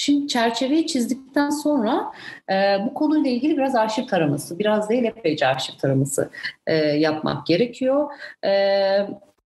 Şimdi 0.00 0.28
çerçeveyi 0.28 0.86
çizdikten 0.86 1.50
sonra 1.50 2.12
e, 2.50 2.78
bu 2.86 2.94
konuyla 2.94 3.30
ilgili 3.30 3.56
biraz 3.56 3.74
arşiv 3.74 4.06
taraması, 4.06 4.58
biraz 4.58 4.88
değil 4.88 5.04
epeyce 5.04 5.46
arşiv 5.46 5.72
taraması 5.78 6.30
e, 6.66 6.74
yapmak 6.74 7.46
gerekiyor. 7.46 8.12
E, 8.44 8.52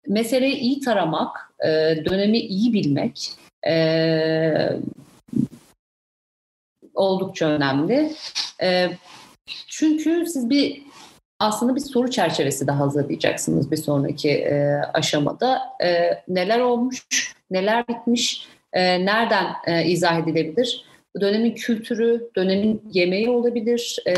meseleyi 0.08 0.54
iyi 0.54 0.80
taramak, 0.80 1.52
e, 1.64 1.68
dönemi 2.04 2.38
iyi 2.38 2.72
bilmek 2.72 3.32
e, 3.66 3.74
oldukça 6.94 7.46
önemli. 7.46 8.12
E, 8.62 8.90
çünkü 9.68 10.26
siz 10.26 10.50
bir 10.50 10.82
aslında 11.38 11.74
bir 11.74 11.80
soru 11.80 12.10
çerçevesi 12.10 12.66
de 12.66 12.72
hazırlayacaksınız 12.72 13.70
bir 13.70 13.76
sonraki 13.76 14.30
e, 14.30 14.80
aşamada. 14.94 15.62
E, 15.84 16.22
neler 16.28 16.60
olmuş, 16.60 17.06
neler 17.50 17.88
bitmiş, 17.88 18.48
e, 18.72 19.04
nereden 19.04 19.46
e, 19.66 19.84
izah 19.84 20.18
edilebilir? 20.18 20.84
Dönemin 21.20 21.54
kültürü, 21.54 22.30
dönemin 22.36 22.82
yemeği 22.92 23.30
olabilir, 23.30 23.96
e, 24.06 24.14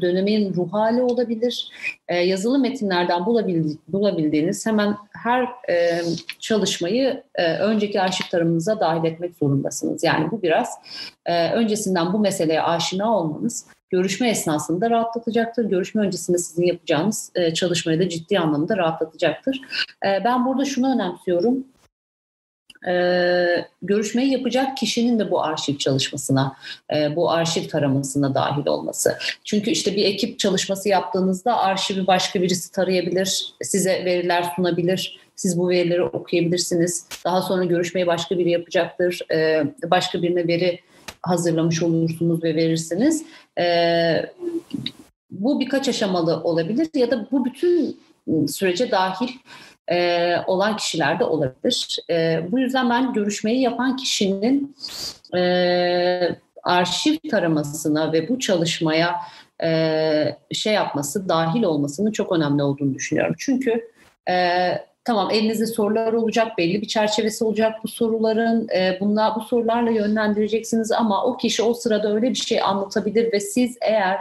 dönemin 0.00 0.54
ruh 0.54 0.72
hali 0.72 1.02
olabilir. 1.02 1.68
E, 2.08 2.16
yazılı 2.16 2.58
metinlerden 2.58 3.26
bulabildi, 3.26 3.78
bulabildiğiniz 3.88 4.66
hemen 4.66 4.96
her 5.22 5.42
e, 5.68 6.02
çalışmayı 6.38 7.22
e, 7.34 7.54
önceki 7.54 8.00
arşiv 8.00 8.24
tarımınıza 8.30 8.80
dahil 8.80 9.04
etmek 9.04 9.36
zorundasınız. 9.36 10.04
Yani 10.04 10.30
bu 10.30 10.42
biraz 10.42 10.68
e, 11.26 11.50
öncesinden 11.50 12.12
bu 12.12 12.18
meseleye 12.18 12.62
aşina 12.62 13.18
olmanız 13.18 13.66
görüşme 13.90 14.30
esnasında 14.30 14.90
rahatlatacaktır. 14.90 15.64
Görüşme 15.64 16.02
öncesinde 16.02 16.38
sizin 16.38 16.66
yapacağınız 16.66 17.32
e, 17.34 17.54
çalışmayı 17.54 18.00
da 18.00 18.08
ciddi 18.08 18.38
anlamda 18.38 18.76
rahatlatacaktır. 18.76 19.60
E, 20.06 20.24
ben 20.24 20.46
burada 20.46 20.64
şunu 20.64 20.94
önemsiyorum 20.94 21.64
e, 22.88 22.94
görüşmeyi 23.82 24.32
yapacak 24.32 24.76
kişinin 24.76 25.18
de 25.18 25.30
bu 25.30 25.42
arşiv 25.42 25.76
çalışmasına, 25.76 26.56
e, 26.94 27.16
bu 27.16 27.30
arşiv 27.30 27.68
taramasına 27.68 28.34
dahil 28.34 28.66
olması. 28.66 29.18
Çünkü 29.44 29.70
işte 29.70 29.96
bir 29.96 30.04
ekip 30.04 30.38
çalışması 30.38 30.88
yaptığınızda 30.88 31.58
arşivi 31.58 32.06
başka 32.06 32.42
birisi 32.42 32.72
tarayabilir, 32.72 33.54
size 33.62 34.04
veriler 34.04 34.52
sunabilir, 34.56 35.18
siz 35.36 35.58
bu 35.58 35.68
verileri 35.68 36.02
okuyabilirsiniz. 36.02 37.06
Daha 37.24 37.42
sonra 37.42 37.64
görüşmeyi 37.64 38.06
başka 38.06 38.38
biri 38.38 38.50
yapacaktır, 38.50 39.20
e, 39.32 39.64
başka 39.90 40.22
birine 40.22 40.48
veri 40.48 40.80
hazırlamış 41.22 41.82
olursunuz 41.82 42.44
ve 42.44 42.54
verirsiniz. 42.54 43.24
E, 43.58 43.66
bu 45.30 45.60
birkaç 45.60 45.88
aşamalı 45.88 46.42
olabilir 46.42 46.88
ya 46.94 47.10
da 47.10 47.26
bu 47.32 47.44
bütün 47.44 48.00
sürece 48.48 48.90
dahil 48.90 49.28
e, 49.90 50.36
olan 50.46 50.76
kişiler 50.76 51.20
de 51.20 51.24
olabilir. 51.24 51.98
E, 52.10 52.40
bu 52.50 52.58
yüzden 52.58 52.90
ben 52.90 53.12
görüşmeyi 53.12 53.60
yapan 53.60 53.96
kişinin 53.96 54.76
e, 55.36 56.36
arşiv 56.62 57.16
taramasına 57.30 58.12
ve 58.12 58.28
bu 58.28 58.38
çalışmaya 58.38 59.16
e, 59.62 60.36
şey 60.52 60.72
yapması, 60.72 61.28
dahil 61.28 61.62
olmasının 61.62 62.12
çok 62.12 62.32
önemli 62.32 62.62
olduğunu 62.62 62.94
düşünüyorum. 62.94 63.34
Çünkü 63.38 63.90
e, 64.30 64.34
tamam 65.04 65.30
elinizde 65.30 65.66
sorular 65.66 66.12
olacak, 66.12 66.58
belli 66.58 66.82
bir 66.82 66.86
çerçevesi 66.86 67.44
olacak 67.44 67.74
bu 67.84 67.88
soruların. 67.88 68.68
E, 68.68 68.98
bunlar 69.00 69.34
bu 69.36 69.40
sorularla 69.40 69.90
yönlendireceksiniz 69.90 70.92
ama 70.92 71.24
o 71.24 71.36
kişi 71.36 71.62
o 71.62 71.74
sırada 71.74 72.14
öyle 72.14 72.30
bir 72.30 72.34
şey 72.34 72.62
anlatabilir 72.62 73.32
ve 73.32 73.40
siz 73.40 73.76
eğer 73.82 74.18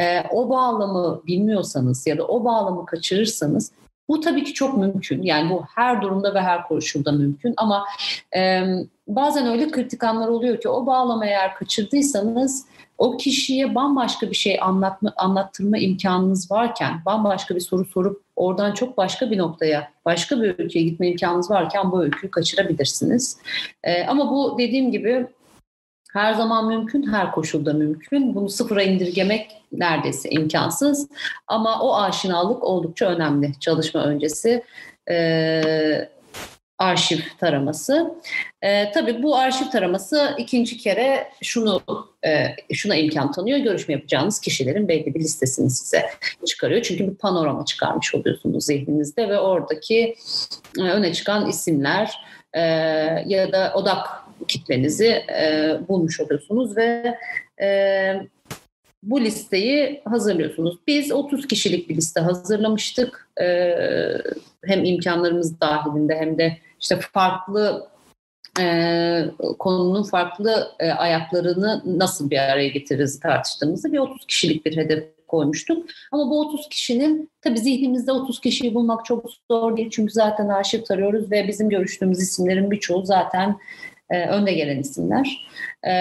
e, 0.00 0.20
o 0.30 0.50
bağlamı 0.50 1.22
bilmiyorsanız 1.26 2.06
ya 2.06 2.18
da 2.18 2.26
o 2.26 2.44
bağlamı 2.44 2.86
kaçırırsanız 2.86 3.72
bu 4.10 4.20
tabii 4.20 4.44
ki 4.44 4.54
çok 4.54 4.78
mümkün. 4.78 5.22
Yani 5.22 5.50
bu 5.50 5.64
her 5.74 6.02
durumda 6.02 6.34
ve 6.34 6.40
her 6.40 6.68
koşulda 6.68 7.12
mümkün 7.12 7.54
ama 7.56 7.84
e, 8.36 8.62
bazen 9.08 9.46
öyle 9.46 9.70
kritik 9.70 10.04
anlar 10.04 10.28
oluyor 10.28 10.60
ki 10.60 10.68
o 10.68 10.86
bağlamı 10.86 11.26
eğer 11.26 11.54
kaçırdıysanız 11.54 12.66
o 12.98 13.16
kişiye 13.16 13.74
bambaşka 13.74 14.30
bir 14.30 14.36
şey 14.36 14.58
anlatma, 14.62 15.12
anlattırma 15.16 15.78
imkanınız 15.78 16.50
varken, 16.50 17.00
bambaşka 17.06 17.54
bir 17.54 17.60
soru 17.60 17.84
sorup 17.84 18.22
oradan 18.36 18.72
çok 18.72 18.96
başka 18.96 19.30
bir 19.30 19.38
noktaya, 19.38 19.92
başka 20.04 20.42
bir 20.42 20.58
ülkeye 20.58 20.82
gitme 20.82 21.08
imkanınız 21.08 21.50
varken 21.50 21.92
bu 21.92 22.02
öyküyü 22.02 22.30
kaçırabilirsiniz. 22.30 23.38
Ee, 23.84 24.04
ama 24.04 24.30
bu 24.30 24.58
dediğim 24.58 24.92
gibi 24.92 25.26
her 26.12 26.34
zaman 26.34 26.68
mümkün, 26.68 27.12
her 27.12 27.32
koşulda 27.32 27.72
mümkün. 27.72 28.34
Bunu 28.34 28.48
sıfıra 28.48 28.82
indirgemek 28.82 29.59
neredeyse 29.72 30.30
imkansız. 30.30 31.08
Ama 31.46 31.80
o 31.80 31.96
aşinalık 31.96 32.64
oldukça 32.64 33.06
önemli 33.06 33.52
çalışma 33.60 34.04
öncesi. 34.04 34.64
Ee, 35.10 36.08
arşiv 36.80 37.18
taraması. 37.40 38.14
E, 38.62 38.92
tabii 38.92 39.22
bu 39.22 39.36
arşiv 39.36 39.66
taraması 39.66 40.34
ikinci 40.38 40.78
kere 40.78 41.28
şunu 41.42 41.82
e, 42.26 42.46
şuna 42.74 42.96
imkan 42.96 43.32
tanıyor. 43.32 43.58
Görüşme 43.58 43.94
yapacağınız 43.94 44.40
kişilerin 44.40 44.88
belli 44.88 45.14
bir 45.14 45.20
listesini 45.20 45.70
size 45.70 46.02
çıkarıyor. 46.46 46.82
Çünkü 46.82 47.08
bir 47.08 47.14
panorama 47.14 47.64
çıkarmış 47.64 48.14
oluyorsunuz 48.14 48.64
zihninizde 48.64 49.28
ve 49.28 49.38
oradaki 49.38 50.14
e, 50.78 50.82
öne 50.82 51.12
çıkan 51.12 51.48
isimler 51.48 52.12
e, 52.54 52.60
ya 53.26 53.52
da 53.52 53.72
odak 53.74 54.06
kitlenizi 54.48 55.06
e, 55.08 55.76
bulmuş 55.88 56.20
oluyorsunuz 56.20 56.76
ve 56.76 57.14
e, 57.62 57.66
bu 59.02 59.20
listeyi 59.20 60.02
hazırlıyorsunuz. 60.04 60.78
Biz 60.86 61.12
30 61.12 61.46
kişilik 61.46 61.88
bir 61.88 61.96
liste 61.96 62.20
hazırlamıştık. 62.20 63.28
Ee, 63.40 63.74
hem 64.64 64.84
imkanlarımız 64.84 65.60
dahilinde 65.60 66.16
hem 66.16 66.38
de 66.38 66.58
işte 66.80 67.00
farklı 67.12 67.88
e, 68.60 69.24
konunun 69.58 70.02
farklı 70.02 70.72
e, 70.80 70.90
ayaklarını 70.90 71.82
nasıl 71.86 72.30
bir 72.30 72.38
araya 72.38 72.68
getiririz 72.68 73.20
tartıştığımızda 73.20 73.92
bir 73.92 73.98
30 73.98 74.26
kişilik 74.26 74.66
bir 74.66 74.76
hedef 74.76 75.04
koymuştuk. 75.28 75.86
Ama 76.12 76.30
bu 76.30 76.40
30 76.40 76.68
kişinin 76.68 77.30
tabii 77.42 77.58
zihnimizde 77.58 78.12
30 78.12 78.40
kişiyi 78.40 78.74
bulmak 78.74 79.04
çok 79.04 79.24
zor 79.50 79.76
değil. 79.76 79.90
Çünkü 79.90 80.12
zaten 80.12 80.48
arşiv 80.48 80.82
tarıyoruz 80.82 81.30
ve 81.30 81.48
bizim 81.48 81.68
görüştüğümüz 81.68 82.22
isimlerin 82.22 82.70
birçoğu 82.70 83.06
zaten 83.06 83.56
e, 84.10 84.26
önde 84.26 84.52
gelen 84.52 84.78
isimler. 84.78 85.46
E, 85.84 85.92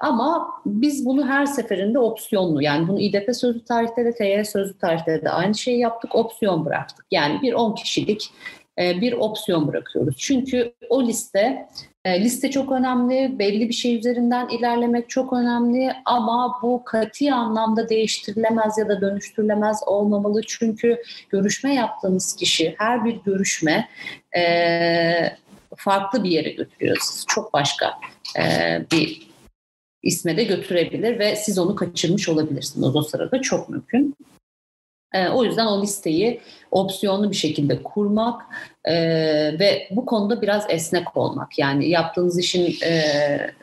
ama 0.00 0.48
biz 0.66 1.06
bunu 1.06 1.28
her 1.28 1.46
seferinde 1.46 1.98
opsiyonlu 1.98 2.62
yani 2.62 2.88
bunu 2.88 3.00
İDP 3.00 3.36
sözlü 3.36 3.64
tarihte 3.64 4.04
de 4.04 4.14
TYR 4.14 4.44
sözlü 4.44 4.78
tarihte 4.78 5.22
de 5.22 5.30
aynı 5.30 5.54
şeyi 5.54 5.78
yaptık 5.78 6.14
opsiyon 6.14 6.64
bıraktık. 6.64 7.06
Yani 7.10 7.42
bir 7.42 7.52
10 7.52 7.74
kişilik 7.74 8.30
e, 8.78 9.00
bir 9.00 9.12
opsiyon 9.12 9.68
bırakıyoruz. 9.68 10.16
Çünkü 10.18 10.72
o 10.88 11.02
liste 11.02 11.68
e, 12.04 12.20
liste 12.24 12.50
çok 12.50 12.72
önemli, 12.72 13.38
belli 13.38 13.68
bir 13.68 13.74
şey 13.74 13.96
üzerinden 13.96 14.48
ilerlemek 14.48 15.08
çok 15.08 15.32
önemli 15.32 15.92
ama 16.04 16.58
bu 16.62 16.84
kati 16.84 17.32
anlamda 17.32 17.88
değiştirilemez 17.88 18.78
ya 18.78 18.88
da 18.88 19.00
dönüştürülemez 19.00 19.80
olmamalı. 19.86 20.42
Çünkü 20.46 21.02
görüşme 21.30 21.74
yaptığınız 21.74 22.36
kişi, 22.36 22.74
her 22.78 23.04
bir 23.04 23.20
görüşme 23.24 23.88
e, 24.36 24.42
farklı 25.76 26.24
bir 26.24 26.30
yere 26.30 26.50
götürüyor. 26.50 26.96
Siz 27.00 27.24
çok 27.28 27.52
başka 27.52 28.00
bir 28.92 29.34
isme 30.02 30.36
de 30.36 30.44
götürebilir 30.44 31.18
ve 31.18 31.36
siz 31.36 31.58
onu 31.58 31.76
kaçırmış 31.76 32.28
olabilirsiniz 32.28 32.96
o 32.96 33.02
sırada 33.02 33.42
çok 33.42 33.68
mümkün. 33.68 34.16
E, 35.14 35.28
o 35.28 35.44
yüzden 35.44 35.66
o 35.66 35.82
listeyi 35.82 36.40
opsiyonlu 36.70 37.30
bir 37.30 37.36
şekilde 37.36 37.82
kurmak 37.82 38.42
e, 38.84 38.94
ve 39.58 39.88
bu 39.90 40.06
konuda 40.06 40.42
biraz 40.42 40.66
esnek 40.68 41.16
olmak. 41.16 41.58
Yani 41.58 41.88
yaptığınız 41.88 42.38
işin 42.38 42.74
e, 42.86 43.02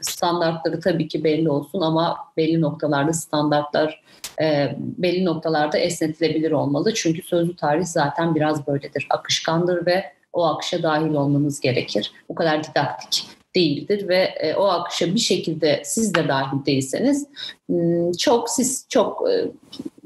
standartları 0.01 0.79
tabii 0.79 1.07
ki 1.07 1.23
belli 1.23 1.49
olsun 1.49 1.81
ama 1.81 2.17
belli 2.37 2.61
noktalarda 2.61 3.13
standartlar 3.13 4.03
e, 4.41 4.75
belli 4.77 5.25
noktalarda 5.25 5.77
esnetilebilir 5.77 6.51
olmalı. 6.51 6.93
Çünkü 6.93 7.21
sözlü 7.21 7.55
tarih 7.55 7.85
zaten 7.85 8.35
biraz 8.35 8.67
böyledir. 8.67 9.07
Akışkandır 9.09 9.85
ve 9.85 10.13
o 10.33 10.45
akışa 10.45 10.83
dahil 10.83 11.13
olmanız 11.13 11.59
gerekir. 11.59 12.11
Bu 12.29 12.35
kadar 12.35 12.63
didaktik 12.63 13.25
değildir 13.55 14.07
ve 14.07 14.17
e, 14.17 14.55
o 14.55 14.63
akışa 14.63 15.15
bir 15.15 15.19
şekilde 15.19 15.81
siz 15.85 16.15
de 16.15 16.27
dahil 16.27 16.65
değilseniz 16.65 17.27
hmm, 17.69 18.11
çok 18.11 18.49
siz 18.49 18.85
çok 18.89 19.29
e, 19.29 19.51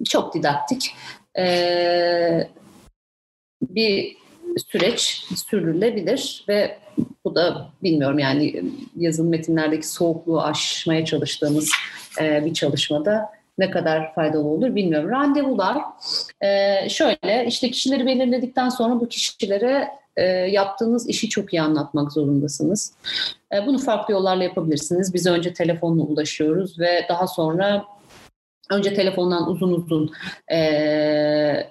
çok 0.10 0.34
didaktik 0.34 0.92
e, 1.38 2.50
bir 3.62 4.18
süreç 4.68 5.26
sürdürülebilir 5.50 6.46
ve 6.48 6.78
bu 7.26 7.36
da 7.36 7.70
bilmiyorum 7.84 8.20
yani 8.20 8.64
yazılı 8.98 9.30
metinlerdeki 9.30 9.88
soğukluğu 9.88 10.42
aşmaya 10.42 11.06
çalıştığımız 11.06 11.72
e, 12.22 12.46
bir 12.46 12.54
çalışmada 12.54 13.30
ne 13.58 13.72
kadar 13.72 14.14
faydalı 14.14 14.48
olur 14.48 14.76
bilmiyorum. 14.76 15.10
Randevular 15.10 15.78
e, 16.42 16.90
şöyle 16.90 17.46
işte 17.48 17.72
kişileri 17.72 18.06
belirledikten 18.06 18.70
sonra 18.70 19.00
bu 19.00 19.08
kişilere 19.08 19.90
e, 20.18 20.24
yaptığınız 20.26 21.10
işi 21.10 21.30
çok 21.30 21.54
iyi 21.54 21.62
anlatmak 21.62 22.12
zorundasınız. 22.12 22.94
E, 23.54 23.66
bunu 23.66 23.78
farklı 23.78 24.14
yollarla 24.14 24.44
yapabilirsiniz. 24.44 25.14
Biz 25.14 25.28
önce 25.28 25.54
telefonla 25.54 26.04
ulaşıyoruz 26.04 26.80
ve 26.80 27.06
daha 27.10 27.28
sonra 27.28 27.86
önce 28.72 28.94
telefondan 28.94 29.50
uzun 29.50 29.72
uzun 29.72 30.12
e, 30.48 30.58
e, 30.58 31.70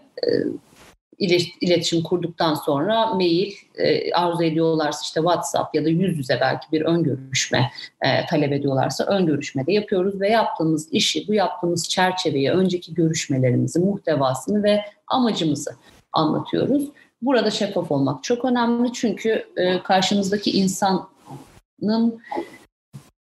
iletişim 1.61 2.03
kurduktan 2.03 2.55
sonra 2.55 3.07
mail 3.07 3.53
e, 3.75 4.13
arzu 4.13 4.43
ediyorlarsa 4.43 5.01
işte 5.03 5.21
WhatsApp 5.21 5.75
ya 5.75 5.85
da 5.85 5.89
yüz 5.89 6.19
yüze 6.19 6.39
belki 6.41 6.73
bir 6.73 6.83
ön 6.83 7.03
görüşme 7.03 7.71
e, 8.01 8.27
talep 8.27 8.53
ediyorlarsa 8.53 9.05
ön 9.05 9.27
görüşmede 9.27 9.73
yapıyoruz 9.73 10.21
ve 10.21 10.29
yaptığımız 10.29 10.93
işi 10.93 11.29
bu 11.29 11.35
yaptığımız 11.35 11.89
çerçeveyi 11.89 12.51
önceki 12.51 12.95
görüşmelerimizi 12.95 13.81
muhtevasını 13.81 14.63
ve 14.63 14.81
amacımızı 15.07 15.71
anlatıyoruz. 16.13 16.85
Burada 17.25 17.51
şeffaf 17.51 17.93
olmak 17.93 18.25
çok 18.25 18.45
önemli 18.45 18.93
çünkü 18.93 19.47
e, 19.57 19.83
karşınızdaki 19.83 20.51
insanın 20.51 22.21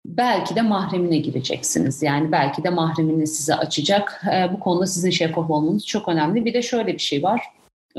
belki 0.05 0.55
de 0.55 0.61
mahremine 0.61 1.17
gireceksiniz. 1.17 2.03
Yani 2.03 2.31
belki 2.31 2.63
de 2.63 2.69
mahremini 2.69 3.27
size 3.27 3.55
açacak. 3.55 4.21
E, 4.33 4.53
bu 4.53 4.59
konuda 4.59 4.87
sizin 4.87 5.09
şeffaf 5.09 5.49
olmanız 5.49 5.87
çok 5.87 6.07
önemli. 6.07 6.45
Bir 6.45 6.53
de 6.53 6.61
şöyle 6.61 6.93
bir 6.93 6.99
şey 6.99 7.23
var. 7.23 7.41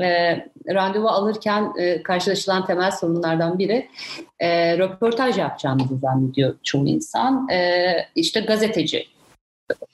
E, 0.01 0.35
randevu 0.73 1.07
alırken 1.07 1.73
e, 1.79 2.03
karşılaşılan 2.03 2.65
temel 2.65 2.91
sorunlardan 2.91 3.59
biri 3.59 3.89
e, 4.39 4.77
röportaj 4.77 5.37
yapacağımızı 5.37 5.97
zannediyor 5.97 6.55
çoğu 6.63 6.87
insan. 6.87 7.49
E, 7.49 7.91
işte 8.15 8.39
gazeteci 8.39 9.07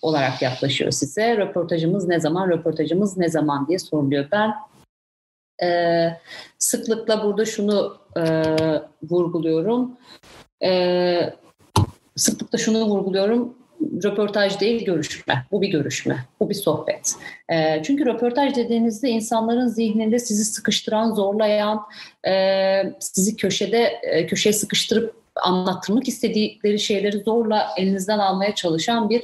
olarak 0.01 0.41
yaklaşıyor 0.41 0.91
size. 0.91 1.37
Röportajımız 1.37 2.07
ne 2.07 2.19
zaman, 2.19 2.49
röportajımız 2.49 3.17
ne 3.17 3.29
zaman 3.29 3.67
diye 3.67 3.79
soruluyor. 3.79 4.27
Ben 4.31 4.53
e, 5.63 6.07
sıklıkla 6.57 7.23
burada 7.23 7.45
şunu 7.45 7.97
e, 8.17 8.23
vurguluyorum. 9.03 9.97
E, 10.63 11.33
sıklıkla 12.15 12.57
şunu 12.57 12.85
vurguluyorum. 12.85 13.59
Röportaj 14.03 14.59
değil 14.59 14.85
görüşme. 14.85 15.45
Bu 15.51 15.61
bir 15.61 15.67
görüşme. 15.67 16.25
Bu 16.39 16.49
bir 16.49 16.55
sohbet. 16.55 17.13
E, 17.49 17.83
çünkü 17.83 18.05
röportaj 18.05 18.55
dediğinizde 18.55 19.09
insanların 19.09 19.67
zihninde 19.67 20.19
sizi 20.19 20.45
sıkıştıran, 20.45 21.13
zorlayan, 21.13 21.81
e, 22.27 22.33
sizi 22.99 23.35
köşede 23.35 23.99
e, 24.03 24.27
köşeye 24.27 24.53
sıkıştırıp 24.53 25.19
anlattırmak 25.35 26.07
istedikleri 26.07 26.79
şeyleri 26.79 27.19
zorla 27.19 27.69
elinizden 27.77 28.19
almaya 28.19 28.55
çalışan 28.55 29.09
bir 29.09 29.23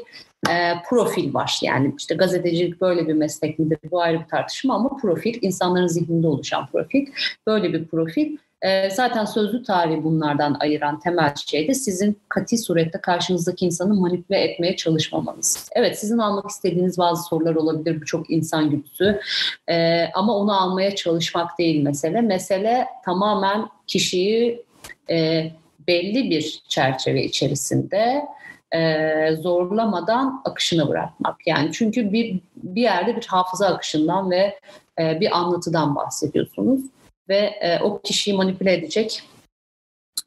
e, 0.49 0.73
profil 0.89 1.33
var. 1.33 1.59
Yani 1.61 1.93
işte 1.97 2.15
gazetecilik 2.15 2.81
böyle 2.81 3.07
bir 3.07 3.13
meslek 3.13 3.59
midir 3.59 3.79
bu 3.91 4.01
ayrı 4.01 4.19
bir 4.19 4.25
tartışma 4.27 4.75
ama 4.75 4.97
profil 4.97 5.39
insanların 5.41 5.87
zihninde 5.87 6.27
oluşan 6.27 6.67
profil. 6.67 7.05
Böyle 7.47 7.73
bir 7.73 7.87
profil 7.87 8.37
e, 8.61 8.89
zaten 8.89 9.25
sözlü 9.25 9.63
tarihi 9.63 10.03
bunlardan 10.03 10.57
ayıran 10.59 10.99
temel 10.99 11.35
şey 11.35 11.67
de 11.67 11.73
sizin 11.73 12.19
kati 12.29 12.57
surette 12.57 13.01
karşınızdaki 13.01 13.65
insanı 13.65 13.93
manipüle 13.93 14.39
etmeye 14.39 14.75
çalışmamanız. 14.75 15.69
Evet 15.75 15.99
sizin 15.99 16.17
almak 16.17 16.49
istediğiniz 16.49 16.97
bazı 16.97 17.23
sorular 17.23 17.55
olabilir. 17.55 18.01
Bu 18.01 18.05
çok 18.05 18.29
insan 18.29 18.69
güdüsü. 18.69 19.19
E, 19.67 20.05
ama 20.13 20.37
onu 20.37 20.61
almaya 20.61 20.95
çalışmak 20.95 21.59
değil 21.59 21.83
mesele. 21.83 22.21
Mesele 22.21 22.87
tamamen 23.05 23.67
kişiyi 23.87 24.65
e, 25.09 25.51
belli 25.87 26.29
bir 26.29 26.63
çerçeve 26.67 27.23
içerisinde 27.23 28.25
e, 28.71 29.35
zorlamadan 29.35 30.41
akışına 30.45 30.89
bırakmak. 30.89 31.47
Yani 31.47 31.69
çünkü 31.73 32.11
bir 32.11 32.39
bir 32.55 32.81
yerde 32.81 33.15
bir 33.15 33.25
hafıza 33.25 33.67
akışından 33.67 34.31
ve 34.31 34.59
e, 34.99 35.19
bir 35.19 35.37
anlatıdan 35.37 35.95
bahsediyorsunuz. 35.95 36.81
ve 37.29 37.37
e, 37.37 37.79
o 37.79 38.01
kişiyi 38.01 38.33
manipüle 38.33 38.73
edecek 38.73 39.23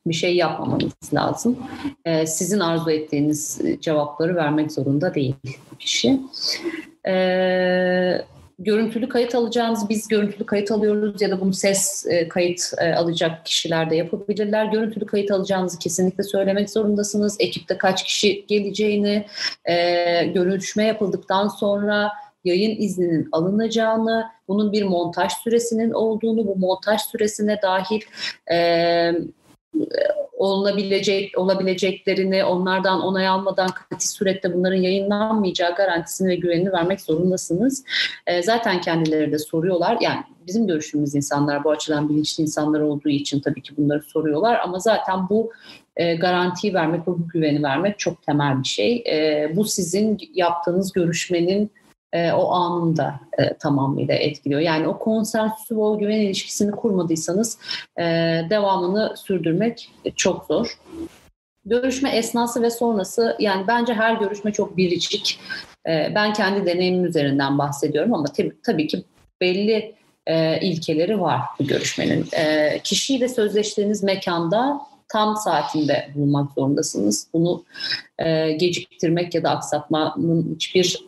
bir 0.06 0.14
şey 0.14 0.36
yapmamanız 0.36 0.92
lazım. 1.14 1.58
E, 2.04 2.26
sizin 2.26 2.60
arzu 2.60 2.90
ettiğiniz 2.90 3.60
cevapları 3.80 4.36
vermek 4.36 4.72
zorunda 4.72 5.14
değil 5.14 5.34
kişi. 5.78 6.20
E, 7.06 7.14
görüntülü 8.58 9.08
kayıt 9.08 9.34
alacağınız 9.34 9.88
biz 9.88 10.08
görüntülü 10.08 10.46
kayıt 10.46 10.70
alıyoruz 10.70 11.22
ya 11.22 11.30
da 11.30 11.40
bunu 11.40 11.52
ses 11.52 12.06
e, 12.08 12.28
kayıt 12.28 12.60
e, 12.78 12.94
alacak 12.94 13.46
kişiler 13.46 13.90
de 13.90 13.96
yapabilirler. 13.96 14.64
Görüntülü 14.64 15.06
kayıt 15.06 15.30
alacağınızı 15.30 15.78
kesinlikle 15.78 16.24
söylemek 16.24 16.70
zorundasınız. 16.70 17.36
Ekipte 17.40 17.78
kaç 17.78 18.04
kişi 18.04 18.46
geleceğini, 18.46 19.26
e, 19.64 20.24
görüşme 20.24 20.84
yapıldıktan 20.84 21.48
sonra 21.48 22.10
yayın 22.44 22.76
izninin 22.80 23.28
alınacağını, 23.32 24.26
bunun 24.48 24.72
bir 24.72 24.82
montaj 24.82 25.32
süresinin 25.32 25.90
olduğunu, 25.90 26.46
bu 26.46 26.56
montaj 26.56 27.00
süresine 27.00 27.62
dahil 27.62 28.00
e, 28.52 28.56
olabilecek 30.36 31.38
olabileceklerini 31.38 32.44
onlardan 32.44 33.00
onay 33.00 33.28
almadan 33.28 33.68
kati 33.68 34.08
surette 34.08 34.54
bunların 34.54 34.76
yayınlanmayacağı 34.76 35.74
garantisini 35.74 36.28
ve 36.28 36.36
güvenini 36.36 36.72
vermek 36.72 37.00
zorundasınız. 37.00 37.84
E, 38.26 38.42
zaten 38.42 38.80
kendileri 38.80 39.32
de 39.32 39.38
soruyorlar. 39.38 39.98
Yani 40.00 40.22
bizim 40.46 40.66
görüşümüz 40.66 41.14
insanlar 41.14 41.64
bu 41.64 41.70
açıdan 41.70 42.08
bilinçli 42.08 42.42
insanlar 42.42 42.80
olduğu 42.80 43.08
için 43.08 43.40
tabii 43.40 43.62
ki 43.62 43.76
bunları 43.76 44.02
soruyorlar 44.02 44.60
ama 44.60 44.78
zaten 44.78 45.28
bu 45.28 45.52
e, 45.96 46.14
garantiyi 46.14 46.74
vermek, 46.74 47.06
bu 47.06 47.28
güveni 47.28 47.62
vermek 47.62 47.98
çok 47.98 48.22
temel 48.22 48.62
bir 48.62 48.68
şey. 48.68 49.04
E, 49.06 49.50
bu 49.56 49.64
sizin 49.64 50.18
yaptığınız 50.34 50.92
görüşmenin 50.92 51.70
e, 52.12 52.32
o 52.32 52.52
anında 52.52 53.20
e, 53.38 53.54
tamamıyla 53.54 54.14
etkiliyor. 54.14 54.60
Yani 54.60 54.88
o 54.88 54.98
konsensüsü 54.98 55.74
o 55.74 55.98
güven 55.98 56.20
ilişkisini 56.20 56.70
kurmadıysanız 56.70 57.58
e, 57.98 58.04
devamını 58.50 59.16
sürdürmek 59.16 59.90
çok 60.16 60.44
zor. 60.44 60.78
Görüşme 61.64 62.10
esnası 62.10 62.62
ve 62.62 62.70
sonrası 62.70 63.36
yani 63.38 63.66
bence 63.68 63.94
her 63.94 64.14
görüşme 64.14 64.52
çok 64.52 64.76
biricik. 64.76 65.40
E, 65.88 66.12
ben 66.14 66.32
kendi 66.32 66.66
deneyimim 66.66 67.04
üzerinden 67.04 67.58
bahsediyorum 67.58 68.14
ama 68.14 68.24
tabii, 68.24 68.52
tabii 68.62 68.86
ki 68.86 69.04
belli 69.40 69.94
e, 70.26 70.60
ilkeleri 70.60 71.20
var 71.20 71.40
bu 71.58 71.66
görüşmenin. 71.66 72.26
E, 72.32 72.78
kişiyle 72.84 73.28
sözleştiğiniz 73.28 74.02
mekanda 74.02 74.80
tam 75.08 75.36
saatinde 75.36 76.08
bulunmak 76.14 76.52
zorundasınız. 76.52 77.28
Bunu 77.32 77.64
e, 78.18 78.52
geciktirmek 78.52 79.34
ya 79.34 79.42
da 79.42 79.50
aksatmanın 79.50 80.54
hiçbir 80.54 81.06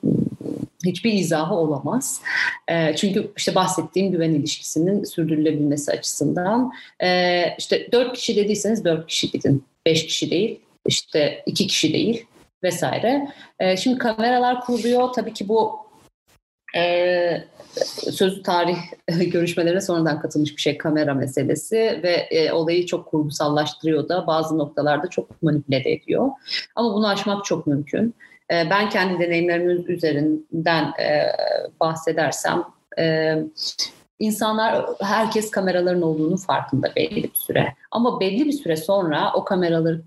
hiçbir 0.84 1.12
izahı 1.12 1.54
olamaz. 1.54 2.20
E, 2.68 2.96
çünkü 2.96 3.32
işte 3.36 3.54
bahsettiğim 3.54 4.12
güven 4.12 4.30
ilişkisinin 4.30 5.04
sürdürülebilmesi 5.04 5.92
açısından 5.92 6.72
e, 7.02 7.42
işte 7.58 7.88
dört 7.92 8.16
kişi 8.16 8.36
dediyseniz 8.36 8.84
dört 8.84 9.06
kişi 9.06 9.30
gidin. 9.30 9.64
Beş 9.86 10.06
kişi 10.06 10.30
değil, 10.30 10.60
işte 10.86 11.42
iki 11.46 11.66
kişi 11.66 11.92
değil 11.92 12.26
vesaire. 12.62 13.28
E, 13.60 13.76
şimdi 13.76 13.98
kameralar 13.98 14.60
kuruluyor. 14.60 15.12
Tabii 15.12 15.32
ki 15.32 15.48
bu 15.48 15.90
e, 16.76 17.44
sözlü 18.10 18.42
tarih 18.42 18.76
görüşmelerine 19.32 19.80
sonradan 19.80 20.20
katılmış 20.20 20.56
bir 20.56 20.62
şey 20.62 20.78
kamera 20.78 21.14
meselesi 21.14 22.00
ve 22.02 22.12
e, 22.30 22.52
olayı 22.52 22.86
çok 22.86 23.06
kurgusallaştırıyor 23.06 24.08
da 24.08 24.26
bazı 24.26 24.58
noktalarda 24.58 25.06
çok 25.10 25.42
manipüle 25.42 25.92
ediyor. 25.92 26.30
Ama 26.74 26.94
bunu 26.94 27.08
aşmak 27.08 27.44
çok 27.44 27.66
mümkün. 27.66 28.14
E, 28.50 28.70
ben 28.70 28.88
kendi 28.88 29.20
deneyimlerimin 29.20 29.84
üzerinden 29.88 30.84
e, 30.84 31.32
bahsedersem 31.80 32.64
e, 32.98 33.36
insanlar 34.18 34.86
herkes 35.00 35.50
kameraların 35.50 36.02
olduğunu 36.02 36.36
farkında 36.36 36.92
belli 36.96 37.22
bir 37.22 37.34
süre. 37.34 37.74
Ama 37.90 38.20
belli 38.20 38.44
bir 38.44 38.52
süre 38.52 38.76
sonra 38.76 39.32
o 39.34 39.44
kameraları 39.44 40.02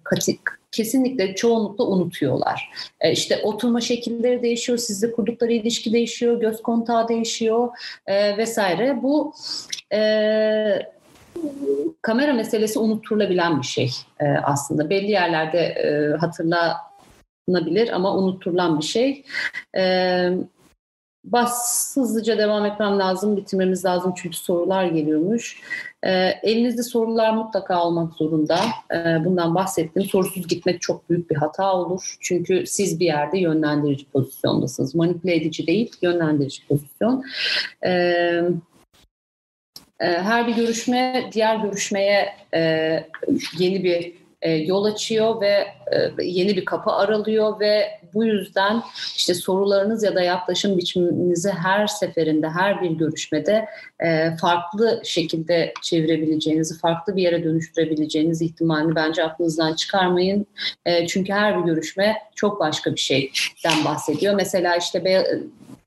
kesinlikle 0.72 1.36
çoğunlukla 1.36 1.84
unutuyorlar. 1.84 2.70
E, 3.02 3.12
işte 3.12 3.42
oturma 3.44 3.82
şekilleri 3.82 4.44
değişiyor, 4.44 4.78
sizle 4.78 5.12
kurdukları 5.12 5.52
ilişki 5.52 5.94
değişiyor, 5.94 6.40
göz 6.40 6.62
kontağı 6.62 7.08
değişiyor 7.08 7.70
e, 8.08 8.38
vesaire. 8.38 9.04
Bu 9.04 9.34
e, 9.94 10.00
kamera 12.02 12.34
meselesi 12.34 12.80
unutturulabilen 12.80 13.62
bir 13.62 13.68
şey 13.68 13.92
e, 14.20 14.26
aslında. 14.26 14.90
Belli 14.90 15.12
yerlerde 15.12 15.60
e, 15.60 16.18
hatırlanabilir 17.48 17.96
ama 17.96 18.18
unutturulan 18.18 18.80
bir 18.80 18.86
şey. 18.86 19.24
Evet 19.74 20.40
bas 21.24 21.98
hızlıca 21.98 22.38
devam 22.38 22.66
etmem 22.66 23.00
lazım, 23.00 23.38
bitirmemiz 23.38 23.86
lazım 23.86 24.14
çünkü 24.18 24.38
sorular 24.38 24.86
geliyormuş. 24.86 25.62
E, 26.04 26.12
elinizde 26.44 26.84
sorular 26.84 27.34
mutlaka 27.34 27.84
olmak 27.84 28.14
zorunda. 28.14 28.60
E, 28.92 29.26
bundan 29.26 29.56
bahsettim. 29.56 30.04
Sorusuz 30.04 30.48
gitmek 30.48 30.82
çok 30.82 31.10
büyük 31.10 31.30
bir 31.30 31.36
hata 31.36 31.74
olur. 31.74 32.16
Çünkü 32.20 32.64
siz 32.68 33.00
bir 33.00 33.06
yerde 33.06 33.40
yönlendirici 33.40 34.06
pozisyondasınız. 34.06 34.96
Manipüle 34.96 35.36
edici 35.36 35.68
değil, 35.68 35.92
yönlendirici 36.02 36.68
pozisyon. 36.68 37.24
E, 37.86 38.42
her 40.00 40.48
bir 40.48 40.56
görüşme 40.56 41.30
diğer 41.34 41.56
görüşmeye 41.56 42.30
e, 42.54 42.60
yeni 43.60 43.84
bir 43.84 44.23
e, 44.44 44.52
yol 44.52 44.84
açıyor 44.84 45.42
ve 45.42 45.68
e, 45.92 46.24
yeni 46.24 46.56
bir 46.56 46.66
kapı 46.66 46.92
aralıyor 46.92 47.60
ve 47.60 48.00
bu 48.14 48.26
yüzden 48.26 48.84
işte 49.16 49.34
sorularınız 49.34 50.04
ya 50.04 50.16
da 50.16 50.22
yaklaşım 50.22 50.78
biçiminizi 50.78 51.50
her 51.50 51.88
seferinde, 51.88 52.50
her 52.50 52.82
bir 52.82 52.90
görüşmede 52.90 53.66
e, 54.00 54.36
farklı 54.42 55.02
şekilde 55.04 55.74
çevirebileceğinizi, 55.82 56.80
farklı 56.80 57.16
bir 57.16 57.22
yere 57.22 57.44
dönüştürebileceğiniz 57.44 58.42
ihtimalini 58.42 58.96
bence 58.96 59.24
aklınızdan 59.24 59.74
çıkarmayın. 59.74 60.48
Çünkü 61.08 61.34
her 61.34 61.60
bir 61.60 61.66
görüşme 61.66 62.18
çok 62.36 62.60
başka 62.60 62.96
bir 62.96 63.00
şeyden 63.00 63.86
bahsediyor. 63.86 64.36
Mesela 64.36 64.76
işte 64.76 65.06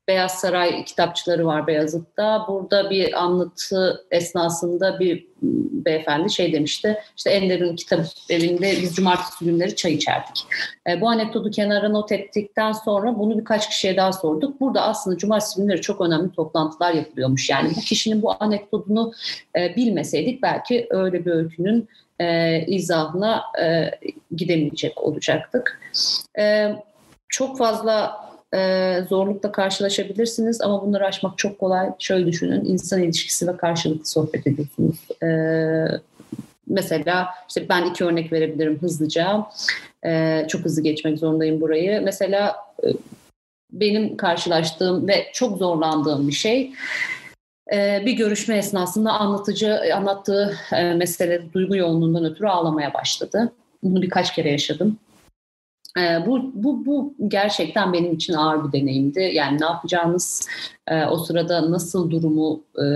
Beyaz 0.08 0.40
Saray 0.40 0.84
kitapçıları 0.84 1.46
var 1.46 1.66
Beyazıt'ta. 1.66 2.44
Burada 2.48 2.90
bir 2.90 3.22
anlatı 3.24 4.06
esnasında 4.10 5.00
bir 5.00 5.26
beyefendi 5.86 6.32
şey 6.32 6.52
demişti. 6.52 6.98
İşte 7.16 7.30
Ender'in 7.30 7.76
kitap 7.76 8.00
evinde 8.30 8.72
biz 8.82 8.94
cumartesi 8.94 9.44
günleri 9.44 9.76
çay 9.76 9.94
içerdik. 9.94 10.46
E, 10.90 11.00
bu 11.00 11.08
anekdotu 11.08 11.50
kenara 11.50 11.88
not 11.88 12.12
ettikten 12.12 12.72
sonra 12.72 13.18
bunu 13.18 13.38
birkaç 13.38 13.68
kişiye 13.68 13.96
daha 13.96 14.12
sorduk. 14.12 14.60
Burada 14.60 14.82
aslında 14.82 15.16
cumartesi 15.16 15.60
günleri 15.62 15.80
çok 15.80 16.00
önemli 16.00 16.32
toplantılar 16.32 16.92
yapılıyormuş. 16.92 17.50
Yani 17.50 17.70
bu 17.76 17.80
kişinin 17.80 18.22
bu 18.22 18.34
anekdotunu 18.40 19.12
e, 19.58 19.76
bilmeseydik 19.76 20.42
belki 20.42 20.86
öyle 20.90 21.24
bir 21.26 21.30
öykünün 21.30 21.88
e, 22.20 22.60
izahına 22.66 23.42
e, 23.62 23.90
gidemeyecek 24.36 25.02
olacaktık. 25.02 25.80
E, 26.38 26.74
çok 27.28 27.58
fazla 27.58 28.26
e, 28.56 29.02
zorlukla 29.08 29.52
karşılaşabilirsiniz 29.52 30.60
ama 30.60 30.82
bunları 30.82 31.06
aşmak 31.06 31.38
çok 31.38 31.58
kolay. 31.58 31.90
Şöyle 31.98 32.26
düşünün, 32.26 32.64
insan 32.64 33.02
ilişkisi 33.02 33.48
ve 33.48 33.56
karşılıklı 33.56 34.06
sohbet 34.06 34.46
ediyorsunuz. 34.46 34.96
E, 35.22 35.28
mesela 36.66 37.28
işte 37.48 37.68
ben 37.68 37.84
iki 37.84 38.04
örnek 38.04 38.32
verebilirim 38.32 38.78
hızlıca. 38.80 39.46
E, 40.06 40.44
çok 40.48 40.64
hızlı 40.64 40.82
geçmek 40.82 41.18
zorundayım 41.18 41.60
burayı. 41.60 42.02
Mesela 42.02 42.56
e, 42.84 42.88
benim 43.72 44.16
karşılaştığım 44.16 45.08
ve 45.08 45.26
çok 45.32 45.58
zorlandığım 45.58 46.28
bir 46.28 46.32
şey 46.32 46.72
e, 47.72 48.02
bir 48.06 48.12
görüşme 48.12 48.56
esnasında 48.56 49.12
anlatıcı 49.12 49.80
anlattığı 49.94 50.56
e, 50.72 50.94
mesele 50.94 51.52
duygu 51.52 51.76
yoğunluğundan 51.76 52.24
ötürü 52.24 52.46
ağlamaya 52.46 52.94
başladı. 52.94 53.52
Bunu 53.82 54.02
birkaç 54.02 54.34
kere 54.34 54.50
yaşadım. 54.50 54.98
Ee, 55.98 56.26
bu, 56.26 56.50
bu, 56.54 56.86
bu 56.86 57.14
gerçekten 57.28 57.92
benim 57.92 58.12
için 58.12 58.34
ağır 58.34 58.68
bir 58.68 58.80
deneyimdi. 58.80 59.20
Yani 59.20 59.60
ne 59.60 59.64
yapacağınız, 59.64 60.48
e, 60.86 61.04
o 61.04 61.18
sırada 61.18 61.70
nasıl 61.70 62.10
durumu 62.10 62.60
e, 62.78 62.86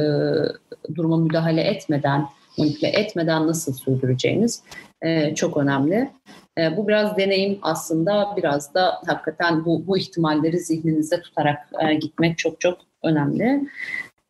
duruma 0.94 1.16
müdahale 1.16 1.60
etmeden, 1.62 2.26
manipüle 2.58 2.88
etmeden 2.88 3.46
nasıl 3.46 3.72
sürdüreceğiniz 3.72 4.62
e, 5.02 5.34
çok 5.34 5.56
önemli. 5.56 6.10
E, 6.58 6.76
bu 6.76 6.88
biraz 6.88 7.16
deneyim 7.16 7.58
aslında, 7.62 8.34
biraz 8.36 8.74
da 8.74 8.94
hakikaten 9.06 9.64
bu, 9.64 9.86
bu 9.86 9.98
ihtimalleri 9.98 10.58
zihninizde 10.58 11.20
tutarak 11.20 11.58
e, 11.80 11.94
gitmek 11.94 12.38
çok 12.38 12.60
çok 12.60 12.78
önemli. 13.02 13.68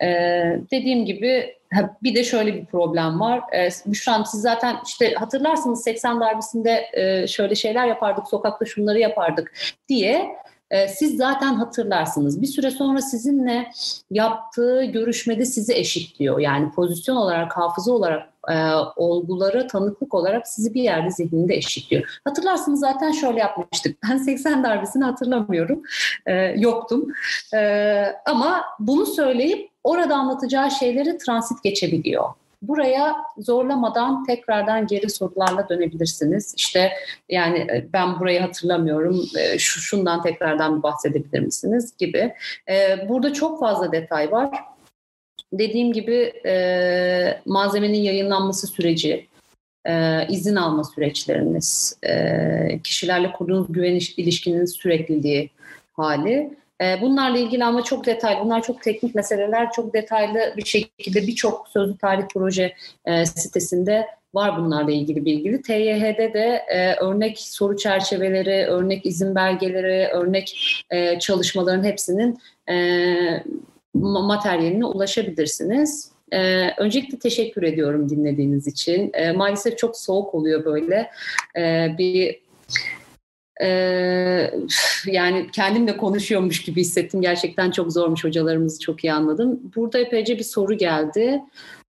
Ee, 0.03 0.61
dediğim 0.71 1.05
gibi 1.05 1.57
bir 2.03 2.15
de 2.15 2.25
şöyle 2.25 2.55
bir 2.55 2.65
problem 2.65 3.21
var. 3.21 3.41
Ee, 3.53 3.71
an 4.13 4.23
siz 4.23 4.41
zaten 4.41 4.77
işte 4.87 5.15
hatırlarsınız 5.15 5.83
80 5.83 6.21
darbesinde 6.21 6.87
e, 6.93 7.27
şöyle 7.27 7.55
şeyler 7.55 7.87
yapardık, 7.87 8.29
sokakta 8.29 8.65
şunları 8.65 8.99
yapardık 8.99 9.53
diye 9.89 10.37
e, 10.71 10.89
siz 10.89 11.17
zaten 11.17 11.55
hatırlarsınız. 11.55 12.43
Bir 12.43 12.47
süre 12.47 12.71
sonra 12.71 13.03
sizinle 13.03 13.71
yaptığı 14.11 14.85
görüşmede 14.85 15.45
sizi 15.45 15.75
eşitliyor. 15.75 16.39
Yani 16.39 16.71
pozisyon 16.71 17.17
olarak, 17.17 17.57
hafıza 17.57 17.93
olarak, 17.93 18.29
e, 18.51 18.55
olgulara 18.97 19.67
tanıklık 19.67 20.15
olarak 20.15 20.49
sizi 20.49 20.75
bir 20.75 20.83
yerde 20.83 21.11
zihninde 21.11 21.55
eşitliyor. 21.55 22.21
Hatırlarsınız 22.25 22.81
zaten 22.81 23.13
şöyle 23.13 23.39
yapmıştık. 23.39 23.99
Ben 24.11 24.17
80 24.31 24.65
darbesini 24.65 25.05
hatırlamıyorum. 25.05 25.83
E, 26.27 26.33
yoktum. 26.57 27.07
E, 27.55 28.05
ama 28.27 28.65
bunu 28.79 29.07
söyleyip 29.07 29.71
orada 29.85 30.15
anlatacağı 30.15 30.71
şeyleri 30.71 31.19
transit 31.19 31.63
geçebiliyor. 31.63 32.25
Buraya 32.63 33.17
zorlamadan 33.39 34.25
tekrardan 34.25 34.87
geri 34.87 35.11
sorularla 35.11 35.69
dönebilirsiniz. 35.69 36.55
İşte 36.57 36.93
yani 37.29 37.59
e, 37.59 37.87
ben 37.93 38.21
burayı 38.21 38.41
hatırlamıyorum, 38.41 39.21
e, 39.39 39.59
şu 39.59 39.81
şundan 39.81 40.23
tekrardan 40.23 40.83
bahsedebilir 40.83 41.41
misiniz 41.41 41.95
gibi. 41.99 42.35
E, 42.69 43.09
burada 43.09 43.33
çok 43.33 43.61
fazla 43.61 43.93
detay 43.93 44.33
var. 44.33 44.51
Dediğim 45.53 45.93
gibi 45.93 46.33
malzemenin 47.47 47.99
yayınlanması 47.99 48.67
süreci, 48.67 49.27
izin 50.29 50.57
alma 50.57 50.85
süreçleriniz, 50.85 51.99
kişilerle 52.85 53.33
kurduğunuz 53.33 53.73
güven 53.73 54.01
ilişkinin 54.17 54.65
sürekliliği 54.65 55.51
hali 55.93 56.51
ee, 56.81 56.99
bunlarla 57.01 57.39
ilgili 57.39 57.65
ama 57.65 57.85
çok 57.85 58.07
detaylı, 58.07 58.45
bunlar 58.45 58.63
çok 58.63 58.83
teknik 58.83 59.15
meseleler, 59.15 59.73
çok 59.73 59.95
detaylı 59.95 60.55
bir 60.57 60.65
şekilde 60.65 61.27
birçok 61.27 61.69
sözlü 61.69 61.99
tarih 61.99 62.25
proje 62.35 62.75
e, 63.05 63.27
sitesinde 63.27 64.07
var 64.35 64.59
bunlarla 64.59 64.91
ilgili 64.91 65.25
bilgili. 65.25 65.63
TYH'de 65.63 66.35
de 66.35 66.65
e, 66.69 66.95
örnek 66.95 67.39
soru 67.39 67.77
çerçeveleri, 67.77 68.67
örnek 68.67 69.07
izin 69.07 69.35
belgeleri, 69.35 70.09
örnek 70.09 70.85
e, 70.91 71.19
çalışmaların 71.19 71.85
hepsinin 71.85 72.39
e, 72.69 72.75
materyaline 73.95 74.85
ulaşabilirsiniz. 74.85 76.11
Ee, 76.33 76.71
öncelikle 76.79 77.19
teşekkür 77.19 77.63
ediyorum 77.63 78.11
dinlediğiniz 78.11 78.67
için. 78.67 79.11
Ee, 79.15 79.33
maalesef 79.33 79.79
çok 79.79 79.97
soğuk 79.97 80.35
oluyor 80.35 80.65
böyle. 80.65 81.11
Ee, 81.59 81.95
bir 81.99 82.41
ee, 83.63 84.51
yani 85.07 85.51
kendimle 85.53 85.97
konuşuyormuş 85.97 86.63
gibi 86.63 86.81
hissettim. 86.81 87.21
Gerçekten 87.21 87.71
çok 87.71 87.93
zormuş 87.93 88.25
hocalarımızı 88.25 88.81
çok 88.81 89.05
iyi 89.05 89.13
anladım. 89.13 89.61
Burada 89.77 89.99
epeyce 89.99 90.39
bir 90.39 90.45
soru 90.45 90.75
geldi. 90.75 91.43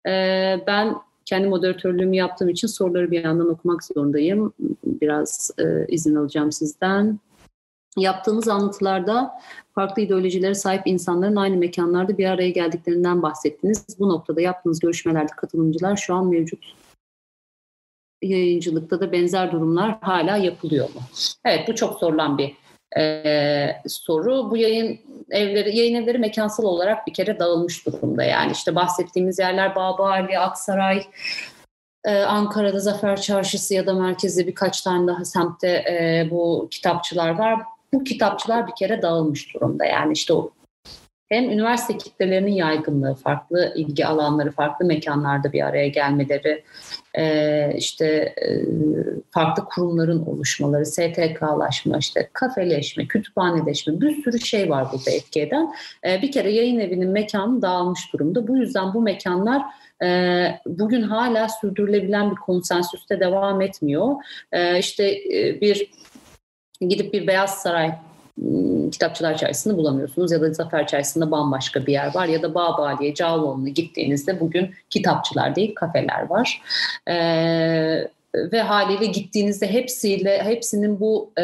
Ee, 0.09 0.61
ben 0.67 0.95
kendi 1.25 1.49
moderatörlüğümü 1.49 2.17
yaptığım 2.17 2.49
için 2.49 2.69
soruları 2.69 3.11
bir 3.11 3.25
yandan 3.25 3.49
okumak 3.49 3.85
zorundayım. 3.85 4.53
Biraz 4.85 5.51
e, 5.59 5.65
izin 5.89 6.15
alacağım 6.15 6.53
sizden. 6.53 7.19
Yaptığınız 7.97 8.49
anlatılarda 8.49 9.31
farklı 9.77 10.03
ideolojilere 10.03 10.55
sahip 10.55 10.83
insanların 10.87 11.37
aynı 11.37 11.57
mekanlarda 11.57 12.19
bir 12.19 12.27
araya 12.27 12.51
geldiklerinden 12.51 13.23
bahsettiniz. 13.23 13.87
Bu 13.99 14.09
noktada 14.09 14.41
yaptığınız 14.41 14.81
görüşmelerde 14.81 15.33
katılımcılar 15.37 15.97
şu 15.97 16.15
an 16.15 16.27
mevcut 16.27 16.65
yayıncılıkta 18.23 19.01
da 19.01 19.13
benzer 19.13 19.53
durumlar 19.53 19.99
hala 20.01 20.37
yapılıyor 20.37 20.89
mu? 20.95 21.01
Evet 21.45 21.69
bu 21.69 21.75
çok 21.75 21.99
sorulan 21.99 22.39
bir 22.39 22.57
e, 23.01 23.83
soru. 23.87 24.51
Bu 24.51 24.57
yayın 24.57 24.99
evleri, 25.31 25.77
yayın 25.77 26.03
evleri 26.03 26.19
mekansal 26.19 26.65
olarak 26.65 27.07
bir 27.07 27.15
kere 27.15 27.39
dağılmış 27.39 27.87
durumda. 27.87 28.25
Yani 28.25 28.53
işte 28.53 28.75
bahsettiğimiz 28.75 29.39
yerler 29.39 29.75
Babali, 29.75 30.39
Aksaray, 30.39 31.03
ee, 32.07 32.19
Ankara'da 32.19 32.79
Zafer 32.79 33.21
Çarşısı 33.21 33.75
ya 33.75 33.87
da 33.87 33.95
merkezde 33.95 34.47
birkaç 34.47 34.81
tane 34.81 35.07
daha 35.07 35.25
semtte 35.25 35.69
e, 35.69 36.29
bu 36.31 36.69
kitapçılar 36.71 37.31
var. 37.31 37.63
Bu 37.93 38.05
kitapçılar 38.05 38.67
bir 38.67 38.75
kere 38.79 39.03
dağılmış 39.03 39.55
durumda. 39.55 39.85
Yani 39.85 40.13
işte 40.13 40.33
o 40.33 40.51
hem 41.29 41.51
üniversite 41.51 41.99
kitlelerinin 41.99 42.53
yaygınlığı, 42.53 43.15
farklı 43.15 43.73
ilgi 43.77 44.07
alanları, 44.07 44.51
farklı 44.51 44.87
mekanlarda 44.87 45.53
bir 45.53 45.67
araya 45.67 45.89
gelmeleri, 45.89 46.65
e, 47.15 47.73
işte 47.77 48.07
e, 48.07 48.49
farklı 49.31 49.65
kurumların 49.65 50.27
oluşmaları, 50.27 50.87
STK'laşma, 50.87 51.99
işte 51.99 52.31
kafeleşme, 52.33 53.07
kütüphaneleşme 53.07 54.01
bir 54.01 54.23
sürü 54.23 54.41
şey 54.41 54.71
var 54.71 54.87
burada 54.93 55.11
etki 55.11 55.41
eden. 55.41 55.75
E, 56.07 56.23
bir 56.23 56.33
kere 56.33 56.53
yayın 56.53 56.79
evinin 56.79 57.11
mekanı 57.11 57.63
dağılmış 57.63 58.13
durumda. 58.13 58.49
Bu 58.49 58.57
yüzden 58.57 58.95
bu 58.95 59.01
mekanlar 59.01 59.63
bugün 60.67 61.03
hala 61.03 61.49
sürdürülebilen 61.49 62.31
bir 62.31 62.37
konsensüste 62.37 63.21
devam 63.21 63.61
etmiyor. 63.61 64.15
İşte 64.79 65.15
bir 65.61 65.91
gidip 66.81 67.13
bir 67.13 67.27
Beyaz 67.27 67.63
Saray 67.63 67.95
Hmm, 68.37 68.91
kitapçılar 68.91 69.37
çarşısını 69.37 69.77
bulamıyorsunuz 69.77 70.33
ya 70.33 70.41
da 70.41 70.53
Zafer 70.53 70.87
çarşısında 70.87 71.31
bambaşka 71.31 71.87
bir 71.87 71.93
yer 71.93 72.15
var 72.15 72.27
ya 72.27 72.43
da 72.43 72.55
Bağbali'ye, 72.55 73.15
Cağaloğlu'na 73.15 73.69
gittiğinizde 73.69 74.41
bugün 74.41 74.75
kitapçılar 74.91 75.57
değil 75.57 75.75
kafeler 75.75 76.31
var. 76.31 76.63
Ee, 77.09 78.09
ve 78.53 78.61
haliyle 78.61 79.07
gittiğinizde 79.07 79.67
hepsiyle 79.73 80.43
hepsinin 80.43 81.01
bu 81.01 81.31
e, 81.39 81.43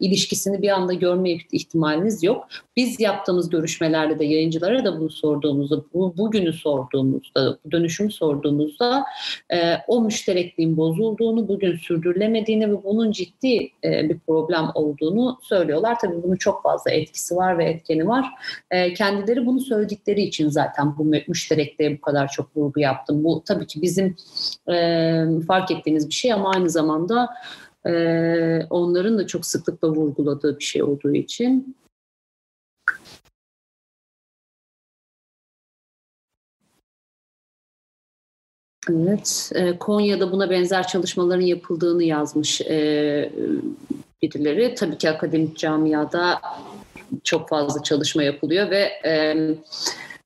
ilişkisini 0.00 0.62
bir 0.62 0.68
anda 0.68 0.92
görme 0.92 1.30
ihtimaliniz 1.30 2.22
yok. 2.22 2.48
Biz 2.76 3.00
yaptığımız 3.00 3.50
görüşmelerde 3.50 4.18
de 4.18 4.24
yayıncılara 4.24 4.84
da 4.84 5.00
bunu 5.00 5.10
sorduğumuzda, 5.10 5.82
bu, 5.94 6.16
bugünü 6.16 6.52
sorduğumuzda, 6.52 7.58
bu 7.64 7.70
dönüşümü 7.70 8.10
sorduğumuzda 8.12 9.04
e, 9.52 9.74
o 9.88 10.00
müşterekliğin 10.00 10.76
bozulduğunu, 10.76 11.48
bugün 11.48 11.76
sürdürülemediğini 11.76 12.70
ve 12.72 12.84
bunun 12.84 13.12
ciddi 13.12 13.70
e, 13.84 14.08
bir 14.08 14.18
problem 14.18 14.70
olduğunu 14.74 15.38
söylüyorlar. 15.42 15.98
Tabii 16.00 16.22
bunun 16.22 16.36
çok 16.36 16.62
fazla 16.62 16.90
etkisi 16.90 17.36
var 17.36 17.58
ve 17.58 17.64
etkeni 17.64 18.08
var. 18.08 18.26
E, 18.70 18.94
kendileri 18.94 19.46
bunu 19.46 19.60
söyledikleri 19.60 20.22
için 20.22 20.48
zaten 20.48 20.98
bu 20.98 21.04
müşterekliğe 21.04 21.96
bu 21.96 22.00
kadar 22.00 22.28
çok 22.28 22.56
vurgu 22.56 22.80
yaptım. 22.80 23.24
Bu 23.24 23.42
tabii 23.46 23.66
ki 23.66 23.82
bizim 23.82 24.16
e, 24.68 25.24
fark 25.46 25.70
ettiğimiz 25.70 26.08
bir 26.08 26.14
şey 26.14 26.29
ama 26.34 26.50
aynı 26.50 26.70
zamanda 26.70 27.28
e, 27.86 27.92
onların 28.70 29.18
da 29.18 29.26
çok 29.26 29.46
sıklıkla 29.46 29.88
vurguladığı 29.88 30.58
bir 30.58 30.64
şey 30.64 30.82
olduğu 30.82 31.14
için 31.14 31.76
Evet, 38.90 39.52
e, 39.54 39.78
Konya'da 39.78 40.32
buna 40.32 40.50
benzer 40.50 40.86
çalışmaların 40.86 41.42
yapıldığını 41.42 42.02
yazmış 42.02 42.60
e, 42.60 43.32
birileri. 44.22 44.74
Tabii 44.74 44.98
ki 44.98 45.10
akademik 45.10 45.58
camiada 45.58 46.40
çok 47.24 47.48
fazla 47.48 47.82
çalışma 47.82 48.22
yapılıyor 48.22 48.70
ve 48.70 48.90
e, 49.04 49.36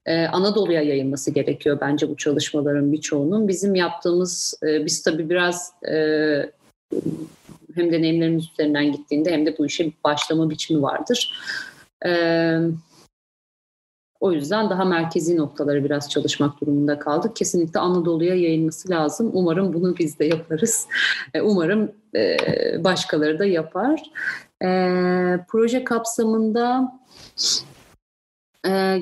e, 0.06 0.26
Anadolu'ya 0.26 0.82
yayılması 0.82 1.30
gerekiyor 1.30 1.78
bence 1.80 2.08
bu 2.08 2.16
çalışmaların 2.16 2.92
birçoğunun. 2.92 3.48
Bizim 3.48 3.74
yaptığımız, 3.74 4.54
e, 4.62 4.84
biz 4.84 5.02
tabii 5.02 5.30
biraz 5.30 5.72
e, 5.88 5.94
hem 7.74 7.92
deneyimlerimiz 7.92 8.50
üzerinden 8.52 8.92
gittiğinde 8.92 9.32
hem 9.32 9.46
de 9.46 9.58
bu 9.58 9.66
işe 9.66 9.92
başlama 10.04 10.50
biçimi 10.50 10.82
vardır. 10.82 11.40
O 14.20 14.32
yüzden 14.32 14.70
daha 14.70 14.84
merkezi 14.84 15.36
noktaları 15.36 15.84
biraz 15.84 16.10
çalışmak 16.10 16.60
durumunda 16.60 16.98
kaldık. 16.98 17.36
Kesinlikle 17.36 17.80
Anadolu'ya 17.80 18.34
yayılması 18.34 18.90
lazım. 18.90 19.30
Umarım 19.32 19.72
bunu 19.72 19.96
biz 19.98 20.18
de 20.18 20.24
yaparız. 20.24 20.86
Umarım 21.42 21.92
başkaları 22.84 23.38
da 23.38 23.44
yapar. 23.44 24.02
Proje 25.48 25.84
kapsamında 25.84 26.92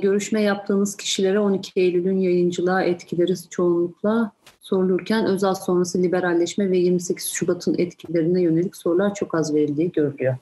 görüşme 0.02 0.42
yaptığınız 0.42 0.96
kişilere 0.96 1.40
12 1.40 1.72
Eylül'ün 1.76 2.18
yayıncılığa 2.18 2.82
etkileri 2.82 3.48
çoğunlukla 3.50 4.32
sorulurken 4.60 5.26
özel 5.26 5.54
sonrası 5.54 6.02
liberalleşme 6.02 6.70
ve 6.70 6.78
28 6.78 7.28
Şubat'ın 7.28 7.74
etkilerine 7.78 8.42
yönelik 8.42 8.76
sorular 8.76 9.14
çok 9.14 9.34
az 9.34 9.54
verildiği 9.54 9.92
görülüyor. 9.92 10.36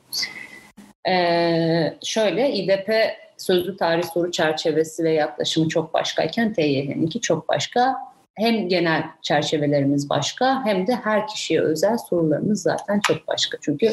Ee, 1.09 1.99
şöyle 2.05 2.53
İDP 2.53 2.91
sözlü 3.37 3.77
tarih 3.77 4.05
soru 4.05 4.31
çerçevesi 4.31 5.05
ve 5.05 5.13
yaklaşımı 5.13 5.69
çok 5.69 5.95
başkayken 5.95 6.53
TYH'ninki 6.53 7.21
çok 7.21 7.49
başka. 7.49 7.95
Hem 8.35 8.69
genel 8.69 9.05
çerçevelerimiz 9.23 10.11
başka 10.11 10.65
hem 10.65 10.87
de 10.87 10.95
her 10.95 11.27
kişiye 11.27 11.61
özel 11.61 11.97
sorularımız 11.99 12.63
zaten 12.63 13.01
çok 13.01 13.29
başka. 13.29 13.59
Çünkü 13.61 13.93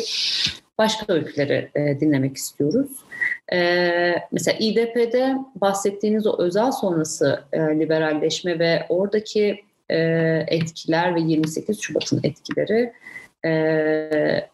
başka 0.77 1.13
öyküleri 1.13 1.71
e, 1.75 1.99
dinlemek 1.99 2.37
istiyoruz. 2.37 2.91
E, 3.53 3.59
mesela 4.31 4.57
İDP'de 4.59 5.35
bahsettiğiniz 5.55 6.27
o 6.27 6.41
özel 6.41 6.71
sonrası 6.71 7.43
e, 7.53 7.59
liberalleşme 7.59 8.59
ve 8.59 8.85
oradaki 8.89 9.63
e, 9.89 9.97
etkiler 10.47 11.15
ve 11.15 11.19
28 11.19 11.81
Şubat'ın 11.81 12.19
etkileri 12.23 12.93
e, 13.45 14.49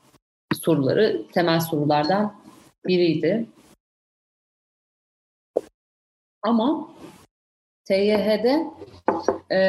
soruları 0.53 1.21
temel 1.33 1.59
sorulardan 1.59 2.35
biriydi. 2.87 3.45
Ama 6.41 6.89
TYH'de 7.85 8.63
e, 9.51 9.59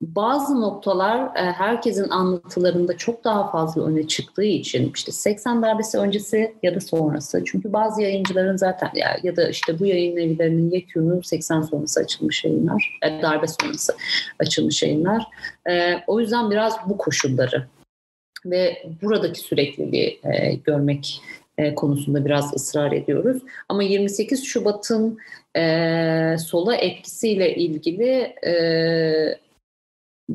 bazı 0.00 0.60
noktalar 0.60 1.36
e, 1.36 1.52
herkesin 1.52 2.08
anlatılarında 2.08 2.96
çok 2.96 3.24
daha 3.24 3.50
fazla 3.50 3.84
öne 3.84 4.08
çıktığı 4.08 4.44
için 4.44 4.92
işte 4.94 5.12
80 5.12 5.62
darbesi 5.62 5.98
öncesi 5.98 6.54
ya 6.62 6.74
da 6.74 6.80
sonrası. 6.80 7.42
Çünkü 7.44 7.72
bazı 7.72 8.02
yayıncıların 8.02 8.56
zaten 8.56 8.90
ya, 8.94 9.18
ya 9.22 9.36
da 9.36 9.48
işte 9.48 9.78
bu 9.78 9.86
yayın 9.86 10.16
evlerinin 10.16 10.70
yekûnu 10.70 11.22
80 11.22 11.62
sonrası 11.62 12.00
açılmış 12.00 12.44
yayınlar, 12.44 12.98
e, 13.02 13.22
darbe 13.22 13.46
sonrası 13.46 13.92
açılmış 14.38 14.82
yayınlar. 14.82 15.26
E, 15.70 15.94
o 16.06 16.20
yüzden 16.20 16.50
biraz 16.50 16.76
bu 16.88 16.96
koşulları 16.96 17.66
ve 18.46 18.82
buradaki 19.02 19.40
sürekliliği 19.40 20.20
görmek 20.64 21.22
konusunda 21.76 22.24
biraz 22.24 22.54
ısrar 22.54 22.92
ediyoruz. 22.92 23.42
Ama 23.68 23.82
28 23.82 24.44
Şubat'ın 24.44 25.18
sola 26.38 26.76
etkisiyle 26.76 27.54
ilgili 27.54 28.10
e, 28.46 29.38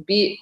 bir 0.07 0.39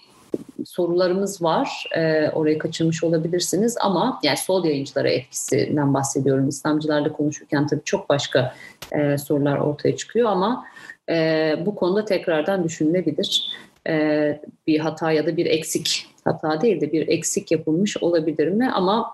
sorularımız 0.66 1.42
var. 1.42 1.86
E, 1.96 2.30
orayı 2.30 2.60
kaçırmış 2.60 3.04
olabilirsiniz 3.04 3.78
ama 3.82 4.20
yani 4.24 4.38
sol 4.38 4.66
yayıncılara 4.66 5.10
etkisinden 5.10 5.94
bahsediyorum. 5.94 6.50
İslamcılarla 6.50 7.14
konuşurken 7.14 7.68
tabii 7.68 7.84
çok 7.86 8.10
başka 8.10 8.56
e, 8.92 9.18
sorular 9.18 9.58
ortaya 9.58 9.96
çıkıyor 9.96 10.30
ama 10.30 10.66
e, 11.10 11.56
bu 11.66 11.76
konuda 11.76 12.06
tekrardan 12.06 12.64
düşünülebilir. 12.64 13.58
E, 13.88 14.42
bir 14.68 14.80
hata 14.80 15.12
ya 15.12 15.26
da 15.26 15.38
bir 15.38 15.46
eksik 15.46 16.08
hata 16.26 16.62
değil 16.62 16.82
de 16.82 16.92
bir 16.92 17.08
eksik 17.08 17.52
yapılmış 17.52 17.98
olabilir 17.98 18.48
mi? 18.48 18.72
Ama 18.74 19.14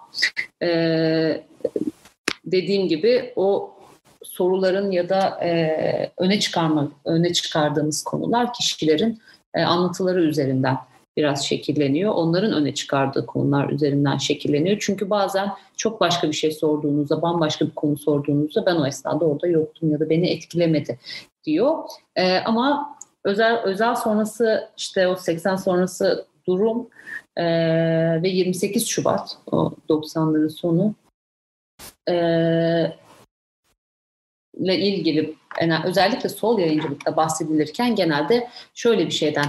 e, 0.63 1.43
dediğim 2.45 2.87
gibi 2.87 3.33
o 3.35 3.71
soruların 4.23 4.91
ya 4.91 5.09
da 5.09 5.39
e, 5.43 6.11
öne 6.17 6.39
çıkarma 6.39 6.91
öne 7.05 7.33
çıkardığımız 7.33 8.03
konular 8.03 8.53
kişilerin 8.53 9.19
e, 9.53 9.63
anlatıları 9.63 10.21
üzerinden 10.21 10.77
biraz 11.17 11.45
şekilleniyor. 11.45 12.13
Onların 12.13 12.53
öne 12.53 12.73
çıkardığı 12.73 13.25
konular 13.25 13.69
üzerinden 13.69 14.17
şekilleniyor. 14.17 14.77
Çünkü 14.79 15.09
bazen 15.09 15.49
çok 15.77 16.01
başka 16.01 16.27
bir 16.27 16.33
şey 16.33 16.51
sorduğunuzda, 16.51 17.21
bambaşka 17.21 17.65
bir 17.65 17.75
konu 17.75 17.97
sorduğunuzda 17.97 18.65
ben 18.65 18.75
o 18.75 18.87
esnada 18.87 19.25
orada 19.25 19.47
yoktum 19.47 19.91
ya 19.91 19.99
da 19.99 20.09
beni 20.09 20.29
etkilemedi 20.29 20.99
diyor. 21.43 21.77
E, 22.15 22.37
ama 22.37 22.95
özel 23.23 23.61
özel 23.63 23.95
sonrası 23.95 24.69
işte 24.77 25.07
o 25.07 25.15
80 25.15 25.55
sonrası 25.55 26.25
durum 26.47 26.87
e, 27.37 27.43
ve 28.23 28.29
28 28.29 28.87
Şubat 28.87 29.37
o 29.51 29.73
90'ların 29.89 30.49
sonu 30.49 30.95
e, 32.09 32.13
ile 34.59 34.77
ilgili 34.77 35.33
özellikle 35.85 36.29
sol 36.29 36.59
yayıncılıkta 36.59 37.15
bahsedilirken 37.15 37.95
genelde 37.95 38.47
şöyle 38.73 39.05
bir 39.05 39.11
şeyden 39.11 39.45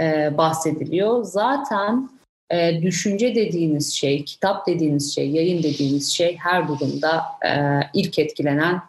e, 0.00 0.36
bahsediliyor. 0.38 1.24
Zaten 1.24 2.10
e, 2.50 2.82
düşünce 2.82 3.34
dediğiniz 3.34 3.94
şey, 3.94 4.24
kitap 4.24 4.66
dediğiniz 4.66 5.14
şey, 5.14 5.30
yayın 5.30 5.62
dediğiniz 5.62 6.12
şey 6.12 6.36
her 6.36 6.68
durumda 6.68 7.24
e, 7.46 7.80
ilk 7.94 8.18
etkilenen 8.18 8.82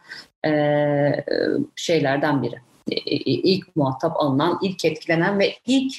şeylerden 1.75 2.43
biri. 2.43 2.55
E, 2.91 3.15
ilk 3.25 3.75
muhatap 3.75 4.17
alınan, 4.19 4.59
ilk 4.61 4.85
etkilenen 4.85 5.39
ve 5.39 5.53
ilk 5.65 5.93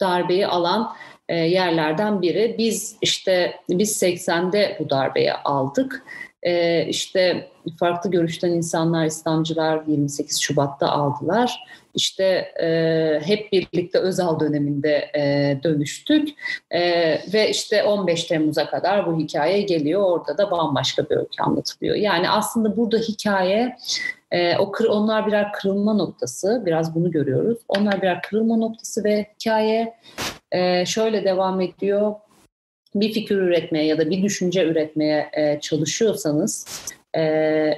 darbeyi 0.00 0.46
alan 0.46 0.94
yerlerden 1.28 2.22
biri. 2.22 2.54
Biz 2.58 2.96
işte 3.02 3.56
biz 3.68 4.02
80'de 4.02 4.76
bu 4.80 4.90
darbeyi 4.90 5.32
aldık. 5.32 6.04
E, 6.42 6.84
işte 6.86 7.48
farklı 7.78 8.10
görüşten 8.10 8.50
insanlar, 8.50 9.06
İslamcılar 9.06 9.82
28 9.86 10.40
Şubat'ta 10.40 10.88
aldılar. 10.88 11.64
İşte 11.94 12.24
e, 12.62 13.20
hep 13.24 13.52
birlikte 13.52 13.98
Özal 13.98 14.40
döneminde 14.40 15.10
e, 15.16 15.58
dönüştük 15.62 16.28
e, 16.70 16.80
ve 17.32 17.50
işte 17.50 17.84
15 17.84 18.24
Temmuz'a 18.24 18.70
kadar 18.70 19.06
bu 19.06 19.18
hikaye 19.18 19.62
geliyor. 19.62 20.02
Orada 20.02 20.38
da 20.38 20.50
bambaşka 20.50 21.10
bir 21.10 21.16
öykü 21.16 21.42
anlatılıyor. 21.42 21.96
Yani 21.96 22.30
aslında 22.30 22.76
burada 22.76 22.98
hikaye 22.98 23.76
e, 24.30 24.56
o 24.56 24.72
kır, 24.72 24.84
onlar 24.84 25.26
birer 25.26 25.52
kırılma 25.52 25.94
noktası, 25.94 26.62
biraz 26.66 26.94
bunu 26.94 27.10
görüyoruz. 27.10 27.58
Onlar 27.68 28.02
birer 28.02 28.22
kırılma 28.22 28.56
noktası 28.56 29.04
ve 29.04 29.26
hikaye 29.40 29.94
e, 30.52 30.86
şöyle 30.86 31.24
devam 31.24 31.60
ediyor. 31.60 32.14
Bir 32.94 33.12
fikir 33.12 33.36
üretmeye 33.36 33.86
ya 33.86 33.98
da 33.98 34.10
bir 34.10 34.22
düşünce 34.22 34.64
üretmeye 34.64 35.30
e, 35.32 35.60
çalışıyorsanız 35.60 36.66
e, 37.16 37.22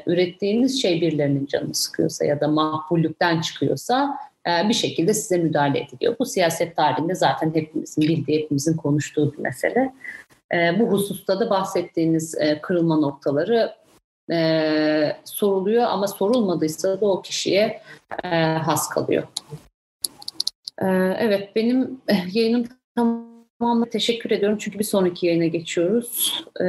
ürettiğiniz 0.06 0.82
şey 0.82 1.00
birilerinin 1.00 1.46
canını 1.46 1.74
sıkıyorsa 1.74 2.24
ya 2.24 2.40
da 2.40 2.48
mahpullükten 2.48 3.40
çıkıyorsa 3.40 4.18
e, 4.46 4.68
bir 4.68 4.74
şekilde 4.74 5.14
size 5.14 5.38
müdahale 5.38 5.80
ediliyor. 5.80 6.16
Bu 6.18 6.26
siyaset 6.26 6.76
tarihinde 6.76 7.14
zaten 7.14 7.54
hepimizin 7.54 8.02
bildiği, 8.02 8.42
hepimizin 8.42 8.76
konuştuğu 8.76 9.32
bir 9.32 9.38
mesele. 9.38 9.94
E, 10.54 10.80
bu 10.80 10.86
hususta 10.86 11.40
da 11.40 11.50
bahsettiğiniz 11.50 12.34
e, 12.38 12.60
kırılma 12.60 12.96
noktaları 12.96 13.74
e, 14.32 15.16
soruluyor 15.24 15.84
ama 15.84 16.08
sorulmadıysa 16.08 17.00
da 17.00 17.06
o 17.06 17.22
kişiye 17.22 17.80
e, 18.24 18.28
has 18.38 18.88
kalıyor. 18.88 19.22
E, 20.82 20.86
evet 21.18 21.56
benim 21.56 22.00
yayınım 22.32 22.64
tamamına 23.64 23.90
teşekkür 23.90 24.30
ediyorum 24.30 24.58
çünkü 24.60 24.78
bir 24.78 24.84
sonraki 24.84 25.26
yayına 25.26 25.46
geçiyoruz. 25.46 26.44
E, 26.60 26.66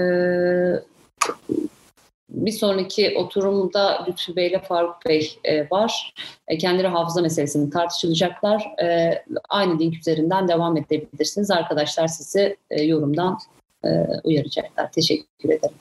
bir 2.30 2.52
sonraki 2.52 3.18
oturumda 3.18 4.06
Lütfü 4.08 4.36
Bey 4.36 4.48
ile 4.48 4.60
Faruk 4.60 5.06
Bey 5.06 5.40
e, 5.44 5.70
var. 5.70 6.14
E, 6.48 6.58
kendileri 6.58 6.88
hafıza 6.88 7.22
meselesini 7.22 7.70
tartışılacaklar. 7.70 8.64
E, 8.84 9.24
aynı 9.50 9.80
link 9.80 9.98
üzerinden 9.98 10.48
devam 10.48 10.78
edebilirsiniz. 10.78 11.52
Arkadaşlar 11.52 12.08
sizi 12.08 12.58
e, 12.70 12.84
yorumdan 12.84 13.40
e, 13.86 13.90
uyaracaklar. 14.24 14.92
Teşekkür 14.92 15.50
ederim. 15.50 15.76